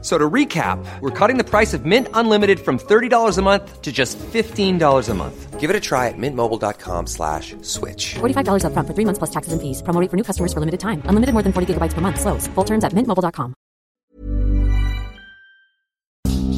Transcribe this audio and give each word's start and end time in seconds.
F- 0.00 0.04
So 0.04 0.16
to 0.16 0.30
recap, 0.30 0.78
we're 1.00 1.10
cutting 1.10 1.38
the 1.38 1.44
price 1.44 1.74
of 1.74 1.84
Mint 1.84 2.06
Unlimited 2.14 2.60
from 2.60 2.78
$30 2.78 3.36
a 3.38 3.42
month 3.42 3.82
to 3.82 3.90
just 3.90 4.16
$15 4.18 5.08
a 5.08 5.14
month. 5.14 5.58
Give 5.58 5.70
it 5.70 5.74
a 5.76 5.80
try 5.80 6.06
at 6.06 6.14
mintmobile.com 6.16 7.06
slash 7.08 7.56
switch. 7.62 8.14
$45 8.20 8.62
upfront 8.62 8.86
for 8.86 8.94
three 8.94 9.04
months 9.04 9.18
plus 9.18 9.30
taxes 9.30 9.52
and 9.52 9.60
fees. 9.60 9.82
Promo 9.82 10.00
rate 10.00 10.08
for 10.10 10.16
new 10.16 10.22
customers 10.22 10.52
for 10.52 10.60
limited 10.60 10.78
time. 10.78 11.02
Unlimited 11.06 11.32
more 11.34 11.42
than 11.42 11.52
40 11.52 11.74
gigabytes 11.74 11.94
per 11.94 12.00
month. 12.00 12.20
Slows. 12.20 12.46
Full 12.54 12.64
terms 12.64 12.84
at 12.84 12.92
mintmobile.com. 12.92 13.54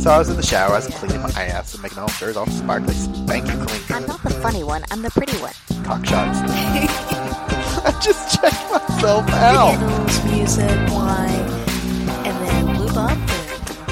So 0.03 0.11
I 0.11 0.19
was 0.19 0.29
in 0.31 0.37
the 0.37 0.43
shower, 0.43 0.73
I 0.73 0.77
was 0.77 0.89
cleaning 0.89 1.21
my 1.21 1.31
ass 1.31 1.75
and 1.75 1.83
making 1.83 1.99
all 1.99 2.09
sure 2.09 2.29
it's 2.29 2.37
all 2.39 2.47
sparkly, 2.47 2.95
spanky 2.95 3.53
clean. 3.67 3.83
I'm 4.03 4.07
not 4.07 4.23
the 4.23 4.31
funny 4.31 4.65
one, 4.65 4.83
I'm 4.91 5.03
the 5.03 5.11
pretty 5.11 5.37
one. 5.39 5.53
Cock 5.85 6.07
shots. 6.07 6.39
I 7.85 7.93
just 8.01 8.41
checked 8.41 8.65
myself 8.73 9.29
out. 9.29 9.77
Candles, 9.77 10.25
music, 10.25 10.91
wine, 10.91 11.60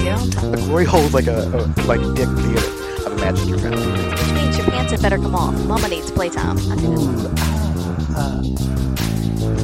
and 0.09 0.31
get 0.33 0.41
on 0.43 0.51
top. 0.51 0.51
The 0.51 0.57
glory 0.65 0.85
hole's 0.85 1.13
like 1.13 1.27
a, 1.27 1.47
a 1.47 1.83
like 1.85 2.01
dick 2.15 2.27
theater. 2.29 3.05
I've 3.05 3.13
imagined 3.13 3.49
your 3.49 3.59
family. 3.59 4.09
Which 4.09 4.33
means 4.33 4.57
your 4.57 4.67
pants 4.67 4.91
had 4.91 5.01
better 5.01 5.17
come 5.17 5.35
off. 5.35 5.65
Mama 5.65 5.87
needs 5.87 6.11
playtime. 6.11 6.57
Uh, 8.15 8.43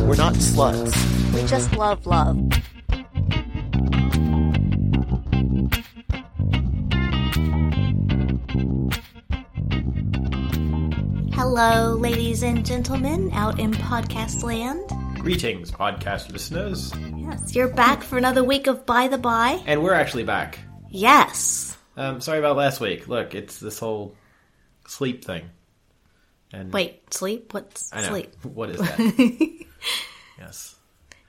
we're 0.06 0.16
not 0.16 0.34
sluts. 0.36 0.94
We 1.34 1.46
just 1.48 1.74
love 1.74 2.06
love. 2.06 2.40
Hello, 11.34 11.96
ladies 11.96 12.44
and 12.44 12.66
gentlemen, 12.66 13.30
out 13.34 13.60
in 13.60 13.72
podcast 13.72 14.44
land. 14.44 14.82
Greetings, 15.26 15.72
podcast 15.72 16.32
listeners. 16.32 16.94
Yes, 17.18 17.56
you're 17.56 17.68
back 17.68 18.04
for 18.04 18.16
another 18.16 18.44
week 18.44 18.68
of 18.68 18.86
By 18.86 19.08
the 19.08 19.18
By. 19.18 19.60
And 19.66 19.82
we're 19.82 19.96
actually 19.96 20.22
back. 20.24 20.60
Yes. 20.92 21.76
Um, 21.98 22.22
sorry 22.22 22.38
about 22.38 22.58
last 22.58 22.80
week. 22.80 23.08
Look, 23.08 23.34
it's 23.34 23.60
this 23.60 23.80
whole 23.80 24.14
sleep 24.88 25.26
thing. 25.26 25.50
And 26.54 26.72
Wait, 26.72 27.12
sleep? 27.12 27.56
What's 27.56 27.92
I 27.92 28.02
know. 28.02 28.10
sleep? 28.10 28.36
What 28.44 28.70
is 28.70 28.78
that? 28.78 29.66
yes. 30.38 30.76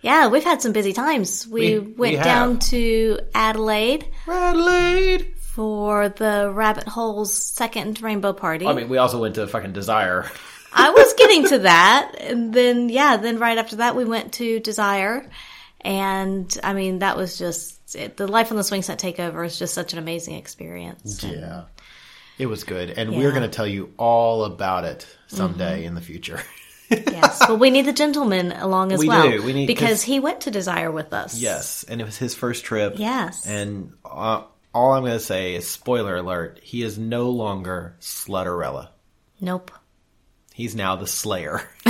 Yeah, 0.03 0.29
we've 0.29 0.45
had 0.45 0.61
some 0.61 0.73
busy 0.73 0.93
times. 0.93 1.47
We, 1.49 1.79
We- 1.79 1.87
we 1.87 1.93
went 1.95 2.17
have. 2.17 2.25
down 2.27 2.59
to 2.59 3.19
Adelaide 3.35 4.07
Adelaide. 4.29 5.35
for 5.39 6.11
the 6.11 6.51
Rabbit 6.53 6.87
Hole's 6.87 7.33
second 7.33 8.03
rainbow 8.03 8.35
party. 8.35 8.67
I 8.67 8.75
mean, 8.75 8.91
we 8.91 8.99
also 8.99 9.19
went 9.23 9.37
to 9.37 9.47
fucking 9.47 9.73
Desire. 9.73 10.31
I 10.79 10.91
was 10.91 11.13
getting 11.15 11.49
to 11.49 11.59
that, 11.61 12.13
and 12.21 12.53
then 12.53 12.89
yeah, 12.89 13.17
then 13.17 13.39
right 13.39 13.57
after 13.59 13.77
that 13.77 13.97
we 13.97 14.05
went 14.05 14.35
to 14.35 14.61
Desire, 14.61 15.29
and 15.81 16.57
I 16.63 16.73
mean 16.75 16.99
that 17.01 17.17
was 17.17 17.39
just 17.39 17.95
it, 17.95 18.17
the 18.17 18.27
Life 18.29 18.51
on 18.51 18.57
the 18.57 18.63
Swingset 18.65 18.99
takeover 18.99 19.47
is 19.47 19.59
just 19.59 19.73
such 19.75 19.93
an 19.93 19.99
amazing 19.99 20.35
experience. 20.35 21.23
Yeah. 21.25 21.63
It 22.39 22.47
was 22.47 22.65
good. 22.65 22.91
And 22.91 23.13
Yeah. 23.13 23.19
we're 23.19 23.31
going 23.31 23.43
to 23.45 23.49
tell 23.49 23.67
you 23.67 23.95
all 23.97 24.45
about 24.45 24.85
it 24.85 25.07
someday 25.29 25.85
in 25.87 25.95
the 25.95 26.03
future. 26.03 26.43
yes, 26.91 27.39
but 27.47 27.59
we 27.59 27.71
need 27.71 27.87
the 27.87 27.93
gentleman 27.95 28.53
along 28.53 28.93
as 28.93 28.99
We 29.01 29.09
well 29.09 29.31
do. 29.31 29.43
We 29.43 29.53
need- 29.55 29.67
because 29.67 29.89
'cause- 29.89 30.03
he 30.03 30.21
went 30.21 30.43
to 30.43 30.51
Desire 30.51 30.91
with 30.91 31.15
us. 31.15 31.39
yes. 31.39 31.85
And 31.89 31.99
it 32.01 32.05
was 32.05 32.19
his 32.19 32.35
first 32.35 32.65
trip. 32.65 32.95
Yes. 32.99 33.47
And 33.47 33.93
uh, 34.05 34.43
all 34.75 34.93
I'm 34.93 35.03
going 35.05 35.13
to 35.15 35.21
say 35.21 35.55
is 35.55 35.67
spoiler 35.67 36.17
alert 36.17 36.61
he 36.63 36.83
is 36.83 36.99
no 36.99 37.31
longer 37.31 37.97
Slutterella. 38.01 38.89
Nope. 39.41 39.71
He's 40.57 40.75
now 40.75 40.97
the 40.97 41.07
Slayer. 41.07 41.61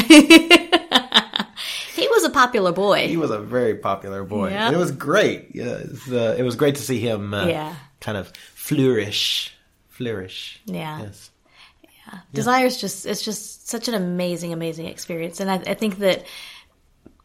He 1.94 2.08
was 2.08 2.24
a 2.24 2.30
popular 2.30 2.72
boy. 2.72 3.08
He 3.08 3.16
was 3.16 3.30
a 3.30 3.38
very 3.38 3.76
popular 3.76 4.22
boy. 4.22 4.50
Yeah. 4.50 4.66
And 4.66 4.76
it 4.76 4.78
was 4.78 4.90
great. 4.90 5.54
Yeah, 5.54 5.76
it 5.78 5.88
was, 5.90 6.12
uh, 6.12 6.34
it 6.38 6.42
was 6.42 6.54
great 6.54 6.74
to 6.74 6.82
see 6.82 6.98
him 7.00 7.32
uh, 7.32 7.46
Yeah. 7.46 7.74
kind 8.00 8.18
of 8.18 8.28
flourish. 8.54 9.56
Flourish. 9.88 10.60
Yeah. 10.66 11.00
Yes. 11.00 11.30
is 12.34 12.76
just 12.80 13.06
it's 13.06 13.22
just 13.22 13.68
such 13.68 13.88
an 13.88 13.94
amazing, 13.94 14.52
amazing 14.52 14.86
experience, 14.86 15.40
and 15.40 15.50
I, 15.50 15.54
I 15.54 15.74
think 15.74 15.98
that 16.00 16.26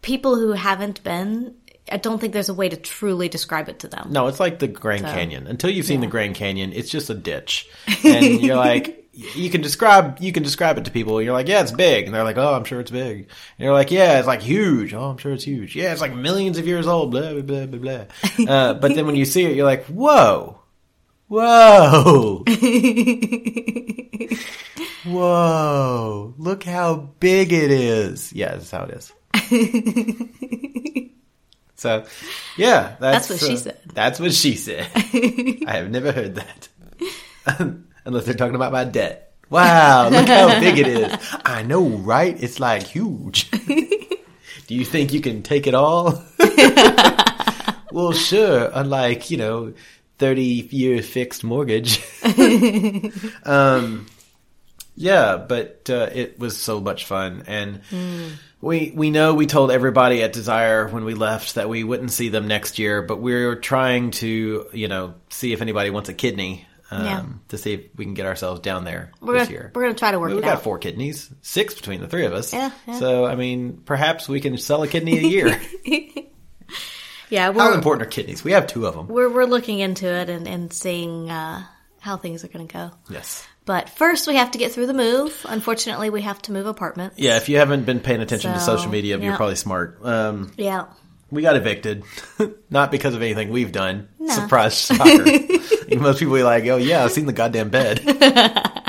people 0.02 0.38
who 0.38 0.53
haven't 0.53 1.03
been, 1.03 1.53
I 1.91 1.97
don't 1.97 2.19
think 2.19 2.31
there's 2.31 2.50
a 2.50 2.53
way 2.53 2.69
to 2.69 2.78
truly 2.78 3.28
describe 3.28 3.68
it 3.68 3.79
to 3.79 3.90
them. 3.90 4.08
No, 4.12 4.28
it's 4.28 4.40
like 4.40 4.59
the 4.59 4.68
Grand 4.69 5.03
Canyon. 5.03 5.47
Until 5.47 5.69
you've 5.69 5.85
seen 5.85 6.00
the 6.00 6.08
Grand 6.08 6.35
Canyon, 6.35 6.72
it's 6.73 6.90
just 6.90 7.09
a 7.09 7.13
ditch. 7.13 7.68
And 8.06 8.41
you're 8.41 8.56
like, 8.56 9.00
you 9.13 9.49
can 9.49 9.61
describe, 9.61 10.19
you 10.19 10.31
can 10.31 10.44
describe 10.44 10.77
it 10.77 10.85
to 10.85 10.91
people. 10.91 11.22
You're 11.22 11.33
like, 11.33 11.47
yeah, 11.47 11.61
it's 11.61 11.72
big. 11.72 12.05
And 12.05 12.16
they're 12.16 12.23
like, 12.23 12.38
oh, 12.38 12.53
I'm 12.53 12.63
sure 12.63 12.79
it's 12.79 12.91
big. 12.91 13.17
And 13.17 13.27
you're 13.57 13.73
like, 13.73 13.91
yeah, 13.91 14.19
it's 14.19 14.27
like 14.27 14.41
huge. 14.41 14.94
Oh, 14.94 15.03
I'm 15.03 15.17
sure 15.17 15.33
it's 15.33 15.44
huge. 15.44 15.75
Yeah, 15.75 15.91
it's 15.91 16.01
like 16.01 16.16
millions 16.16 16.57
of 16.57 16.66
years 16.66 16.88
old. 16.88 17.11
Blah, 17.11 17.33
blah, 17.33 17.41
blah, 17.41 17.66
blah, 17.66 17.79
blah. 17.79 18.05
Uh, 18.47 18.73
but 18.75 18.95
then 18.95 19.05
when 19.05 19.16
you 19.16 19.25
see 19.25 19.44
it, 19.44 19.55
you're 19.55 19.66
like, 19.66 19.85
whoa. 19.85 20.59
Whoa. 21.27 22.44
Whoa. 25.05 26.33
Look 26.38 26.63
how 26.63 26.95
big 27.19 27.53
it 27.53 27.72
is. 27.72 28.31
Yeah, 28.33 28.51
that's 28.51 28.72
how 28.72 28.83
it 28.83 28.91
is. 28.91 29.11
so, 31.75 32.05
yeah. 32.57 32.95
That's, 32.99 33.28
That's 33.28 33.29
what 33.29 33.39
she 33.39 33.55
uh, 33.55 33.57
said. 33.57 33.79
That's 33.93 34.19
what 34.19 34.33
she 34.33 34.55
said. 34.55 34.88
I 35.66 35.78
have 35.78 35.89
never 35.89 36.11
heard 36.11 36.35
that. 36.35 36.67
Unless 38.06 38.25
they're 38.25 38.34
talking 38.34 38.56
about 38.56 38.72
my 38.72 38.84
debt. 38.84 39.34
Wow, 39.50 40.09
look 40.09 40.28
how 40.28 40.59
big 40.62 40.78
it 40.78 40.88
is. 40.88 41.13
I 41.44 41.63
know, 41.63 41.85
right? 41.85 42.41
It's 42.41 42.59
like 42.59 42.84
huge. 42.84 43.51
Do 44.67 44.75
you 44.75 44.85
think 44.85 45.12
you 45.12 45.19
can 45.19 45.44
take 45.44 45.67
it 45.67 45.73
all? 45.75 46.23
well, 47.91 48.13
sure. 48.13 48.72
Unlike, 48.73 49.29
you 49.29 49.38
know, 49.38 49.73
30 50.19 50.41
year 50.72 51.01
fixed 51.03 51.44
mortgage. 51.44 52.01
um, 53.44 54.07
yeah, 54.95 55.35
but 55.35 55.90
uh, 55.90 56.09
it 56.13 56.40
was 56.40 56.57
so 56.57 56.79
much 56.79 57.03
fun. 57.03 57.44
And 57.47 57.81
we, 58.61 58.94
we 58.95 59.09
know 59.09 59.34
we 59.34 59.47
told 59.47 59.72
everybody 59.72 60.23
at 60.23 60.31
Desire 60.31 60.88
when 60.88 61.03
we 61.03 61.13
left 61.13 61.56
that 61.56 61.67
we 61.67 61.84
wouldn't 61.84 62.11
see 62.11 62.29
them 62.29 62.47
next 62.47 62.79
year, 62.79 63.01
but 63.01 63.19
we're 63.19 63.56
trying 63.56 64.11
to, 64.11 64.67
you 64.72 64.88
know, 64.88 65.16
see 65.29 65.51
if 65.51 65.61
anybody 65.61 65.90
wants 65.90 66.07
a 66.07 66.13
kidney. 66.13 66.66
Um, 66.91 67.06
Yeah. 67.06 67.24
To 67.50 67.57
see 67.57 67.74
if 67.74 67.81
we 67.96 68.03
can 68.06 68.13
get 68.13 68.25
ourselves 68.25 68.59
down 68.59 68.84
there 68.84 69.12
We're 69.22 69.34
this 69.35 69.44
gonna, 69.47 69.52
year. 69.52 69.72
we're 69.74 69.84
gonna 69.84 69.94
try 69.94 70.12
to 70.12 70.19
work 70.19 70.31
We've 70.34 70.41
got 70.41 70.57
out. 70.57 70.63
four 70.63 70.78
kidneys, 70.78 71.29
six 71.41 71.74
between 71.74 72.02
the 72.02 72.07
three 72.07 72.25
of 72.25 72.34
us. 72.34 72.53
Yeah, 72.53 72.72
yeah. 72.88 73.00
So 73.00 73.25
I 73.25 73.35
mean, 73.35 73.81
perhaps 73.85 74.28
we 74.28 74.41
can 74.41 74.57
sell 74.57 74.84
a 74.84 74.88
kidney 74.88 75.18
a 75.18 75.22
year. 75.22 75.59
Yeah, 77.29 77.53
How 77.53 77.74
important 77.74 78.06
are 78.06 78.09
kidneys? 78.09 78.44
We 78.44 78.52
have 78.52 78.68
two 78.68 78.85
of 78.85 78.94
them. 78.94 79.07
we're 79.07 79.29
we're 79.29 79.46
looking 79.46 79.79
into 79.79 80.06
it 80.06 80.29
and 80.29 80.46
and 80.50 80.74
seeing 80.74 81.29
uh, 81.31 81.63
how 82.02 82.18
things 82.18 82.44
are 82.44 82.50
gonna 82.50 82.66
go. 82.66 82.91
Yes. 83.09 83.47
But 83.63 83.88
first, 83.90 84.28
we 84.28 84.35
have 84.35 84.52
to 84.52 84.58
get 84.58 84.73
through 84.73 84.88
the 84.88 84.94
move. 84.94 85.46
Unfortunately, 85.47 86.09
we 86.09 86.23
have 86.23 86.41
to 86.41 86.52
move 86.52 86.66
apartments. 86.66 87.18
Yeah. 87.18 87.38
If 87.38 87.47
you 87.47 87.56
haven't 87.58 87.85
been 87.85 88.02
paying 88.02 88.19
attention 88.19 88.52
to 88.52 88.59
social 88.59 88.91
media, 88.91 89.18
you're 89.18 89.38
probably 89.38 89.56
smart. 89.56 90.00
Um, 90.03 90.52
Yeah. 90.58 90.88
We 91.31 91.42
got 91.42 91.56
evicted, 91.56 92.03
not 92.69 92.92
because 92.92 93.16
of 93.16 93.22
anything 93.22 93.50
we've 93.50 93.72
done. 93.72 94.09
No. 94.19 94.34
Surprise 94.34 94.78
shocker. 94.86 95.25
Most 95.97 96.19
people 96.19 96.38
are 96.38 96.44
like, 96.44 96.66
"Oh 96.66 96.78
yeah, 96.78 97.03
I've 97.03 97.12
seen 97.12 97.25
the 97.25 97.34
goddamn 97.34 97.69
bed." 97.69 98.02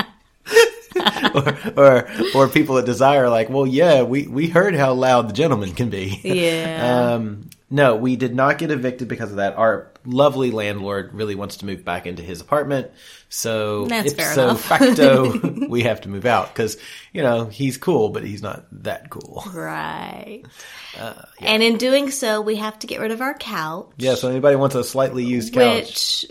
or, 1.35 1.57
or 1.75 2.09
or 2.35 2.47
people 2.47 2.77
at 2.77 2.85
Desire 2.85 3.25
are 3.25 3.29
like, 3.29 3.49
well, 3.49 3.65
yeah, 3.65 4.03
we 4.03 4.27
we 4.27 4.47
heard 4.47 4.75
how 4.75 4.93
loud 4.93 5.29
the 5.29 5.33
gentleman 5.33 5.73
can 5.73 5.89
be. 5.89 6.19
Yeah. 6.23 7.13
Um, 7.15 7.49
no, 7.73 7.95
we 7.95 8.15
did 8.15 8.35
not 8.35 8.57
get 8.59 8.69
evicted 8.71 9.07
because 9.07 9.31
of 9.31 9.37
that. 9.37 9.57
Our 9.57 9.91
lovely 10.05 10.51
landlord 10.51 11.13
really 11.13 11.33
wants 11.35 11.57
to 11.57 11.65
move 11.65 11.83
back 11.83 12.05
into 12.05 12.21
his 12.21 12.39
apartment, 12.39 12.91
so 13.29 13.85
That's 13.87 14.13
fair 14.13 14.29
ipso 14.31 14.55
facto, 14.55 15.67
we 15.69 15.81
have 15.83 16.01
to 16.01 16.09
move 16.09 16.25
out 16.25 16.49
because 16.53 16.77
you 17.13 17.23
know 17.23 17.45
he's 17.45 17.77
cool, 17.77 18.09
but 18.09 18.23
he's 18.23 18.41
not 18.43 18.65
that 18.83 19.09
cool. 19.09 19.43
Right. 19.53 20.43
Uh, 20.97 21.13
And 21.39 21.63
in 21.63 21.77
doing 21.77 22.11
so, 22.11 22.41
we 22.41 22.57
have 22.57 22.77
to 22.79 22.87
get 22.87 22.99
rid 23.01 23.11
of 23.11 23.21
our 23.21 23.33
couch, 23.33 23.89
Yeah, 23.97 24.15
so 24.15 24.29
anybody 24.29 24.55
wants 24.55 24.75
a 24.75 24.83
slightly 24.83 25.23
used 25.25 25.53
couch? 25.53 25.85
which 25.85 26.25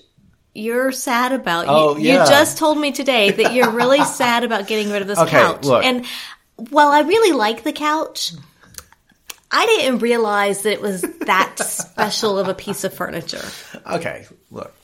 you're 0.54 0.92
sad 0.92 1.32
about. 1.32 1.64
Oh, 1.68 1.96
you, 1.96 2.08
yeah. 2.08 2.22
you 2.24 2.28
just 2.30 2.58
told 2.58 2.78
me 2.78 2.92
today 2.92 3.30
that 3.32 3.54
you're 3.54 3.70
really 3.70 4.04
sad 4.04 4.44
about 4.44 4.66
getting 4.68 4.90
rid 4.92 5.02
of 5.02 5.08
this 5.08 5.18
Okay, 5.18 5.30
couch. 5.30 5.64
look. 5.64 5.82
And 5.84 6.04
while 6.70 6.88
I 6.88 7.00
really 7.00 7.32
like 7.36 7.64
the 7.64 7.72
couch, 7.72 8.32
I 9.52 9.66
didn't 9.66 9.98
realize 9.98 10.62
that 10.62 10.72
it 10.72 10.80
was 10.80 11.02
that 11.02 11.58
special 11.58 12.38
of 12.38 12.48
a 12.48 12.54
piece 12.54 12.84
of 12.84 12.94
furniture. 12.94 13.44
Okay, 13.86 14.26
look. 14.50 14.74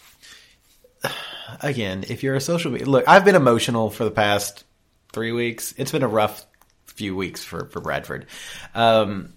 Again, 1.60 2.04
if 2.08 2.22
you're 2.22 2.34
a 2.34 2.40
social 2.40 2.70
media, 2.70 2.86
look, 2.86 3.08
I've 3.08 3.24
been 3.24 3.34
emotional 3.34 3.88
for 3.88 4.04
the 4.04 4.10
past 4.10 4.64
three 5.12 5.32
weeks. 5.32 5.72
It's 5.78 5.90
been 5.90 6.02
a 6.02 6.08
rough 6.08 6.44
few 6.86 7.16
weeks 7.16 7.42
for 7.42 7.66
for 7.70 7.80
Bradford, 7.80 8.26
um, 8.74 9.32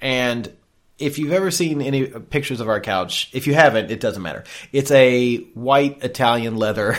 and 0.00 0.50
if 0.98 1.18
you've 1.18 1.32
ever 1.32 1.50
seen 1.50 1.80
any 1.80 2.06
pictures 2.06 2.60
of 2.60 2.68
our 2.68 2.80
couch, 2.80 3.30
if 3.32 3.46
you 3.46 3.54
haven't, 3.54 3.90
it 3.90 4.00
doesn't 4.00 4.22
matter. 4.22 4.44
It's 4.72 4.90
a 4.90 5.38
white 5.54 6.02
Italian 6.04 6.56
leather, 6.56 6.98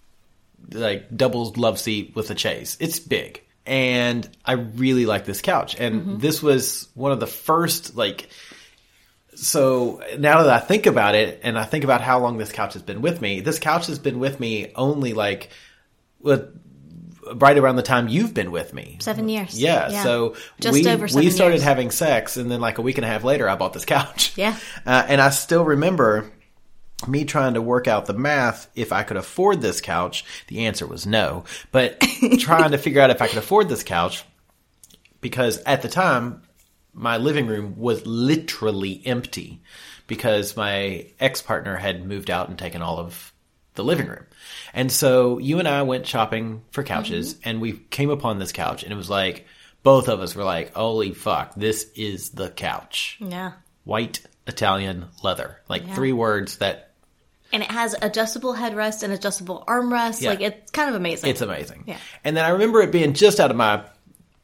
like 0.72 1.14
double 1.16 1.52
love 1.56 1.78
seat 1.78 2.14
with 2.16 2.30
a 2.30 2.34
chase. 2.34 2.76
It's 2.80 2.98
big. 2.98 3.42
And 3.66 4.28
I 4.44 4.52
really 4.52 5.06
like 5.06 5.24
this 5.24 5.42
couch. 5.42 5.78
And 5.78 6.20
this 6.20 6.42
was 6.42 6.88
one 6.94 7.12
of 7.12 7.20
the 7.20 7.26
first, 7.26 7.96
like, 7.96 8.28
so 9.34 10.02
now 10.18 10.44
that 10.44 10.52
I 10.52 10.60
think 10.60 10.86
about 10.86 11.14
it 11.14 11.40
and 11.42 11.58
I 11.58 11.64
think 11.64 11.84
about 11.84 12.00
how 12.00 12.20
long 12.20 12.38
this 12.38 12.52
couch 12.52 12.74
has 12.74 12.82
been 12.82 13.02
with 13.02 13.20
me, 13.20 13.40
this 13.40 13.58
couch 13.58 13.88
has 13.88 13.98
been 13.98 14.18
with 14.20 14.38
me 14.38 14.72
only 14.76 15.12
like, 15.12 15.50
with, 16.20 16.48
right 17.34 17.58
around 17.58 17.76
the 17.76 17.82
time 17.82 18.08
you've 18.08 18.34
been 18.34 18.50
with 18.50 18.72
me. 18.72 18.98
Seven 19.00 19.28
years. 19.28 19.60
Yeah, 19.60 20.02
so 20.02 20.36
just 20.60 20.74
we 20.74 20.86
over 20.88 21.08
seven 21.08 21.24
we 21.24 21.30
started 21.30 21.56
years. 21.56 21.64
having 21.64 21.90
sex, 21.90 22.36
and 22.36 22.50
then 22.50 22.60
like 22.60 22.78
a 22.78 22.82
week 22.82 22.98
and 22.98 23.04
a 23.04 23.08
half 23.08 23.24
later, 23.24 23.48
I 23.48 23.56
bought 23.56 23.72
this 23.72 23.84
couch. 23.84 24.36
Yeah. 24.36 24.56
uh, 24.86 25.04
and 25.08 25.20
I 25.20 25.30
still 25.30 25.64
remember 25.64 26.30
me 27.06 27.24
trying 27.24 27.54
to 27.54 27.62
work 27.62 27.86
out 27.86 28.06
the 28.06 28.14
math 28.14 28.68
if 28.74 28.92
I 28.92 29.02
could 29.02 29.16
afford 29.16 29.60
this 29.60 29.80
couch. 29.80 30.24
The 30.48 30.66
answer 30.66 30.86
was 30.86 31.06
no, 31.06 31.44
but 31.72 32.00
trying 32.38 32.70
to 32.70 32.78
figure 32.78 33.02
out 33.02 33.10
if 33.10 33.20
I 33.20 33.28
could 33.28 33.38
afford 33.38 33.68
this 33.68 33.82
couch 33.84 34.24
because 35.20 35.58
at 35.58 35.82
the 35.82 35.88
time 35.88 36.42
my 36.94 37.18
living 37.18 37.46
room 37.46 37.74
was 37.76 38.06
literally 38.06 39.02
empty 39.04 39.60
because 40.06 40.56
my 40.56 41.06
ex 41.20 41.42
partner 41.42 41.76
had 41.76 42.06
moved 42.06 42.30
out 42.30 42.48
and 42.48 42.58
taken 42.58 42.80
all 42.80 42.98
of 42.98 43.32
the 43.74 43.84
living 43.84 44.06
room. 44.06 44.24
And 44.72 44.90
so 44.90 45.38
you 45.38 45.58
and 45.58 45.68
I 45.68 45.82
went 45.82 46.06
shopping 46.06 46.62
for 46.70 46.82
couches 46.82 47.34
mm-hmm. 47.34 47.48
and 47.48 47.60
we 47.60 47.72
came 47.72 48.10
upon 48.10 48.38
this 48.38 48.52
couch 48.52 48.82
and 48.82 48.92
it 48.92 48.96
was 48.96 49.10
like, 49.10 49.46
both 49.82 50.08
of 50.08 50.20
us 50.20 50.34
were 50.34 50.44
like, 50.44 50.74
holy 50.74 51.12
fuck, 51.12 51.54
this 51.54 51.90
is 51.94 52.30
the 52.30 52.50
couch. 52.50 53.18
Yeah. 53.20 53.52
White 53.84 54.22
Italian 54.46 55.06
leather. 55.22 55.60
Like 55.68 55.86
Yeah. 55.86 55.94
three 55.94 56.12
words 56.12 56.58
that 56.58 56.85
And 57.52 57.62
it 57.62 57.70
has 57.70 57.94
adjustable 58.02 58.54
headrest 58.54 59.02
and 59.02 59.12
adjustable 59.12 59.64
armrest. 59.66 60.20
Yeah. 60.20 60.30
Like 60.30 60.40
it's 60.40 60.70
kind 60.72 60.88
of 60.88 60.96
amazing. 60.96 61.30
It's 61.30 61.40
amazing. 61.40 61.84
Yeah. 61.86 61.98
And 62.24 62.36
then 62.36 62.44
I 62.44 62.50
remember 62.50 62.80
it 62.82 62.90
being 62.92 63.12
just 63.12 63.40
out 63.40 63.50
of 63.50 63.56
my 63.56 63.84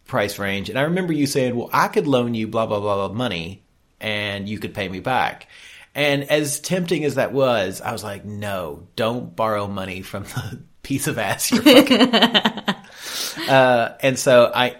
price 0.06 0.38
range. 0.38 0.68
And 0.70 0.78
I 0.78 0.82
remember 0.82 1.12
you 1.12 1.26
saying, 1.26 1.56
well, 1.56 1.70
I 1.72 1.88
could 1.88 2.06
loan 2.06 2.34
you 2.34 2.46
blah, 2.46 2.66
blah, 2.66 2.80
blah, 2.80 3.08
blah 3.08 3.16
money 3.16 3.62
and 4.00 4.48
you 4.48 4.58
could 4.58 4.74
pay 4.74 4.88
me 4.88 5.00
back. 5.00 5.48
And 5.94 6.24
as 6.24 6.60
tempting 6.60 7.04
as 7.04 7.16
that 7.16 7.32
was, 7.32 7.80
I 7.80 7.92
was 7.92 8.02
like, 8.02 8.24
no, 8.24 8.86
don't 8.96 9.34
borrow 9.34 9.66
money 9.68 10.02
from 10.02 10.24
the 10.24 10.62
piece 10.82 11.06
of 11.06 11.18
ass 11.18 11.50
you're 11.50 11.62
fucking. 11.62 12.14
uh, 13.48 13.96
and 14.00 14.18
so 14.18 14.50
I 14.52 14.76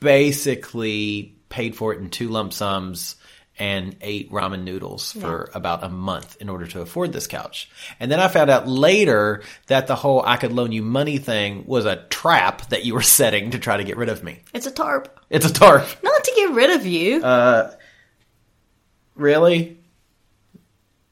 basically 0.00 1.36
paid 1.48 1.76
for 1.76 1.92
it 1.92 2.00
in 2.00 2.10
two 2.10 2.28
lump 2.28 2.52
sums 2.52 3.16
and 3.60 3.94
ate 4.00 4.32
ramen 4.32 4.64
noodles 4.64 5.12
for 5.12 5.50
about 5.54 5.84
a 5.84 5.88
month 5.88 6.36
in 6.40 6.48
order 6.48 6.66
to 6.66 6.80
afford 6.80 7.12
this 7.12 7.26
couch. 7.26 7.70
And 8.00 8.10
then 8.10 8.18
I 8.18 8.28
found 8.28 8.50
out 8.50 8.66
later 8.66 9.42
that 9.66 9.86
the 9.86 9.94
whole 9.94 10.22
I 10.26 10.38
could 10.38 10.52
loan 10.52 10.72
you 10.72 10.82
money 10.82 11.18
thing 11.18 11.64
was 11.66 11.84
a 11.84 11.96
trap 12.08 12.70
that 12.70 12.84
you 12.84 12.94
were 12.94 13.02
setting 13.20 13.52
to 13.52 13.58
try 13.58 13.76
to 13.76 13.84
get 13.84 13.98
rid 13.98 14.08
of 14.08 14.24
me. 14.24 14.40
It's 14.54 14.66
a 14.66 14.70
tarp. 14.70 15.20
It's 15.28 15.46
a 15.46 15.52
tarp. 15.52 15.86
Not 16.02 16.24
to 16.24 16.32
get 16.34 16.50
rid 16.52 16.70
of 16.70 16.86
you. 16.86 17.22
Uh, 17.22 17.72
Really? 19.14 19.76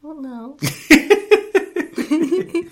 well, 0.01 0.15
no. 0.15 0.57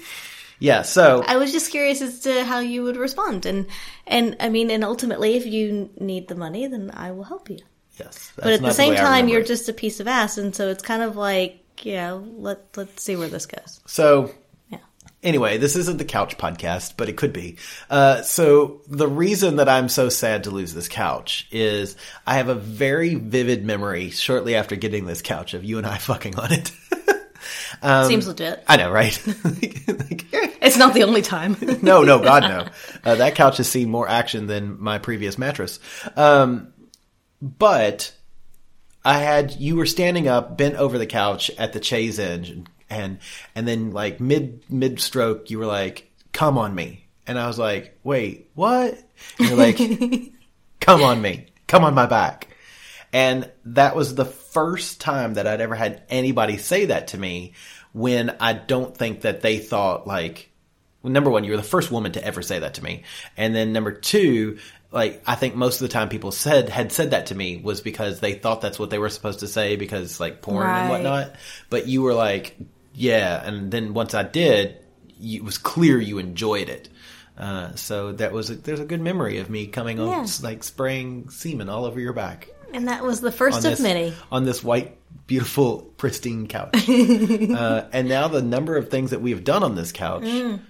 Yeah, 0.59 0.83
so 0.83 1.23
I 1.27 1.37
was 1.37 1.53
just 1.53 1.71
curious 1.71 2.01
as 2.01 2.21
to 2.21 2.45
how 2.45 2.61
you 2.61 2.83
would 2.85 2.97
respond, 2.97 3.45
and 3.45 3.67
and 4.07 4.37
I 4.41 4.49
mean, 4.49 4.71
and 4.71 4.85
ultimately, 4.85 5.37
if 5.37 5.45
you 5.45 5.91
need 6.01 6.29
the 6.29 6.35
money, 6.35 6.67
then 6.67 6.91
I 6.95 7.11
will 7.11 7.25
help 7.25 7.51
you. 7.51 7.59
Yes. 7.99 8.33
but 8.37 8.53
at 8.53 8.63
the 8.63 8.73
same 8.73 8.93
I 8.93 8.97
time, 8.97 9.29
you're 9.29 9.41
it. 9.41 9.47
just 9.47 9.69
a 9.69 9.73
piece 9.73 10.01
of 10.01 10.09
ass, 10.09 10.39
and 10.39 10.55
so 10.55 10.69
it's 10.69 10.83
kind 10.83 11.03
of 11.03 11.17
like, 11.17 11.61
you 11.83 11.95
know, 11.95 12.25
let 12.37 12.77
let's 12.77 13.03
see 13.03 13.17
where 13.17 13.29
this 13.29 13.47
goes. 13.47 13.81
So 13.87 14.33
Yeah. 14.71 14.79
Anyway, 15.23 15.59
this 15.59 15.77
isn't 15.77 15.99
the 15.99 16.05
couch 16.05 16.39
podcast, 16.39 16.95
but 16.97 17.09
it 17.09 17.17
could 17.17 17.33
be. 17.33 17.57
Uh, 17.91 18.23
so 18.23 18.83
the 18.89 19.09
reason 19.09 19.57
that 19.57 19.69
I'm 19.69 19.89
so 19.89 20.09
sad 20.09 20.45
to 20.45 20.51
lose 20.51 20.73
this 20.75 20.89
couch 20.89 21.47
is 21.51 21.97
I 22.27 22.35
have 22.35 22.49
a 22.49 22.55
very 22.55 23.15
vivid 23.15 23.65
memory 23.65 24.11
shortly 24.11 24.55
after 24.55 24.77
getting 24.77 25.07
this 25.07 25.23
couch 25.23 25.55
of 25.55 25.65
you 25.65 25.79
and 25.79 25.87
I 25.87 25.99
fucking 25.99 26.39
on 26.39 26.53
it. 26.53 26.73
Seems 28.09 28.27
legit. 28.27 28.65
I 28.67 28.77
know, 28.77 28.91
right? 28.91 29.21
Like- 29.45 29.83
like. 29.89 30.27
It's 30.63 30.77
not 30.77 30.95
the 30.95 31.05
only 31.05 31.23
time. 31.23 31.57
no, 31.83 32.03
no, 32.03 32.19
God, 32.21 32.43
no. 32.43 32.67
Uh, 33.05 33.17
that 33.17 33.35
couch 33.37 33.59
has 33.59 33.69
seen 33.69 33.89
more 33.91 34.09
action 34.09 34.47
than 34.47 34.81
my 34.81 34.99
previous 34.99 35.39
mattress. 35.39 35.79
Um, 36.17 36.73
but 37.41 38.15
I 39.05 39.19
had 39.19 39.53
you 39.53 39.77
were 39.77 39.87
standing 39.87 40.29
up, 40.29 40.57
bent 40.57 40.77
over 40.77 40.99
the 40.99 41.07
couch 41.07 41.51
at 41.59 41.73
the 41.73 41.83
chaise 41.83 42.19
engine, 42.19 42.69
and 42.91 43.19
and 43.55 43.67
then 43.67 43.93
like 43.93 44.21
mid 44.21 44.63
mid 44.71 45.01
stroke, 45.01 45.51
you 45.51 45.59
were 45.59 45.67
like, 45.67 46.11
"Come 46.33 46.59
on 46.59 46.75
me," 46.75 47.07
and 47.27 47.39
I 47.39 47.47
was 47.47 47.59
like, 47.59 47.99
"Wait, 48.03 48.51
what?" 48.55 48.99
And 49.39 49.49
you're 49.49 49.59
like, 49.59 49.79
"Come 50.81 51.03
on 51.03 51.23
me, 51.23 51.47
come 51.67 51.85
on 51.85 51.95
my 51.95 52.07
back." 52.07 52.49
And 53.13 53.51
that 53.65 53.97
was 53.97 54.15
the 54.15 54.25
first 54.25 55.01
time 55.01 55.35
that 55.35 55.47
I'd 55.47 55.61
ever 55.61 55.75
had 55.75 56.03
anybody 56.09 56.57
say 56.59 56.87
that 56.87 57.09
to 57.09 57.19
me 57.19 57.55
when 57.93 58.37
I 58.41 58.53
don't 58.53 58.97
think 58.97 59.23
that 59.23 59.41
they 59.41 59.59
thought 59.59 60.07
like, 60.07 60.51
well, 61.03 61.13
number 61.13 61.31
one, 61.31 61.45
you 61.45 61.53
were 61.53 61.57
the 61.57 61.63
first 61.63 61.91
woman 61.91 62.13
to 62.13 62.25
ever 62.25 62.43
say 62.43 62.59
that 62.59 62.75
to 62.75 62.85
me. 62.85 63.05
And 63.37 63.55
then 63.55 63.73
number 63.73 63.93
two, 63.93 64.59
like, 64.93 65.23
I 65.27 65.35
think 65.35 65.55
most 65.55 65.81
of 65.81 65.89
the 65.89 65.93
time 65.93 66.09
people 66.09 66.33
said, 66.33 66.69
had 66.69 66.93
said 66.93 67.11
that 67.11 67.27
to 67.27 67.35
me 67.35 67.59
was 67.59 67.81
because 67.81 68.21
they 68.21 68.35
thought 68.35 68.61
that's 68.61 68.79
what 68.79 68.91
they 68.91 68.99
were 68.99 69.09
supposed 69.09 69.41
to 69.41 69.49
say 69.49 69.77
because 69.77 70.21
like 70.21 70.43
porn 70.43 70.67
and 70.67 70.91
whatnot. 70.91 71.35
But 71.71 71.87
you 71.87 72.03
were 72.03 72.15
like, 72.15 72.57
yeah. 72.95 73.43
And 73.45 73.71
then 73.71 73.95
once 73.95 74.15
I 74.15 74.23
did, 74.23 74.77
you, 75.19 75.41
it 75.41 75.45
was 75.45 75.59
clear 75.59 75.99
you 76.01 76.19
enjoyed 76.19 76.69
it. 76.69 76.89
Uh, 77.37 77.75
so 77.75 78.13
that 78.13 78.33
was, 78.33 78.49
a, 78.49 78.55
there's 78.55 78.81
a 78.81 78.87
good 78.87 79.01
memory 79.01 79.39
of 79.39 79.51
me 79.51 79.67
coming 79.67 80.01
on, 80.01 80.27
like 80.43 80.65
spraying 80.65 81.29
semen 81.29 81.69
all 81.69 81.85
over 81.85 82.01
your 82.01 82.15
back 82.15 82.49
and 82.73 82.89
that 82.89 83.03
was 83.03 83.21
the 83.21 83.33
first 83.33 83.59
of 83.59 83.65
this, 83.65 83.81
many. 83.81 84.13
on 84.31 84.45
this 84.45 84.63
white, 84.63 84.97
beautiful, 85.27 85.81
pristine 85.97 86.47
couch. 86.47 86.89
uh, 86.89 87.85
and 87.93 88.09
now 88.09 88.29
the 88.29 88.43
number 88.43 88.77
of 88.77 88.91
things 88.91 89.11
that 89.11 89.21
we've 89.21 89.45
done 89.45 89.63
on 89.63 89.75
this 89.75 89.93
couch, 89.93 90.23
Mm. 90.23 90.61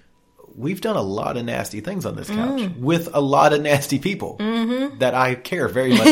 We've 0.56 0.80
done 0.80 0.96
a 0.96 1.02
lot 1.02 1.36
of 1.36 1.44
nasty 1.44 1.80
things 1.80 2.06
on 2.06 2.16
this 2.16 2.28
couch 2.28 2.70
with 2.78 3.08
a 3.14 3.20
lot 3.20 3.52
of 3.52 3.60
nasty 3.60 3.98
people 3.98 4.36
Mm-hmm. 4.38 4.98
that 4.98 5.14
I 5.14 5.34
care 5.34 5.68
very 5.68 5.90
much 5.96 6.06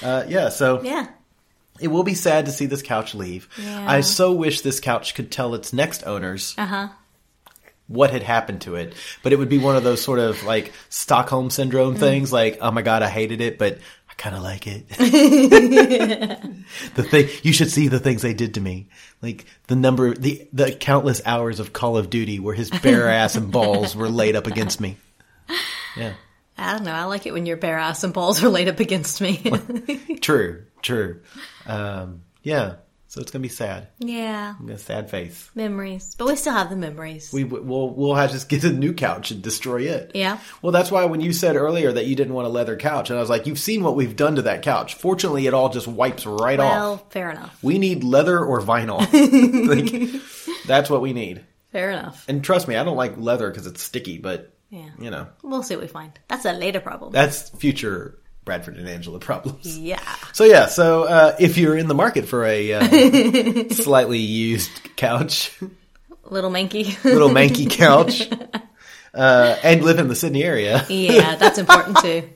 for. 0.00 0.06
uh, 0.06 0.24
yeah, 0.28 0.48
so 0.50 0.80
Yeah. 0.82 1.08
it 1.80 1.88
will 1.88 2.04
be 2.04 2.14
sad 2.14 2.46
to 2.46 2.52
see 2.52 2.66
this 2.66 2.82
couch 2.82 3.14
leave. 3.14 3.48
Yeah. 3.60 3.84
I 3.90 4.00
so 4.02 4.32
wish 4.32 4.60
this 4.60 4.80
couch 4.80 5.14
could 5.14 5.30
tell 5.32 5.54
its 5.54 5.72
next 5.72 6.04
owners 6.04 6.54
Uh 6.56 6.66
huh. 6.66 6.88
what 7.88 8.10
had 8.10 8.22
happened 8.22 8.60
to 8.62 8.76
it. 8.76 8.94
But 9.22 9.32
it 9.32 9.36
would 9.38 9.48
be 9.48 9.58
one 9.58 9.76
of 9.76 9.84
those 9.84 10.02
sort 10.02 10.18
of 10.20 10.42
like 10.44 10.72
Stockholm 10.88 11.50
syndrome 11.50 11.96
things, 11.96 12.32
like, 12.32 12.58
oh 12.60 12.70
my 12.70 12.82
god, 12.82 13.02
I 13.02 13.08
hated 13.08 13.40
it, 13.40 13.58
but 13.58 13.78
I 14.14 14.22
kind 14.22 14.36
of 14.36 14.42
like 14.42 14.66
it. 14.66 14.88
the 16.94 17.02
thing 17.02 17.28
you 17.42 17.52
should 17.52 17.70
see 17.70 17.88
the 17.88 17.98
things 17.98 18.22
they 18.22 18.34
did 18.34 18.54
to 18.54 18.60
me, 18.60 18.88
like 19.22 19.44
the 19.66 19.76
number, 19.76 20.14
the 20.14 20.48
the 20.52 20.72
countless 20.72 21.20
hours 21.26 21.60
of 21.60 21.72
Call 21.72 21.96
of 21.96 22.10
Duty 22.10 22.38
where 22.38 22.54
his 22.54 22.70
bare 22.70 23.08
ass 23.10 23.34
and 23.34 23.50
balls 23.50 23.96
were 23.96 24.08
laid 24.08 24.36
up 24.36 24.46
against 24.46 24.80
me. 24.80 24.96
Yeah, 25.96 26.14
I 26.56 26.72
don't 26.72 26.84
know. 26.84 26.92
I 26.92 27.04
like 27.04 27.26
it 27.26 27.32
when 27.32 27.46
your 27.46 27.56
bare 27.56 27.78
ass 27.78 28.04
and 28.04 28.12
balls 28.12 28.42
are 28.42 28.48
laid 28.48 28.68
up 28.68 28.80
against 28.80 29.20
me. 29.20 29.36
true, 30.20 30.64
true. 30.80 31.20
Um, 31.66 32.22
yeah, 32.42 32.76
so 33.14 33.20
it's 33.20 33.30
gonna 33.30 33.42
be 33.44 33.48
sad. 33.48 33.86
yeah. 34.00 34.54
I'm 34.58 34.66
gonna 34.66 34.76
sad 34.76 35.08
face. 35.08 35.48
Memories. 35.54 36.16
But 36.18 36.26
we 36.26 36.34
still 36.34 36.52
have 36.52 36.68
the 36.68 36.74
memories. 36.74 37.32
We 37.32 37.44
we'll 37.44 37.90
we'll 37.90 38.16
have 38.16 38.30
to 38.30 38.34
just 38.34 38.48
get 38.48 38.64
a 38.64 38.72
new 38.72 38.92
couch 38.92 39.30
and 39.30 39.40
destroy 39.40 39.82
it. 39.82 40.10
Yeah. 40.14 40.38
Well, 40.62 40.72
that's 40.72 40.90
why 40.90 41.04
when 41.04 41.20
you 41.20 41.32
said 41.32 41.54
earlier 41.54 41.92
that 41.92 42.06
you 42.06 42.16
didn't 42.16 42.34
want 42.34 42.48
a 42.48 42.50
leather 42.50 42.76
couch, 42.76 43.10
and 43.10 43.16
I 43.16 43.20
was 43.20 43.30
like, 43.30 43.46
you've 43.46 43.60
seen 43.60 43.84
what 43.84 43.94
we've 43.94 44.16
done 44.16 44.34
to 44.34 44.42
that 44.42 44.62
couch. 44.62 44.94
Fortunately, 44.94 45.46
it 45.46 45.54
all 45.54 45.68
just 45.68 45.86
wipes 45.86 46.26
right 46.26 46.58
well, 46.58 46.66
off. 46.68 47.00
Well, 47.00 47.06
fair 47.10 47.30
enough. 47.30 47.56
We 47.62 47.78
need 47.78 48.02
leather 48.02 48.44
or 48.44 48.60
vinyl. 48.60 48.98
like, 49.68 50.66
that's 50.66 50.90
what 50.90 51.00
we 51.00 51.12
need. 51.12 51.44
Fair 51.70 51.90
enough. 51.92 52.24
And 52.28 52.42
trust 52.42 52.66
me, 52.66 52.74
I 52.74 52.82
don't 52.82 52.96
like 52.96 53.16
leather 53.16 53.48
because 53.48 53.68
it's 53.68 53.82
sticky, 53.82 54.18
but 54.18 54.52
Yeah. 54.70 54.90
you 54.98 55.10
know, 55.10 55.28
We'll 55.44 55.62
see 55.62 55.76
what 55.76 55.82
we 55.82 55.88
find. 55.88 56.18
That's 56.28 56.44
a 56.44 56.52
later 56.52 56.80
problem. 56.80 57.12
that's 57.12 57.50
future 57.50 58.18
Bradford 58.44 58.76
and 58.76 58.88
Angela 58.88 59.18
problems. 59.18 59.78
yeah. 59.78 60.00
So 60.32 60.44
yeah, 60.44 60.66
so 60.66 61.04
uh, 61.04 61.36
if 61.38 61.56
you're 61.58 61.76
in 61.76 61.88
the 61.88 61.94
market 61.94 62.26
for 62.26 62.44
a 62.44 62.72
uh, 62.74 63.68
slightly 63.74 64.18
used 64.18 64.70
couch, 64.96 65.58
Little 66.24 66.50
manky. 66.50 67.02
little 67.04 67.28
manky 67.30 67.70
couch, 67.70 68.28
uh, 69.14 69.56
and 69.62 69.82
live 69.82 69.98
in 69.98 70.08
the 70.08 70.14
Sydney 70.16 70.42
area, 70.44 70.84
yeah, 70.88 71.36
that's 71.36 71.58
important 71.58 71.98
too. 71.98 72.28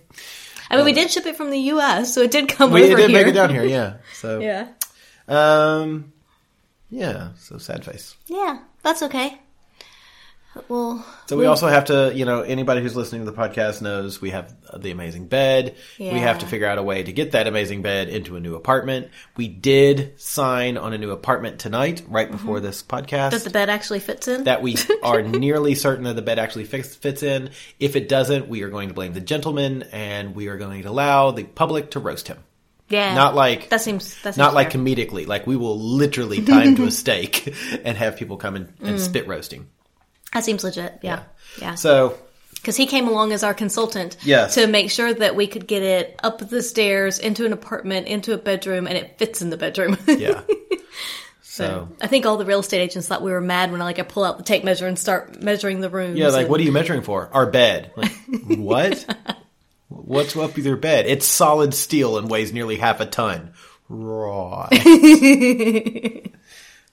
I 0.71 0.77
mean, 0.77 0.85
we 0.85 0.93
did 0.93 1.11
ship 1.11 1.25
it 1.25 1.37
from 1.37 1.51
the 1.51 1.59
U.S., 1.73 2.13
so 2.13 2.21
it 2.21 2.31
did 2.31 2.49
come 2.49 2.71
we 2.73 2.85
over 2.85 2.97
did 2.97 3.09
here. 3.11 3.19
make 3.19 3.27
it 3.27 3.33
down 3.33 3.49
here. 3.51 3.65
Yeah. 3.65 3.95
So 4.15 4.39
Yeah. 4.41 4.69
Um, 5.27 6.13
yeah. 6.91 7.31
So 7.39 7.57
sad 7.59 7.85
face. 7.85 8.15
Yeah, 8.27 8.59
that's 8.83 9.03
okay. 9.05 9.39
Well, 10.69 11.05
So 11.27 11.37
we 11.37 11.47
also 11.47 11.69
have 11.69 11.87
to, 11.87 12.13
you 12.15 12.25
know, 12.25 12.43
anybody 12.43 12.83
who's 12.83 12.97
listening 12.97 13.25
to 13.25 13.31
the 13.31 13.37
podcast 13.37 13.83
knows 13.83 14.21
we 14.21 14.31
have 14.31 14.55
the 14.75 14.91
amazing 14.91 15.27
bed. 15.27 15.77
We 15.99 16.07
have 16.07 16.41
to 16.41 16.47
figure 16.47 16.67
out 16.67 16.79
a 16.79 16.83
way 16.83 17.03
to 17.03 17.13
get 17.13 17.33
that 17.33 17.47
amazing 17.47 17.83
bed 17.83 18.09
into 18.09 18.37
a 18.37 18.41
new 18.41 18.55
apartment. 18.55 19.09
We 19.37 19.49
did 19.49 20.21
sign 20.21 20.77
on 20.77 20.93
a 20.93 20.99
new 20.99 21.11
apartment 21.11 21.59
tonight, 21.59 22.03
right 22.09 22.31
before 22.31 22.57
mm-hmm. 22.57 22.67
this 22.67 22.83
podcast. 22.83 23.31
that 23.31 23.45
the 23.45 23.51
bed 23.51 23.71
actually 23.71 24.01
fits 24.01 24.29
in. 24.29 24.45
that 24.45 24.63
we 24.63 24.77
are 25.03 25.23
nearly 25.23 25.75
certain 25.75 26.05
that 26.05 26.17
the 26.17 26.23
bed 26.23 26.39
actually 26.39 26.65
fits, 26.65 26.95
fits 26.95 27.23
in. 27.23 27.51
If 27.79 27.97
it 27.97 28.09
doesn't, 28.09 28.49
we 28.49 28.63
are 28.63 28.71
going 28.71 28.89
to 28.89 28.95
blame 28.95 29.13
the 29.13 29.21
gentleman 29.21 29.85
and 29.93 30.35
we 30.35 30.49
are 30.49 30.57
going 30.57 30.83
to 30.83 30.89
allow 30.89 31.31
the 31.31 31.45
public 31.45 31.93
to 31.93 32.01
roast 32.01 32.29
him. 32.29 32.39
yeah, 32.89 33.15
Not 33.15 33.35
like 33.35 33.69
that 33.69 33.81
seems 33.81 34.15
that 34.23 34.35
seems 34.35 34.39
not 34.39 34.55
like 34.55 34.71
comedically. 34.71 35.27
Like 35.27 35.47
we 35.47 35.57
will 35.57 35.79
literally 35.79 36.43
tie 36.43 36.65
him 36.65 36.77
to 36.77 36.85
a 36.85 36.91
stake 37.05 37.55
and 37.85 37.97
have 37.97 38.17
people 38.17 38.37
come 38.37 38.57
in 38.57 38.73
and 38.81 38.97
mm. 38.97 39.01
spit 39.01 39.29
roasting. 39.29 39.69
That 40.33 40.45
seems 40.45 40.63
legit. 40.65 40.99
Yeah, 41.03 41.23
yeah. 41.61 41.75
So 41.75 42.19
because 42.55 42.77
he 42.77 42.87
came 42.87 43.07
along 43.09 43.33
as 43.33 43.43
our 43.45 43.55
consultant 43.55 44.17
Yes. 44.25 44.55
to 44.55 44.67
make 44.67 44.91
sure 44.91 45.15
that 45.15 45.37
we 45.37 45.47
could 45.47 45.67
get 45.69 45.83
it 45.83 46.19
up 46.23 46.39
the 46.41 46.63
stairs 46.63 47.19
into 47.19 47.47
an 47.47 47.53
apartment 47.53 48.09
into 48.09 48.33
a 48.35 48.37
bedroom 48.39 48.87
and 48.89 48.97
it 48.99 49.17
fits 49.19 49.41
in 49.43 49.51
the 49.51 49.57
bedroom 49.57 49.97
yeah. 50.07 50.43
So 51.43 51.89
i 52.01 52.07
think 52.09 52.27
all 52.27 52.37
the 52.37 52.45
real 52.45 52.59
estate 52.61 52.81
agents 52.81 53.07
thought 53.09 53.23
we 53.23 53.31
were 53.31 53.41
mad 53.41 53.71
when 53.73 53.81
i 53.81 53.85
like 53.85 53.99
i 54.01 54.03
pull 54.03 54.25
out 54.25 54.39
the 54.39 54.45
tape 54.45 54.65
measure 54.65 54.87
and 54.89 54.99
start 54.99 55.41
measuring 55.43 55.81
the 55.81 55.89
rooms 55.91 56.19
yeah, 56.19 56.29
like 56.29 56.43
and- 56.43 56.49
what 56.51 56.61
are 56.61 56.65
you 56.65 56.73
measuring 56.73 57.03
for? 57.03 57.29
Our 57.33 57.47
bed. 57.47 57.93
Like, 57.97 58.13
what? 58.47 59.07
What's 59.89 60.37
up 60.37 60.55
with 60.57 60.67
your 60.67 60.77
bed? 60.77 61.07
It's 61.07 61.27
solid 61.27 61.75
steel 61.75 62.19
and 62.19 62.29
weighs 62.31 62.53
nearly 62.53 62.77
half 62.77 63.01
a 63.01 63.07
ton. 63.07 63.53
Right. 63.89 64.71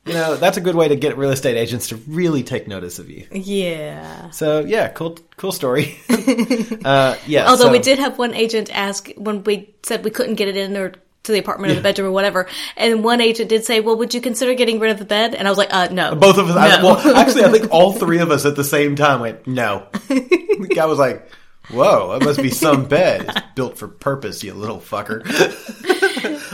you 0.06 0.14
know, 0.14 0.36
that's 0.36 0.58
a 0.58 0.62
good 0.62 0.76
way 0.76 0.88
to 0.88 0.96
get 0.96 1.18
real 1.18 1.32
estate 1.32 1.58
agents 1.58 1.90
to 1.90 1.96
really 2.08 2.44
take 2.44 2.68
notice 2.68 3.00
of 3.00 3.10
you. 3.10 3.28
yeah 3.32 4.30
So 4.32 4.60
yeah, 4.62 4.90
cool, 4.90 5.18
cool 5.38 5.52
story. 5.52 5.98
uh, 6.10 7.18
yeah. 7.26 7.50
although 7.50 7.66
so- 7.66 7.72
we 7.72 7.80
did 7.80 8.00
have 8.00 8.18
one 8.18 8.34
agent 8.34 8.70
ask 8.74 9.10
when 9.18 9.44
we 9.44 9.74
said 9.84 10.04
we 10.04 10.12
couldn't 10.12 10.36
get 10.36 10.48
it 10.48 10.58
in 10.58 10.78
or 10.78 10.94
to 11.24 11.32
the 11.32 11.40
apartment 11.40 11.72
or 11.72 11.76
the 11.76 11.82
bedroom 11.82 12.10
or 12.10 12.12
whatever 12.12 12.48
and 12.78 13.04
one 13.04 13.20
agent 13.20 13.50
did 13.50 13.66
say 13.66 13.80
well 13.80 13.98
would 13.98 14.14
you 14.14 14.22
consider 14.22 14.54
getting 14.54 14.80
rid 14.80 14.92
of 14.92 15.00
the 15.00 15.06
bed 15.06 15.34
and 15.34 15.48
i 15.48 15.50
was 15.52 15.58
like 15.58 15.74
uh 15.74 15.88
no 15.92 16.14
both 16.14 16.38
of 16.38 16.48
us. 16.52 16.56
I, 16.56 16.84
well, 16.84 16.98
actually, 17.18 17.46
I 17.46 17.50
think 17.52 17.72
all 17.72 17.94
three 17.94 18.20
of 18.20 18.30
us 18.30 18.46
at 18.46 18.56
the 18.56 18.64
same 18.64 18.96
time 18.96 19.22
went 19.22 19.48
no. 19.48 19.88
the 20.08 20.72
guy 20.74 20.86
was 20.86 21.00
like, 21.00 21.28
"Whoa, 21.72 22.18
that 22.18 22.26
must 22.26 22.42
be 22.42 22.52
some 22.52 22.86
bed. 22.86 23.26
It's 23.28 23.42
built 23.56 23.78
for 23.78 23.88
purpose, 23.88 24.44
you 24.44 24.54
little 24.54 24.80
fucker." 24.80 25.24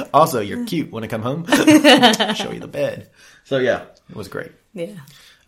also, 0.13 0.39
you're 0.39 0.65
cute. 0.65 0.91
Want 0.91 1.03
to 1.03 1.10
come 1.10 1.22
home? 1.22 1.46
Show 2.36 2.51
you 2.51 2.60
the 2.60 2.70
bed. 2.72 3.10
So 3.51 3.58
yeah, 3.58 3.81
it 4.10 4.15
was 4.15 4.29
great. 4.29 4.53
yeah 4.74 4.93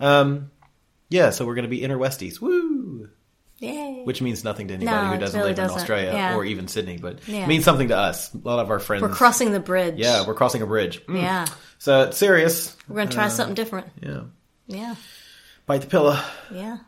Um, 0.01 0.51
yeah, 1.09 1.29
so 1.29 1.45
we're 1.45 1.55
gonna 1.55 1.69
be 1.69 1.81
inner 1.83 1.97
Westies. 1.97 2.41
Woo! 2.41 3.07
yay 3.59 4.01
Which 4.03 4.21
means 4.21 4.43
nothing 4.43 4.67
to 4.67 4.73
anybody 4.73 4.97
No, 4.97 5.07
who 5.07 5.13
it 5.13 5.19
doesn't 5.19 5.39
really 5.39 5.51
live 5.51 5.59
in 5.59 5.63
doesn't. 5.63 5.79
Australia 5.79 6.11
Yeah. 6.13 6.35
or 6.35 6.43
even 6.43 6.67
Sydney, 6.67 6.97
but 6.97 7.25
Yeah. 7.29 7.43
it 7.45 7.47
means 7.47 7.63
something 7.63 7.87
to 7.87 7.97
us. 7.97 8.33
A 8.33 8.37
lot 8.39 8.59
of 8.59 8.69
our 8.71 8.79
friends. 8.79 9.03
we're 9.03 9.07
crossing 9.07 9.53
the 9.53 9.61
bridge 9.61 9.95
Yeah, 9.97 10.27
we're 10.27 10.33
crossing 10.33 10.61
a 10.61 10.65
bridge. 10.65 11.01
Mm. 11.05 11.21
yeah 11.21 11.45
So 11.77 12.01
it's 12.01 12.17
serious. 12.17 12.75
we're 12.89 12.97
gonna 12.97 13.09
try 13.09 13.29
something 13.29 13.55
different 13.55 13.87
Yeah. 14.01 14.23
yeah 14.67 14.95
Bite 15.65 15.79
the 15.79 15.87
pillow. 15.87 16.19
Yeah. 16.51 16.79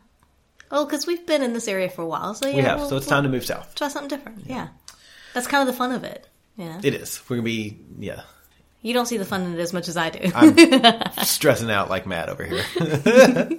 Oh, 0.70 0.84
because 0.84 1.06
we've 1.06 1.24
been 1.26 1.42
in 1.42 1.54
this 1.54 1.66
area 1.66 1.88
for 1.88 2.02
a 2.02 2.06
while, 2.06 2.34
so 2.34 2.46
yeah, 2.46 2.56
we 2.56 2.60
have. 2.60 2.78
we'll- 2.80 2.88
so 2.90 2.96
it's 2.98 3.06
we'll 3.06 3.10
time 3.16 3.22
to 3.22 3.30
move 3.30 3.46
south. 3.46 3.74
try 3.74 3.88
something 3.88 4.08
different. 4.14 4.42
Yeah, 4.46 4.68
that's 5.32 5.46
kind 5.46 5.66
of 5.66 5.72
the 5.72 5.78
fun 5.78 5.92
of 5.92 6.04
it. 6.04 6.28
Yeah, 6.58 6.78
It 6.82 6.92
is. 6.92 7.22
We're 7.26 7.36
gonna 7.36 7.44
be 7.44 7.78
yeah. 7.98 8.20
You 8.82 8.94
don't 8.94 9.06
see 9.06 9.16
the 9.16 9.24
fun 9.24 9.42
in 9.42 9.54
it 9.54 9.60
as 9.60 9.72
much 9.72 9.88
as 9.88 9.96
I 9.96 10.10
do. 10.10 10.30
I'm 10.34 10.54
stressing 11.24 11.70
out 11.70 11.90
like 11.90 12.06
mad 12.06 12.28
over 12.28 12.44
here. 12.44 12.64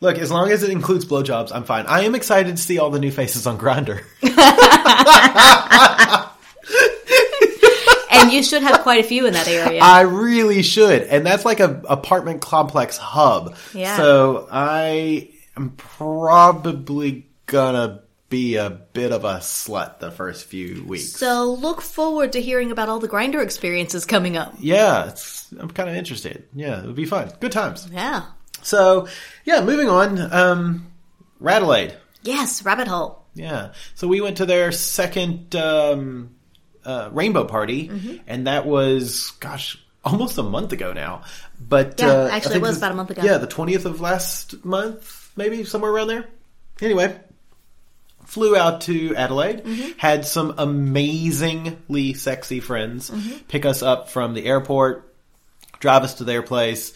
Look, 0.00 0.18
as 0.18 0.30
long 0.30 0.50
as 0.50 0.62
it 0.62 0.70
includes 0.70 1.06
blowjobs, 1.06 1.52
I'm 1.54 1.64
fine. 1.64 1.86
I 1.86 2.02
am 2.02 2.14
excited 2.14 2.56
to 2.56 2.62
see 2.62 2.78
all 2.78 2.90
the 2.90 2.98
new 2.98 3.10
faces 3.10 3.46
on 3.46 3.56
Grindr. 3.56 4.02
and 8.10 8.32
you 8.32 8.42
should 8.42 8.62
have 8.62 8.82
quite 8.82 9.02
a 9.02 9.08
few 9.08 9.26
in 9.26 9.32
that 9.32 9.48
area. 9.48 9.80
I 9.82 10.02
really 10.02 10.62
should, 10.62 11.02
and 11.02 11.24
that's 11.24 11.44
like 11.44 11.60
a 11.60 11.82
apartment 11.88 12.42
complex 12.42 12.98
hub. 12.98 13.56
Yeah. 13.72 13.96
So 13.96 14.48
I 14.50 15.30
am 15.56 15.70
probably 15.76 17.26
gonna 17.46 18.02
be 18.28 18.56
a 18.56 18.70
bit 18.70 19.12
of 19.12 19.24
a 19.24 19.36
slut 19.36 20.00
the 20.00 20.10
first 20.10 20.46
few 20.46 20.84
weeks. 20.84 21.12
so 21.12 21.52
look 21.52 21.80
forward 21.80 22.32
to 22.32 22.40
hearing 22.40 22.72
about 22.72 22.88
all 22.88 22.98
the 22.98 23.08
Grindr 23.08 23.42
experiences 23.42 24.04
coming 24.04 24.36
up. 24.36 24.54
yeah, 24.58 25.08
it's, 25.10 25.52
I'm 25.58 25.70
kind 25.70 25.88
of 25.88 25.94
interested. 25.96 26.44
Yeah, 26.54 26.80
it 26.82 26.86
would 26.86 26.96
be 26.96 27.04
fun. 27.04 27.30
Good 27.40 27.52
times. 27.52 27.88
Yeah. 27.92 28.24
So 28.62 29.06
yeah, 29.44 29.62
moving 29.64 29.88
on. 29.88 30.18
Um, 30.32 30.86
Radelaide. 31.38 31.94
Yes, 32.22 32.64
rabbit 32.64 32.88
hole. 32.88 33.24
Yeah. 33.34 33.72
So 33.94 34.08
we 34.08 34.20
went 34.20 34.38
to 34.38 34.46
their 34.46 34.72
second 34.72 35.54
um, 35.54 36.34
uh, 36.84 37.10
rainbow 37.12 37.44
party, 37.44 37.88
Mm-hmm. 37.88 38.16
and 38.26 38.46
that 38.48 38.66
was, 38.66 39.30
gosh, 39.38 39.78
almost 40.04 40.38
a 40.38 40.42
month 40.42 40.72
ago 40.72 40.92
now. 40.92 41.22
But 41.60 42.00
Yeah, 42.00 42.08
uh, 42.08 42.28
actually, 42.32 42.56
it 42.56 42.62
was 42.62 42.78
about 42.78 42.92
a 42.92 42.94
month 42.96 43.10
ago. 43.10 43.22
Yeah, 43.22 43.38
the 43.38 43.46
twentieth 43.46 43.86
of 43.86 44.00
last 44.00 44.64
month, 44.64 45.30
maybe 45.36 45.62
somewhere 45.64 45.90
around 45.92 46.08
there. 46.08 46.26
Anyway, 46.80 47.18
flew 48.26 48.56
out 48.56 48.82
to 48.82 49.14
Adelaide, 49.16 49.64
Mm-hmm. 49.64 49.98
had 49.98 50.26
some 50.26 50.54
amazingly 50.58 52.14
sexy 52.14 52.60
friends 52.60 53.10
Mm-hmm. 53.10 53.38
pick 53.48 53.64
us 53.64 53.82
up 53.82 54.10
from 54.10 54.34
the 54.34 54.44
airport, 54.46 55.14
drive 55.80 56.02
us 56.02 56.14
to 56.14 56.24
their 56.24 56.42
place. 56.42 56.92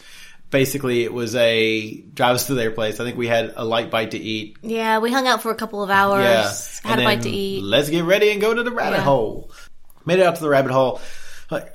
Basically, 0.49 1.03
it 1.05 1.13
was 1.13 1.33
a 1.35 2.01
drive 2.13 2.35
us 2.35 2.47
to 2.47 2.53
their 2.55 2.71
place. 2.71 2.99
I 2.99 3.05
think 3.05 3.17
we 3.17 3.27
had 3.27 3.53
a 3.55 3.63
light 3.63 3.89
bite 3.89 4.11
to 4.11 4.17
eat. 4.19 4.57
Yeah, 4.61 4.99
we 4.99 5.09
hung 5.09 5.25
out 5.25 5.41
for 5.41 5.49
a 5.51 5.55
couple 5.55 5.81
of 5.81 5.89
hours. 5.89 6.23
Yeah, 6.25 6.89
Had 6.89 6.99
And 6.99 7.01
a 7.01 7.03
bite 7.05 7.21
to 7.21 7.29
eat. 7.29 7.63
Let's 7.63 7.89
get 7.89 8.03
ready 8.03 8.31
and 8.31 8.41
go 8.41 8.53
to 8.53 8.61
the 8.61 8.71
rabbit 8.71 8.97
Yeah. 8.97 9.03
hole. 9.03 9.51
Made 10.05 10.19
it 10.19 10.25
out 10.25 10.35
to 10.35 10.41
the 10.41 10.49
rabbit 10.49 10.71
hole. 10.73 10.99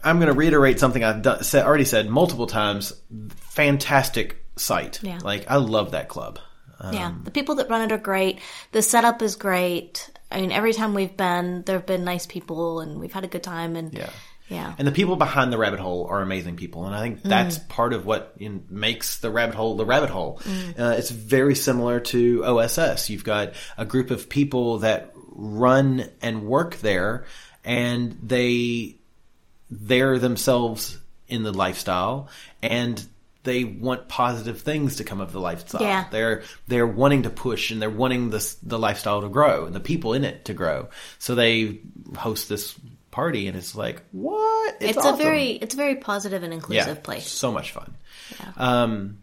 I'm 0.05 0.17
going 0.19 0.29
to 0.29 0.33
reiterate 0.39 0.79
something 0.81 1.03
I've 1.05 1.23
done, 1.23 1.43
said, 1.45 1.65
already 1.65 1.85
said 1.85 2.09
multiple 2.11 2.47
times. 2.47 2.93
Fantastic 3.37 4.45
site. 4.57 5.01
Yeah. 5.03 5.19
Like 5.23 5.51
I 5.51 5.57
love 5.57 5.93
that 5.93 6.09
club. 6.09 6.39
Yeah, 6.93 7.13
the 7.25 7.31
people 7.31 7.57
that 7.57 7.69
run 7.71 7.83
it 7.83 7.93
are 7.93 7.99
great. 7.99 8.41
The 8.73 8.83
setup 8.83 9.23
is 9.23 9.37
great. 9.37 10.11
I 10.31 10.41
mean, 10.41 10.53
every 10.53 10.73
time 10.73 10.93
we've 10.95 11.17
been, 11.17 11.63
there 11.63 11.77
have 11.77 11.87
been 11.87 12.05
nice 12.05 12.27
people, 12.27 12.81
and 12.81 12.99
we've 13.01 13.13
had 13.13 13.25
a 13.25 13.29
good 13.29 13.43
time. 13.43 13.77
And 13.77 13.95
Yeah. 13.95 14.11
yeah, 14.49 14.75
And 14.79 14.87
the 14.87 14.93
people 14.93 15.17
behind 15.17 15.53
the 15.53 15.59
rabbit 15.59 15.81
hole 15.81 16.07
are 16.11 16.21
amazing 16.21 16.57
people, 16.57 16.85
and 16.87 16.95
I 16.95 17.01
think 17.01 17.21
Mm. 17.23 17.29
that's 17.29 17.59
part 17.59 17.93
of 17.93 18.05
what 18.07 18.35
in, 18.39 18.65
makes 18.69 19.19
the 19.19 19.31
rabbit 19.31 19.55
hole 19.55 19.77
the 19.77 19.85
rabbit 19.87 20.11
hole. 20.11 20.41
Mm. 20.45 20.79
Uh, 20.79 20.95
it's 20.99 21.11
very 21.11 21.55
similar 21.55 22.01
to 22.01 22.45
OSS. 22.45 23.09
You've 23.11 23.25
got 23.25 23.53
a 23.79 23.85
group 23.85 24.11
of 24.11 24.29
people 24.29 24.79
that 24.79 25.13
run 25.39 26.09
and 26.23 26.43
work 26.45 26.77
there, 26.81 27.25
and 27.65 28.19
they 28.23 28.97
they're 29.71 30.19
themselves 30.19 30.99
in 31.29 31.43
the 31.43 31.53
lifestyle, 31.53 32.29
and 32.63 33.05
they 33.47 33.65
want 33.65 34.09
positive 34.09 34.61
things 34.61 34.97
to 34.97 35.05
come 35.05 35.23
of 35.23 35.33
the 35.33 35.41
lifestyle. 35.41 35.81
Yeah. 35.81 36.05
They're 36.11 36.43
they're 36.69 36.87
wanting 36.87 37.23
to 37.23 37.31
push 37.31 37.71
and 37.71 37.81
they're 37.81 37.89
wanting 37.89 38.29
this 38.29 38.55
the 38.57 38.79
lifestyle 38.79 39.23
to 39.23 39.31
grow 39.31 39.65
and 39.65 39.75
the 39.75 39.81
people 39.81 40.13
in 40.13 40.25
it 40.25 40.45
to 40.45 40.55
grow. 40.55 40.91
So 41.19 41.35
they 41.35 41.81
host 42.19 42.51
this 42.51 42.79
party 43.11 43.49
and 43.49 43.57
it's 43.57 43.75
like 43.75 44.03
what? 44.13 44.77
it's, 44.81 44.99
awesome. 44.99 45.15
a 45.15 45.17
very, 45.17 45.51
it's 45.53 45.75
a 45.75 45.77
very 45.77 45.97
positive 45.97 46.43
and 46.43 46.53
inclusive 46.53 47.03
place. 47.03 47.27
So 47.27 47.53
much 47.53 47.73
fun. 47.73 47.95
Um, 48.57 49.19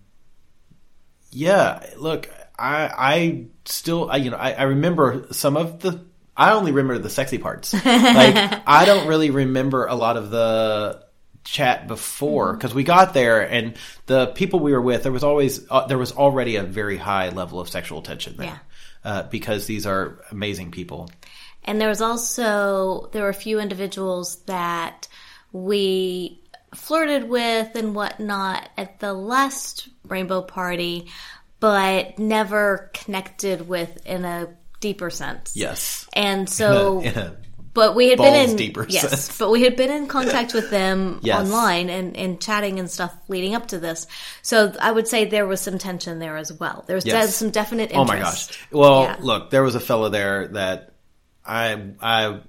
yeah, 1.32 1.86
look, 1.98 2.30
I 2.58 2.90
I 2.98 3.46
still 3.66 4.10
I, 4.10 4.18
you 4.18 4.32
know 4.32 4.38
I, 4.38 4.54
I 4.54 4.64
remember 4.64 5.28
some 5.32 5.58
of 5.58 5.80
the 5.80 6.04
I 6.36 6.54
only 6.54 6.72
remember 6.72 7.02
the 7.02 7.10
sexy 7.10 7.38
parts. 7.38 7.74
like 7.74 7.84
I 7.86 8.86
don't 8.86 9.08
really 9.08 9.30
remember 9.30 9.86
a 9.86 9.96
lot 9.96 10.18
of 10.18 10.32
the 10.32 11.04
chat 11.44 11.88
before 11.88 12.48
Mm-hmm. 12.50 12.58
because 12.58 12.74
we 12.74 12.84
got 12.84 13.14
there 13.14 13.42
and 13.42 13.76
the 14.06 14.28
people 14.28 14.60
we 14.60 14.72
were 14.72 14.82
with 14.82 15.04
there 15.04 15.12
was 15.12 15.24
always 15.24 15.60
uh, 15.70 15.86
there 15.88 15.98
was 15.98 16.12
already 16.14 16.56
a 16.56 16.64
very 16.64 16.98
high 16.98 17.30
level 17.30 17.60
of 17.60 17.68
sexual 17.70 18.02
tension 18.02 18.38
there 18.38 18.48
Yeah. 19.06 19.12
uh, 19.12 19.24
because 19.24 19.66
these 19.66 19.86
are 19.86 20.20
amazing 20.32 20.72
people. 20.72 21.10
And 21.66 21.80
there 21.80 21.90
was 21.90 22.02
also 22.02 23.10
there 23.14 23.24
were 23.24 23.30
a 23.30 23.34
few 23.34 23.60
individuals 23.60 24.38
that 24.48 25.08
we 25.52 26.42
flirted 26.76 27.30
with 27.30 27.76
and 27.76 27.94
whatnot 27.96 28.68
at 28.78 29.00
the 29.00 29.14
last 29.14 29.88
rainbow 30.08 30.42
party, 30.42 31.08
but 31.60 32.18
never 32.20 32.90
connected 32.94 33.68
with 33.68 34.06
in 34.06 34.26
a 34.26 34.50
deeper 34.80 35.10
sense. 35.10 35.56
Yes. 35.56 36.08
And 36.14 36.50
so, 36.60 37.00
In 37.02 37.16
a- 37.18 37.36
but 37.74 37.96
we 37.96 38.10
had 38.10 38.18
been 38.20 38.50
in 38.50 38.56
deeper 38.56 38.86
yes, 38.88 39.10
sense. 39.10 39.38
but 39.38 39.50
we 39.50 39.64
had 39.64 39.76
been 39.76 39.90
in 39.92 40.08
contact 40.08 40.54
with 40.54 40.70
them 40.70 41.20
Yes. 41.24 41.40
online 41.40 41.90
and, 41.90 42.16
and 42.16 42.40
chatting 42.40 42.80
and 42.80 42.90
stuff 42.90 43.14
leading 43.28 43.56
up 43.56 43.68
to 43.70 43.80
this. 43.80 44.06
So 44.42 44.74
I 44.80 44.92
would 44.92 45.08
say 45.08 45.26
there 45.26 45.48
was 45.48 45.60
some 45.62 45.78
tension 45.78 46.20
there 46.20 46.38
as 46.38 46.54
well. 46.54 46.84
There 46.88 46.96
was 46.96 47.06
Yes. 47.06 47.26
de- 47.28 47.32
some 47.32 47.50
definite 47.50 47.92
Oh 47.94 48.06
my 48.06 48.20
gosh. 48.20 48.50
Well, 48.72 49.04
Yeah. 49.04 49.18
look, 49.20 49.50
there 49.50 49.64
was 49.64 49.76
a 49.76 49.80
fellow 49.80 50.10
there 50.10 50.48
that 50.50 50.94
I 51.46 51.82
I 52.02 52.40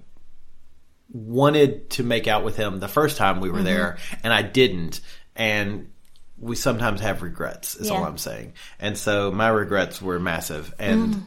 wanted 1.12 1.90
to 1.90 2.02
make 2.02 2.26
out 2.26 2.44
with 2.44 2.56
him 2.56 2.80
the 2.80 2.88
first 2.88 3.16
time 3.16 3.40
we 3.40 3.48
were 3.50 3.56
Mm-hmm. 3.56 3.64
there 3.64 3.96
and 4.22 4.32
I 4.32 4.42
didn't 4.42 5.00
and 5.36 5.90
we 6.38 6.56
sometimes 6.56 7.00
have 7.00 7.22
regrets. 7.22 7.76
Is 7.76 7.90
all 7.90 8.04
I'm 8.04 8.18
saying. 8.18 8.54
And 8.80 8.98
so 8.98 9.30
my 9.30 9.48
regrets 9.48 10.02
were 10.02 10.18
massive, 10.18 10.74
and 10.78 11.14
Mm. 11.14 11.22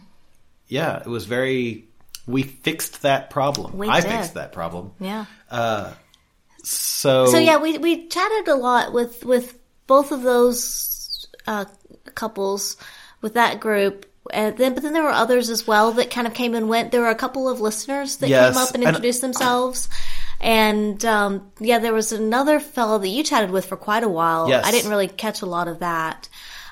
yeah, 0.68 0.98
it 1.00 1.08
was 1.08 1.26
very. 1.26 1.87
We 2.28 2.44
fixed 2.44 3.02
that 3.04 3.30
problem. 3.30 3.78
We 3.78 3.88
I 3.88 4.02
did. 4.02 4.12
fixed 4.12 4.34
that 4.36 4.52
problem. 4.52 4.92
Yeah. 5.00 5.26
So 6.64 7.28
So 7.28 7.38
yeah, 7.38 7.58
we 7.58 7.78
we 7.78 8.08
chatted 8.08 8.48
a 8.48 8.56
lot 8.56 8.94
with 8.94 9.24
with 9.24 9.58
both 9.88 10.12
of 10.12 10.22
those 10.24 11.28
uh, 11.46 11.66
couples 12.16 12.78
with 13.22 13.36
that 13.36 13.60
group. 13.60 14.06
And 14.34 14.58
then, 14.58 14.74
but 14.74 14.84
then 14.84 14.92
there 14.92 15.04
were 15.04 15.10
others 15.10 15.50
as 15.50 15.66
well 15.66 15.94
that 15.94 16.12
kind 16.12 16.28
of 16.28 16.34
came 16.34 16.54
and 16.54 16.68
went. 16.68 16.92
There 16.92 17.00
were 17.00 17.08
a 17.10 17.16
couple 17.16 17.48
of 17.48 17.62
listeners 17.62 18.18
that 18.18 18.28
Yes, 18.28 18.54
came 18.54 18.62
up 18.62 18.70
and 18.76 18.84
and- 18.84 18.90
introduced 18.90 19.22
themselves. 19.22 19.88
And 20.42 21.04
um, 21.06 21.50
yeah, 21.60 21.80
there 21.80 21.94
was 21.94 22.12
another 22.12 22.60
fellow 22.60 22.98
that 23.00 23.08
you 23.08 23.24
chatted 23.24 23.50
with 23.52 23.66
for 23.66 23.78
quite 23.78 24.04
a 24.04 24.10
while. 24.10 24.50
Yes. 24.50 24.66
I 24.66 24.72
didn't 24.72 24.92
really 24.92 25.08
catch 25.08 25.42
a 25.42 25.46
lot 25.48 25.68
of 25.70 25.80
that. 25.80 26.28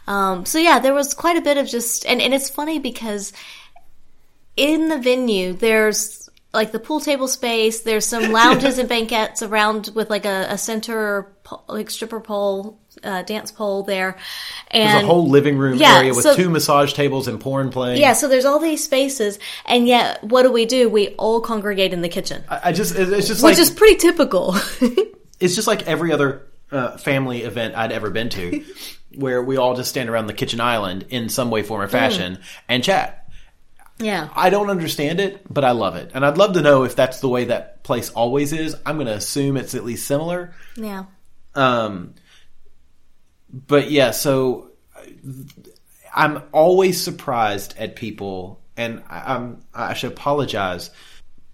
Um, 0.06 0.46
so 0.46 0.60
yeah, 0.60 0.80
there 0.80 0.94
was 0.94 1.14
quite 1.16 1.38
a 1.38 1.42
bit 1.42 1.58
of 1.58 1.66
just, 1.68 2.06
and, 2.06 2.22
and 2.22 2.32
it's 2.34 2.50
funny 2.50 2.78
because 2.78 3.34
in 4.58 4.88
the 4.90 4.98
venue, 5.00 5.54
there's 5.54 6.30
like 6.54 6.72
the 6.72 6.80
pool 6.80 7.00
table 7.02 7.28
space. 7.28 7.82
There's 7.82 8.06
some 8.06 8.32
lounges 8.32 8.78
and 8.78 8.88
banquettes 8.88 9.42
around 9.44 9.92
with 9.94 10.10
like 10.10 10.26
a, 10.26 10.48
a 10.52 10.58
center 10.58 11.32
like 11.68 11.90
stripper 11.92 12.20
pole, 12.22 12.80
uh, 13.04 13.22
dance 13.24 13.52
pole 13.52 13.84
there, 13.84 14.18
and 14.72 14.90
there's 14.90 15.04
a 15.04 15.06
whole 15.06 15.28
living 15.30 15.58
room 15.58 15.78
Yeah, 15.78 15.98
area 15.98 16.14
with 16.14 16.24
so- 16.24 16.36
two 16.36 16.50
massage 16.50 16.94
tables 16.94 17.28
and 17.28 17.40
porn 17.40 17.70
playing. 17.70 18.00
yeah. 18.02 18.14
So 18.14 18.28
there's 18.28 18.46
all 18.46 18.60
these 18.60 18.84
spaces, 18.84 19.38
and 19.66 19.86
yet 19.88 20.24
what 20.24 20.44
do 20.44 20.52
we 20.52 20.66
do? 20.66 20.90
We 20.90 21.10
all 21.16 21.42
congregate 21.42 21.92
in 21.94 22.02
the 22.02 22.10
kitchen, 22.10 22.44
I 22.50 22.70
I 22.70 22.72
just 22.72 22.96
it's 22.96 23.28
just 23.28 23.44
which 23.44 23.58
like 23.58 23.60
is 23.60 23.70
pretty 23.70 23.98
typical. 23.98 24.56
it's 25.40 25.56
just 25.56 25.68
like 25.68 25.86
every 25.88 26.12
other 26.14 26.48
uh, 26.72 26.98
family 26.98 27.42
event 27.44 27.76
I'd 27.76 27.92
ever 27.92 28.10
been 28.10 28.30
to, 28.30 28.64
where 29.16 29.44
we 29.44 29.58
all 29.58 29.76
just 29.76 29.90
stand 29.90 30.10
around 30.10 30.28
the 30.28 30.34
kitchen 30.34 30.62
island 30.62 31.06
in 31.10 31.28
some 31.30 31.52
way, 31.52 31.64
form, 31.64 31.82
or 31.82 31.88
fashion 31.90 32.40
and 32.70 32.82
chat. 32.84 33.25
Yeah. 33.98 34.30
I 34.36 34.50
don't 34.50 34.70
understand 34.70 35.20
it, 35.20 35.42
but 35.52 35.64
I 35.64 35.72
love 35.72 35.96
it, 35.96 36.12
and 36.14 36.26
I'd 36.26 36.38
love 36.38 36.54
to 36.54 36.62
know 36.62 36.84
if 36.84 36.96
that's 36.96 37.20
the 37.20 37.30
way 37.30 37.46
that 37.46 37.84
place 37.84 38.10
always 38.10 38.52
is. 38.52 38.76
I'm 38.86 38.96
going 38.96 39.08
to 39.08 39.14
assume 39.14 39.58
it's 39.58 39.76
at 39.76 39.86
least 39.86 40.06
similar. 40.08 40.54
Yeah. 40.76 41.06
Um, 41.54 42.16
but 43.50 43.90
yeah, 43.90 44.12
so 44.12 44.72
I'm 46.14 46.44
always 46.52 47.02
surprised 47.02 47.76
at 47.78 47.96
people, 47.96 48.62
and 48.76 49.04
I, 49.10 49.36
I'm 49.36 49.64
I 49.74 49.94
should 49.94 50.12
apologize. 50.12 50.92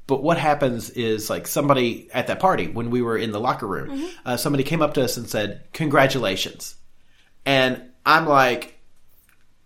But 0.08 0.24
what 0.24 0.38
happens 0.38 0.90
is 0.90 1.30
like 1.30 1.48
somebody 1.48 2.10
at 2.12 2.28
that 2.28 2.40
party 2.40 2.68
when 2.68 2.90
we 2.90 3.02
were 3.02 3.18
in 3.18 3.32
the 3.32 3.40
locker 3.40 3.68
room, 3.68 4.10
uh, 4.26 4.38
somebody 4.38 4.64
came 4.64 4.82
up 4.82 4.96
to 4.96 5.04
us 5.04 5.18
and 5.18 5.30
said, 5.30 5.66
"Congratulations," 5.74 6.76
and 7.46 7.84
I'm 8.06 8.26
like. 8.26 8.78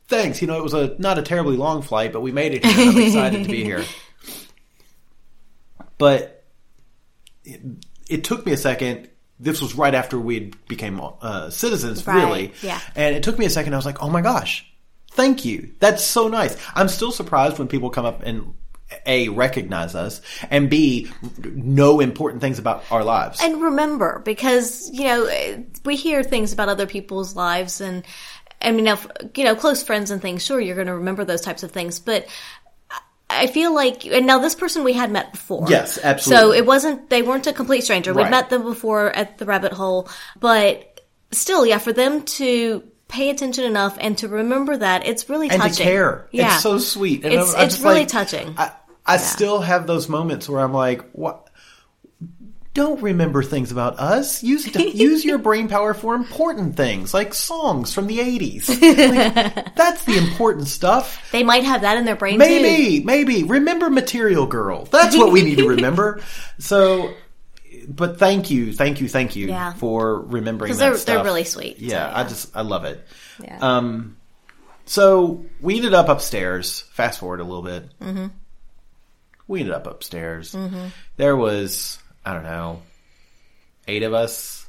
Thanks. 0.07 0.41
You 0.41 0.47
know, 0.47 0.57
it 0.57 0.63
was 0.63 0.73
a 0.73 0.95
not 0.99 1.17
a 1.17 1.21
terribly 1.21 1.57
long 1.57 1.81
flight, 1.81 2.13
but 2.13 2.21
we 2.21 2.31
made 2.31 2.53
it 2.53 2.65
here. 2.65 2.89
I'm 2.89 2.97
excited 2.97 3.43
to 3.43 3.49
be 3.49 3.63
here. 3.63 3.83
But 5.97 6.43
it, 7.43 7.61
it 8.09 8.23
took 8.23 8.45
me 8.45 8.51
a 8.51 8.57
second. 8.57 9.09
This 9.39 9.61
was 9.61 9.75
right 9.75 9.93
after 9.95 10.19
we 10.19 10.51
became 10.67 10.99
uh, 11.21 11.49
citizens, 11.49 12.05
Right, 12.05 12.15
really. 12.23 12.53
yeah. 12.61 12.79
And 12.95 13.15
it 13.15 13.23
took 13.23 13.37
me 13.39 13.45
a 13.45 13.49
second. 13.49 13.73
I 13.73 13.77
was 13.77 13.85
like, 13.85 14.01
oh 14.01 14.09
my 14.09 14.21
gosh, 14.21 14.69
thank 15.11 15.43
you. 15.45 15.71
That's 15.79 16.03
so 16.03 16.27
nice. 16.27 16.57
I'm 16.73 16.87
still 16.87 17.11
surprised 17.11 17.59
when 17.59 17.67
people 17.67 17.89
come 17.89 18.05
up 18.05 18.23
and 18.23 18.53
A, 19.05 19.27
recognize 19.29 19.93
us, 19.95 20.21
and 20.49 20.69
B, 20.69 21.09
know 21.43 21.99
important 21.99 22.41
things 22.41 22.59
about 22.59 22.83
our 22.91 23.03
lives. 23.03 23.39
and 23.41 23.61
remember 23.61 24.21
because 24.23 24.89
you 24.93 25.03
know 25.05 25.63
we 25.83 25.95
hear 25.97 26.23
things 26.23 26.53
about 26.53 26.69
other 26.69 26.85
people's 26.87 27.35
lives 27.35 27.81
and 27.81 28.05
i 28.61 28.71
mean 28.71 28.87
if, 28.87 29.07
you 29.35 29.43
know 29.43 29.55
close 29.55 29.83
friends 29.83 30.11
and 30.11 30.21
things 30.21 30.43
sure 30.43 30.59
you're 30.59 30.75
going 30.75 30.87
to 30.87 30.95
remember 30.95 31.23
those 31.25 31.41
types 31.41 31.63
of 31.63 31.71
things 31.71 31.99
but 31.99 32.27
I 33.27 33.47
feel 33.47 33.73
like, 33.73 34.05
and 34.05 34.27
now 34.27 34.37
this 34.37 34.53
person 34.53 34.83
we 34.83 34.93
had 34.93 35.11
met 35.11 35.31
before. 35.31 35.65
Yes, 35.67 35.97
absolutely. 36.01 36.45
So 36.45 36.53
it 36.53 36.65
wasn't, 36.65 37.09
they 37.09 37.23
weren't 37.23 37.47
a 37.47 37.53
complete 37.53 37.81
stranger. 37.83 38.13
We'd 38.13 38.29
met 38.29 38.51
them 38.51 38.61
before 38.61 39.11
at 39.11 39.39
the 39.39 39.45
rabbit 39.45 39.73
hole, 39.73 40.07
but 40.39 41.01
still, 41.31 41.65
yeah, 41.65 41.79
for 41.79 41.91
them 41.91 42.21
to 42.21 42.83
pay 43.07 43.31
attention 43.31 43.63
enough 43.63 43.97
and 43.99 44.15
to 44.19 44.27
remember 44.27 44.77
that, 44.77 45.07
it's 45.07 45.27
really 45.27 45.49
and 45.49 45.59
touching. 45.59 45.75
to 45.77 45.83
care. 45.83 46.27
Yeah. 46.31 46.53
It's 46.53 46.63
so 46.63 46.77
sweet. 46.77 47.23
And 47.25 47.33
It's- 47.33 47.49
I'm- 47.53 47.61
I'm 47.61 47.67
it's 47.67 47.79
really 47.79 47.99
like- 48.01 48.07
touching. 48.09 48.53
I, 48.57 48.71
I 49.05 49.17
still 49.17 49.59
have 49.59 49.87
those 49.87 50.07
moments 50.07 50.47
where 50.47 50.61
I'm 50.61 50.73
like, 50.73 51.09
what? 51.11 51.44
Don't 52.75 53.01
remember 53.01 53.41
things 53.41 53.71
about 53.71 53.99
us. 53.99 54.43
Use 54.43 54.67
use 54.75 55.23
your 55.25 55.37
brain 55.37 55.69
power 55.69 55.93
for 55.93 56.13
important 56.13 56.75
things, 56.75 57.13
like 57.13 57.33
songs 57.33 57.93
from 57.93 58.05
the 58.07 58.19
'80s. 58.19 58.67
Like, 58.69 59.75
that's 59.75 60.03
the 60.03 60.17
important 60.17 60.67
stuff. 60.67 61.31
They 61.31 61.41
might 61.43 61.63
have 61.63 61.81
that 61.81 61.97
in 61.97 62.03
their 62.05 62.17
brain 62.17 62.33
too. 62.33 62.39
Maybe, 62.39 63.03
maybe 63.03 63.43
remember 63.43 63.89
Material 63.89 64.45
Girl. 64.45 64.83
That's 64.85 65.15
what 65.15 65.31
we 65.31 65.41
need 65.41 65.57
to 65.57 65.67
remember. 65.69 66.21
So, 66.59 67.13
but 67.87 68.17
thank 68.19 68.49
you, 68.51 68.71
thank 68.73 69.01
you, 69.01 69.09
thank 69.09 69.35
you 69.35 69.47
Yeah. 69.47 69.73
for 69.73 70.21
remembering 70.21 70.69
Because 70.69 70.79
that 70.79 71.05
they're, 71.05 71.15
they're 71.17 71.25
really 71.25 71.43
sweet. 71.43 71.79
so, 71.79 71.85
Yeah, 71.85 72.11
I 72.13 72.23
just 72.23 72.55
I 72.55 72.61
love 72.61 72.85
it. 72.85 73.05
Yeah. 73.43 73.57
Um, 73.59 74.15
so 74.85 75.45
we 75.61 75.77
ended 75.77 75.93
up 75.93 76.07
upstairs. 76.09 76.81
Fast 76.91 77.19
forward 77.19 77.39
a 77.39 77.43
little 77.43 77.61
bit. 77.63 77.89
Mm-hmm. 77.99 78.27
We 79.47 79.59
ended 79.61 79.75
up 79.75 79.87
upstairs. 79.87 80.53
Mm-hmm. 80.53 80.87
There 81.17 81.35
was 81.35 81.99
I 82.25 82.33
don't 82.33 82.43
know 82.43 82.81
eight 83.87 84.03
of 84.03 84.13
us. 84.13 84.67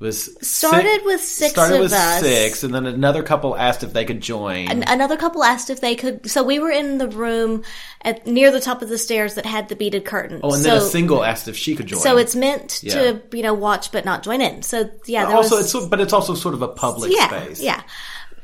It 0.00 0.04
was 0.04 0.36
Started 0.44 1.02
with 1.04 1.20
six 1.20 1.52
started 1.52 1.78
with 1.78 1.92
us. 1.92 2.20
six, 2.20 2.64
and 2.64 2.74
then 2.74 2.86
another 2.86 3.22
couple 3.22 3.56
asked 3.56 3.84
if 3.84 3.92
they 3.92 4.04
could 4.04 4.20
join. 4.20 4.66
An- 4.68 4.82
another 4.88 5.16
couple 5.16 5.44
asked 5.44 5.70
if 5.70 5.80
they 5.80 5.94
could. 5.94 6.28
So 6.28 6.42
we 6.42 6.58
were 6.58 6.72
in 6.72 6.98
the 6.98 7.06
room 7.06 7.62
at 8.04 8.26
near 8.26 8.50
the 8.50 8.58
top 8.58 8.82
of 8.82 8.88
the 8.88 8.98
stairs 8.98 9.34
that 9.34 9.46
had 9.46 9.68
the 9.68 9.76
beaded 9.76 10.04
curtain. 10.04 10.40
oh, 10.42 10.54
and 10.54 10.60
so, 10.62 10.70
then 10.70 10.78
a 10.78 10.80
single 10.80 11.22
asked 11.22 11.46
if 11.46 11.56
she 11.56 11.76
could 11.76 11.86
join. 11.86 12.00
So 12.00 12.16
it's 12.16 12.34
meant 12.34 12.80
Yeah. 12.82 12.94
to 12.94 13.22
you 13.32 13.44
know 13.44 13.54
watch 13.54 13.92
but 13.92 14.04
not 14.04 14.24
join 14.24 14.40
in. 14.40 14.62
So 14.62 14.90
yeah, 15.06 15.26
there 15.26 15.36
also 15.36 15.58
was, 15.58 15.72
it's 15.72 15.86
but 15.86 16.00
it's 16.00 16.12
also 16.12 16.34
sort 16.34 16.54
of 16.54 16.62
a 16.62 16.68
public 16.68 17.12
yeah, 17.14 17.28
space. 17.28 17.60
yeah. 17.62 17.82